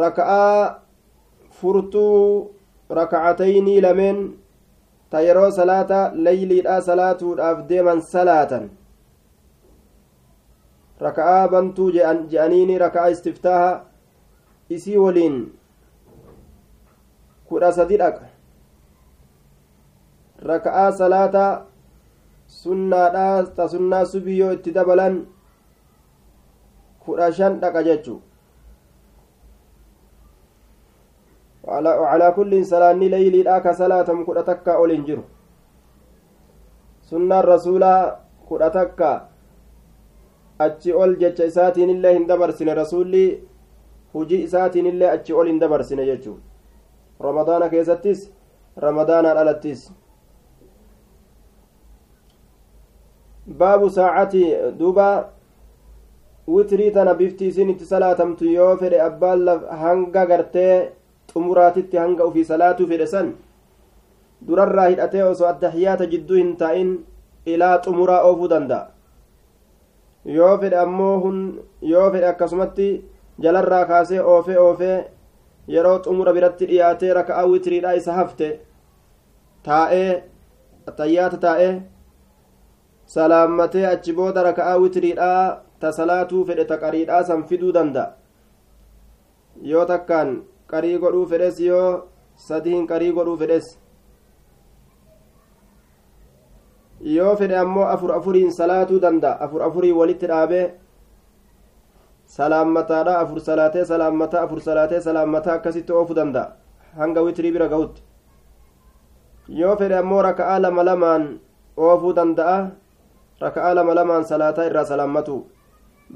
raka'aa 0.03 0.81
furtuu 1.61 2.51
raka'ataynii 3.01 3.81
lameen 3.89 4.19
ta 5.11 5.21
yeroo 5.27 5.51
salaata 5.61 6.01
layliidhaa 6.29 6.81
salaatuudhaaf 6.89 7.69
deeman 7.69 8.01
salaatan 8.15 8.65
raka'aa 11.06 11.48
bantuu 11.48 11.92
je'aniini 11.92 12.78
raka'aa 12.86 13.14
istiftaaha 13.16 13.72
isii 14.70 14.98
waliin 14.98 15.38
kudha 17.50 17.72
sadi 17.72 17.98
dhaqa 18.04 18.26
raka'aa 20.52 20.92
salaataa 21.02 21.52
sunnaadha 22.62 23.28
ta 23.56 23.68
sunnaa 23.76 24.06
subii 24.06 24.40
yoo 24.40 24.52
itti 24.58 24.74
dabalan 24.80 25.22
kudha 27.06 27.32
shan 27.42 27.60
dhaqa 27.62 27.84
jechu 27.84 28.22
وعلى 31.70 32.28
كل 32.34 32.54
salaanni 32.66 33.10
leyliidha 33.14 33.62
ka 33.62 33.74
salaatamu 33.74 34.26
kudha 34.26 34.44
takka 34.44 34.80
ol 34.82 34.90
hin 34.90 35.06
jiru 35.06 35.24
sunnaan 37.10 37.46
rasuulaa 37.46 38.18
kudha 38.50 38.70
takka 38.74 39.30
achi 40.59 40.93
ol 40.93 41.17
jecha 41.21 41.45
isaatiin 41.51 41.91
illee 41.91 42.13
hin 42.15 42.27
dabarsine 42.29 42.75
rasuulli 42.75 43.25
hujii 44.15 44.43
isaatiin 44.49 44.87
illee 44.87 45.11
achi 45.11 45.33
ol 45.33 45.47
hin 45.47 45.61
dabarsine 45.61 46.07
jechuu 46.07 46.39
ramadaana 47.21 47.69
keessattis 47.69 48.31
ramadaanaan 48.87 49.39
alattis 49.39 49.91
baabu 53.59 53.91
saacati 53.91 54.45
duuba 54.79 55.09
witrii 56.49 56.91
tana 56.91 57.15
bifti 57.15 57.47
isin 57.49 57.71
itti 57.71 57.85
salaatamtu 57.87 58.45
yoo 58.45 58.77
fedhe 58.77 59.01
abbaan 59.09 59.49
hanga 59.83 60.27
gartee 60.27 60.93
xumuraatitti 61.33 61.97
hanga 61.97 62.25
ufii 62.31 62.45
salaatuu 62.45 62.87
fedhe 62.87 63.07
san 63.07 63.35
durarraa 64.47 64.89
hidhatee 64.89 65.23
osoo 65.23 65.47
addahiyaata 65.49 66.07
jidduu 66.07 66.37
hin 66.37 66.57
taa'in 66.57 66.91
ilaa 67.47 67.79
xumuraa 67.85 68.23
oofuu 68.31 68.49
danda'a 68.55 68.94
yoo 70.25 70.59
fedhe 70.59 70.77
ammoo 70.85 71.33
yoo 71.93 72.11
fedhe 72.13 72.29
akkasumatti 72.29 72.89
jalarraa 73.47 73.85
kaasee 73.91 74.21
oofee 74.21 74.59
oofee 74.59 74.99
yeroo 75.75 75.99
xumura 76.05 76.33
biratti 76.33 76.67
dhiyaatee 76.71 77.13
raka'aa 77.19 77.47
witriidhaa 77.53 77.93
isa 78.01 78.13
hafte 78.21 78.49
taa'ee 79.69 80.23
attayyaata 80.89 81.37
taa'ee 81.47 81.73
salaammatee 83.17 83.87
achi 83.93 84.13
booda 84.19 84.43
raka'aa 84.49 84.77
witriidhaa 84.83 85.61
ta 85.81 85.93
salaatuu 85.93 86.45
fedhe 86.49 86.65
ta 86.65 86.77
qariidhaa 86.83 87.23
san 87.25 87.45
fiduu 87.45 87.73
danda'a. 87.77 88.13
Yoo 89.63 89.85
takkaan 89.87 90.31
qarii 90.71 90.99
godhuu 90.99 91.27
fedhes 91.27 91.61
yoo 91.61 92.09
sadiin 92.49 92.87
qarii 92.87 93.13
godhuu 93.13 93.37
fedhes 93.37 93.67
yoo 97.13 97.37
fedhe 97.37 97.57
ammoo 97.63 97.85
afur 97.95 98.13
afuriin 98.17 98.51
salaatuu 98.53 99.01
danda'a 99.01 99.39
afur 99.47 99.63
afurii 99.69 99.93
walitti 100.01 100.27
dhaabee 100.33 100.67
salaammataadha 102.37 103.19
afur 103.23 103.41
salaatee 103.41 103.85
salaammataa 103.85 104.43
afur 104.47 104.61
salaatee 104.61 105.01
salaammataa 105.01 105.55
akkasitti 105.55 105.93
oofuu 105.93 106.15
danda'a 106.17 106.53
hanga 107.01 107.21
witrii 107.27 107.53
bira 107.53 107.69
gahutti 107.69 108.03
yoo 109.49 109.77
fedhe 109.77 109.97
ammoo 109.99 110.23
raka'aa 110.29 110.59
lama 110.63 110.85
lamaan 110.91 111.29
oofuu 111.77 112.13
danda'a 112.21 112.57
raka'aa 113.45 113.75
lama 113.75 113.95
lamaan 114.01 114.25
salaataa 114.25 114.65
irraa 114.71 114.85
salaammatu 114.93 115.37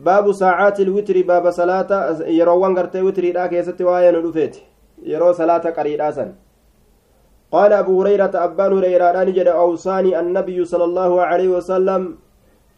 baabu 0.05 0.33
saacaati 0.41 0.83
ilwitri 0.83 1.23
baaba 1.25 1.53
salaata 1.53 1.99
yeroowwan 2.39 2.75
gartee 2.75 3.03
witriidhaa 3.03 3.49
keessatti 3.49 3.85
waa'ee 3.85 4.13
nu 4.13 4.23
dhufeeti 4.27 4.65
yeroo 5.13 5.33
salaata 5.35 5.73
qariidhaa 5.79 6.13
san 6.13 6.35
قال 7.55 7.73
أبو 7.73 7.93
هريرة 8.01 8.35
أبان 8.45 8.73
هريرة 8.77 9.09
نجد 9.29 9.49
أوصاني 9.49 10.13
النبي 10.21 10.59
صلى 10.73 10.85
الله 10.91 11.13
عليه 11.29 11.49
وسلم 11.57 12.03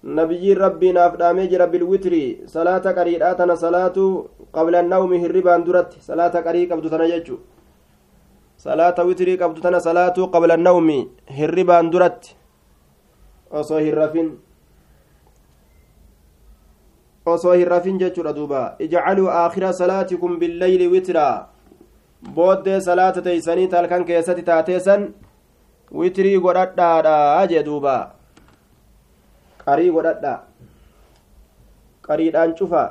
نبي 0.04 0.44
ربي 0.64 0.88
نافدامي 0.98 1.44
جرى 1.52 1.66
بالوتر 1.72 2.14
صلاة 2.56 2.84
قريئاتنا 2.98 3.54
صلاة 3.64 3.96
قبل 4.56 4.74
النوم 4.82 5.10
هربان 5.22 5.60
درت 5.66 5.90
صلاة 6.08 6.34
قريء 6.46 6.64
قبض 6.70 6.84
تنججو 6.92 7.36
صلاة 8.66 8.98
وتري 9.08 9.34
قبض 9.42 9.56
تنا 9.64 9.78
صلاة 9.88 10.16
قبل 10.34 10.50
النوم 10.58 10.88
هربان 11.38 11.86
درت. 11.90 12.22
osoo 13.50 13.78
hin 13.78 13.94
rafin 13.94 14.28
osoo 17.26 17.52
hin 17.52 17.68
rafin 17.68 17.98
jechuudha 17.98 18.32
duuba 18.32 18.60
ijcaluu 18.78 19.28
aakhira 19.38 19.72
salaatikum 19.72 20.38
billeyli 20.38 20.86
witraa 20.92 21.48
booddee 22.28 22.80
salaata 22.80 23.22
teeysanii 23.22 23.68
halkan 23.72 24.04
keessatti 24.04 24.42
taateesan 24.42 25.08
witrii 26.02 26.38
godhadhaadha 26.46 27.46
jee 27.52 27.62
duuba 27.68 27.96
qarii 29.64 29.90
godhadha 29.98 30.34
qariidhaan 32.08 32.54
cufa 32.62 32.84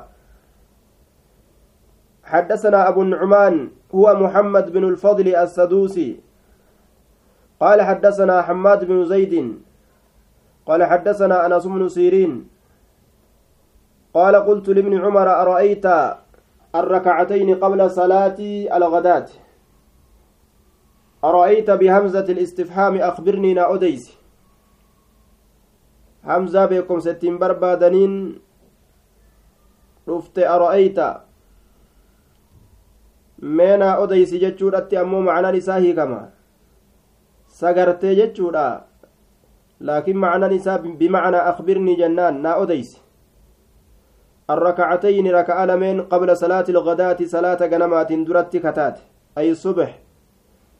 حدثنا 2.30 2.88
أبو 2.88 3.02
النعمان 3.02 3.70
هو 3.94 4.06
محمد 4.14 4.72
بن 4.72 4.84
الفضل 4.84 5.34
السدوسي 5.36 6.20
قال 7.60 7.82
حدثنا 7.82 8.42
حماد 8.42 8.84
بن 8.84 9.04
زيد 9.04 9.34
قال 10.66 10.84
حدثنا 10.84 11.46
أنس 11.46 11.66
بن 11.66 11.88
سيرين 11.88 12.48
قال 14.14 14.36
قلت 14.36 14.68
لابن 14.68 14.94
عمر 15.04 15.28
أرأيت 15.42 15.86
الركعتين 16.74 17.54
قبل 17.54 17.90
صلاة 17.90 18.38
الغداة. 18.76 19.28
أرأيت 21.24 21.70
بهمزة 21.70 22.26
الاستفهام؟ 22.34 22.96
أخبرني 22.96 23.54
نا 23.54 23.74
أديس 23.74 24.16
همزة 26.24 26.66
بكم 26.66 27.00
ستين 27.00 27.38
بربادنين 27.38 28.38
رفت 30.08 30.38
أرأيت. 30.38 30.98
مينا 33.38 34.04
أديس 34.04 34.34
جتشورة 34.34 34.88
أمو 34.94 35.20
معنى 35.20 35.58
نساهي 35.58 35.92
كما. 35.92 36.30
سقرتي 37.48 38.14
جتشورة 38.14 38.84
لكن 39.80 40.16
معنى 40.16 40.46
نساء 40.56 40.80
بمعنى 40.80 41.36
أخبرني 41.36 41.94
جنان 41.94 42.42
نا 42.42 42.62
أديس 42.62 43.09
الركعتين 44.50 45.30
ركع 45.30 45.64
لمن 45.64 46.02
قبل 46.02 46.36
صلاة 46.36 46.64
الغداة 46.68 47.16
صلاة 47.24 47.66
جنمات 47.66 48.12
درت 48.12 48.56
كتات. 48.56 48.98
أي 49.38 49.50
الصبح 49.50 49.98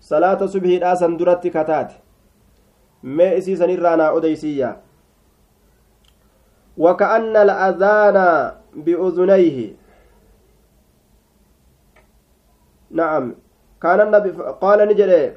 صلاة 0.01 0.47
صبح 0.47 0.71
الآسن 0.81 1.17
درت 1.17 1.47
كتات. 1.47 1.93
ما 3.03 3.39
إسيسا 3.39 3.67
نرانا 3.67 4.17
أديسية. 4.17 4.81
وكأن 6.79 7.37
الأذان 7.37 8.51
بأذنيه. 8.75 9.59
نعم. 12.91 13.35
كان 13.83 14.01
النبي 14.01 14.31
قال 14.61 14.89
نجري. 14.89 15.37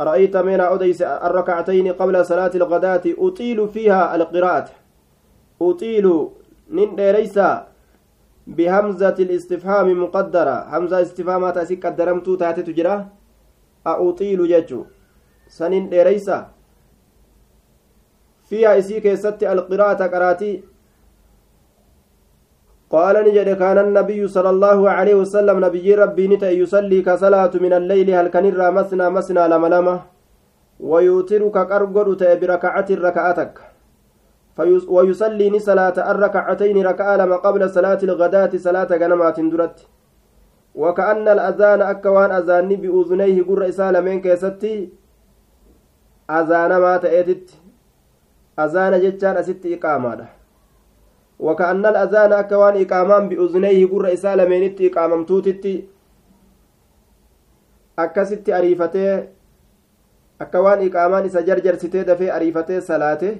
أرأيت 0.00 0.36
من 0.36 0.60
أديس 0.60 1.02
الركعتين 1.02 1.92
قبل 1.92 2.26
صلاة 2.26 2.50
الغداة 2.54 3.02
أطيل 3.18 3.68
فيها 3.68 4.16
القراءة. 4.16 4.68
أطيل 5.62 6.28
nin 6.70 6.96
dheereysa 6.96 7.76
bihamzati 8.46 9.22
الاستفهام 9.22 9.88
مقدرة 10.02 10.56
همزة 10.72 11.02
استفهامات 11.02 11.56
أسي 11.56 11.76
قدرمتو 11.76 12.34
تاتي 12.34 12.72
جرا 12.72 13.08
أطيل 13.86 14.40
ججو 14.48 14.80
سنين 15.48 15.88
ديريسا 15.90 16.38
فيها 18.48 18.78
إسي 18.78 19.00
كيست 19.00 19.42
القراءة 19.42 20.06
قراتي 20.06 20.62
قال 22.90 23.16
نجد 23.26 23.48
كان 23.58 23.78
النبي 23.78 24.28
صلى 24.28 24.50
الله 24.50 24.90
عليه 24.90 25.14
وسلم 25.14 25.56
نبي 25.64 25.94
ربي 25.94 26.28
نتا 26.28 26.50
يصلي 26.50 27.02
كصلاة 27.02 27.50
من 27.64 27.72
الليل 27.72 28.10
هل 28.10 28.28
كنرى 28.34 28.70
مسنا 29.16 29.48
لما 29.52 29.68
لما 29.74 29.96
ويوتر 30.80 31.42
كقرقر 31.48 32.08
بركعة 32.40 32.88
ركعتك 32.90 33.54
ويصلي 34.88 35.58
صلاة 35.58 36.10
الركعتين 36.10 36.86
ركعة 36.86 37.16
لما 37.16 37.36
قبل 37.36 37.70
صلاة 37.70 37.98
الغداة 38.02 38.50
صلاة 38.56 38.88
غنمات 39.00 39.40
درت. 39.40 39.86
وكأن 40.74 41.28
الأذان 41.28 41.82
أكوان 41.82 42.30
أذان 42.30 42.68
بأذنيه 42.68 43.42
قر 43.42 43.68
إسالة 43.68 44.00
من 44.00 44.20
كيستي. 44.20 44.92
أذان 46.30 46.76
ما 46.76 46.96
تأتت. 46.96 47.50
أذان 48.58 49.00
جتان 49.00 49.36
أست 49.36 49.66
إقامة. 49.66 50.26
وكأن 51.38 51.86
الأذان 51.86 52.32
أكوان 52.32 52.74
إقامان 52.84 53.28
بأذنيه 53.28 53.86
قر 53.86 54.12
إسالة 54.12 54.44
من 54.44 54.62
إقامم 54.80 55.24
توتت. 55.24 55.84
أكست 57.98 58.48
أريفتي. 58.48 59.28
أكوان 60.40 60.78
إقامان 60.88 61.24
إسا 61.24 61.40
جرجر 61.40 61.74
ستي 61.74 62.02
دفي 62.02 62.36
أريفتي 62.36 62.80
صلاته. 62.80 63.36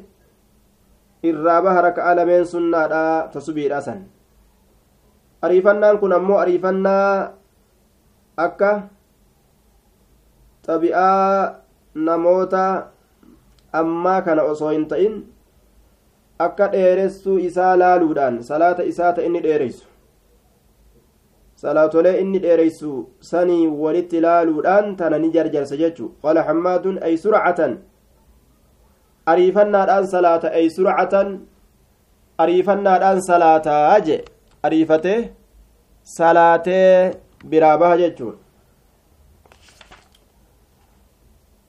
Irraa 1.23 1.62
baha 1.62 1.81
raka'a 1.89 2.14
lameen 2.19 2.45
sunnaadha 2.45 3.29
tasubiidha 3.33 3.81
san 3.83 4.05
ariifannaan 5.43 5.99
kun 6.03 6.12
ammoo 6.19 6.39
ariifannaa 6.43 7.33
akka 8.47 8.71
xabi'aa 10.67 11.55
namoota 11.95 12.64
ammaa 13.73 14.21
kana 14.29 14.43
osoo 14.53 14.71
hin 14.77 14.87
ta'in 14.93 15.14
akka 16.47 16.69
dheeressuu 16.73 17.39
isaa 17.49 17.75
laaluudhaan 17.83 18.43
salaata 18.49 18.83
isaa 18.93 19.12
ta 19.19 19.23
inni 19.29 19.41
dheereysu 19.47 19.87
salaatolee 21.62 22.14
inni 22.21 22.39
dheereysu 22.47 22.91
sanii 23.31 23.67
walitti 23.83 24.21
laaluudhaan 24.21 24.97
tana 24.97 25.19
ni 25.19 25.31
jarjarsa 25.37 25.77
jechu 25.83 26.09
qala 26.23 26.43
hammaadun 26.49 26.99
ay 27.09 27.17
surcatan 27.17 27.79
ariifannaadhaan 29.33 30.07
salaata 30.14 30.49
ay 30.59 30.66
surcatan 30.79 31.29
ariifannaadhaan 32.45 33.20
salaataa 33.29 34.01
je 34.09 34.16
ariifatee 34.68 35.20
salaatee 36.16 36.91
biraa 37.51 37.77
baha 37.85 37.97
jechuun 38.03 38.37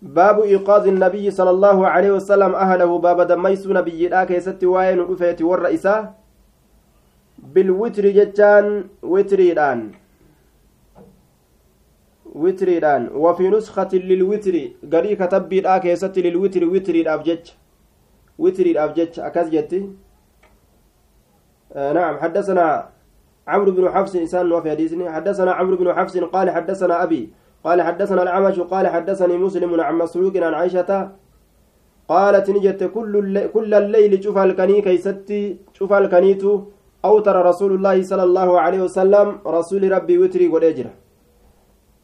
باب 0.02 0.40
إيقاظ 0.42 0.88
النبي 0.88 1.26
صلى 1.32 1.50
الله 1.50 1.78
عليه 1.88 2.12
وسلم 2.12 2.52
أهله 2.56 2.92
باب 3.00 3.20
دميس 3.28 3.68
نبي 3.68 4.08
لا 4.08 4.24
كيست 4.30 4.64
واين 4.64 5.00
رفيت 5.00 5.42
والرئيسة 5.42 5.96
بالوتر 7.54 8.06
جتان 8.18 8.66
وتريدان 9.04 9.12
وتريدان 9.14 9.80
نسخة 13.50 13.90
للوتر 13.94 14.56
قري 14.94 15.16
كتبي 15.16 15.62
لا 15.62 15.78
كيست 15.78 16.20
للوتر 16.20 16.66
وتري 16.66 17.02
الأبجج 17.02 17.46
وتري 18.40 18.72
الأبجج 18.72 19.20
أكاز 19.20 19.50
جتي 19.50 19.90
آه 21.74 21.94
نعم 21.94 22.18
حدثنا 22.18 22.90
عمرو 23.48 23.72
بن 23.72 23.90
حفص 23.90 24.16
إنسان 24.16 24.52
وفي 24.52 24.72
حديثني 24.72 25.10
حدثنا 25.10 25.52
عمرو 25.52 25.76
بن 25.78 25.94
حفص 25.94 26.18
قال 26.18 26.50
حدثنا 26.50 27.04
أبي 27.04 27.30
قال 27.64 27.82
حدثنا 27.82 28.24
الأعمش 28.24 28.60
قال 28.60 28.88
حدثني 28.88 29.38
مسلم 29.38 29.82
عن 29.82 29.96
مسروق 29.96 30.38
عن 30.38 30.54
عائشة 30.54 31.12
قالت 32.08 32.50
نجت 32.50 32.84
كل 32.84 33.18
الليل, 33.18 33.48
كل 33.48 33.74
الليل 33.74 34.24
شوف 34.24 34.38
الكني 34.38 34.82
كيستي 34.82 35.58
شوف 35.74 35.94
الكنيت 35.94 36.44
أوتر 37.06 37.46
رسول 37.46 37.72
الله 37.76 38.04
صلى 38.04 38.24
الله 38.24 38.60
عليه 38.60 38.82
وسلم 38.82 39.40
رسول 39.48 39.92
ربي 39.92 40.18
وتري 40.18 40.48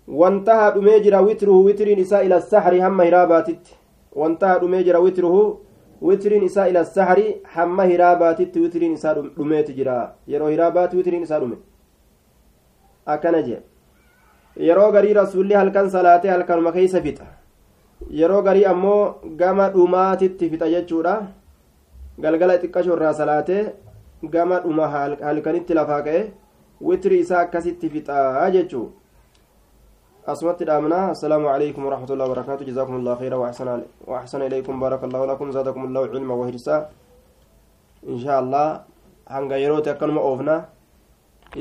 وليجرة 0.07 0.19
وانتهى 0.19 0.67
أميجر 0.77 1.21
وتره 1.21 1.51
وتر 1.51 1.87
نساء 1.99 2.25
إلى 2.25 2.37
السحر 2.37 2.87
هم 2.87 3.01
هراباتت 3.01 3.67
وانتهى 4.11 4.57
أميجر 4.65 4.97
وتره 4.97 5.35
وتر 6.01 6.31
نساء 6.43 6.69
إلى 6.69 6.79
السحر 6.81 7.19
هم 7.55 7.79
هراباتت 7.81 8.57
وتر 8.57 8.83
نساء 8.83 9.13
دميت 9.37 9.71
جرا 9.71 10.15
يرو 10.27 10.47
هرابات 10.47 10.95
وتر 10.95 11.15
نساء 11.19 11.39
دميت 11.39 11.61
أكنجي 13.07 13.57
yeroo 14.57 14.91
garii 14.91 15.13
rasuulli 15.13 15.53
halkan 15.53 15.89
salaatee 15.89 16.29
halkanuma 16.29 16.71
keeysa 16.71 17.01
fixa 17.01 17.25
yeroo 18.19 18.41
garii 18.41 18.65
ammoo 18.65 19.15
gama 19.35 19.69
dhumaatitti 19.69 20.49
fixa 20.49 20.67
jechuudha 20.73 21.13
galgala 22.19 22.57
xiqqasho 22.61 22.93
irraa 22.95 23.13
salaatee 23.13 23.73
gama 24.33 24.59
dhuma 24.59 24.87
halkanitti 24.93 25.73
lafaa 25.73 26.01
ka'e 26.07 26.21
witri 26.81 27.19
isaa 27.23 27.39
akkasitti 27.45 27.89
fixaa 27.89 28.51
jechuu 28.55 28.91
asumatti 30.31 30.63
dhaamna 30.65 30.97
assalaamu 31.13 31.47
calaykum 31.51 31.83
waraxmatullahi 31.87 32.29
wabarakaatu 32.29 32.63
jazaakum 32.69 32.95
allah 32.99 33.13
khayra 33.19 33.37
waaxsana 34.07 34.45
ilaykum 34.47 34.79
baaraka 34.79 35.05
allahu 35.07 35.25
lakum 35.31 35.51
zaadakum 35.51 35.83
allahu 35.87 36.07
cilma 36.13 36.33
wahirsaa 36.41 36.79
inshaa 38.07 38.37
allah 38.43 38.65
hanga 39.35 39.55
yerooti 39.63 39.89
akkanuma 39.93 40.21
oofnaa 40.29 40.59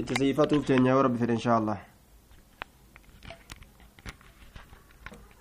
itti 0.00 0.14
siifatuuf 0.20 0.62
teenya 0.66 0.90
yoo 0.94 1.02
rabbi 1.02 1.18
fedhe 1.22 1.34
inshaa 1.38 1.56
allah 1.60 1.78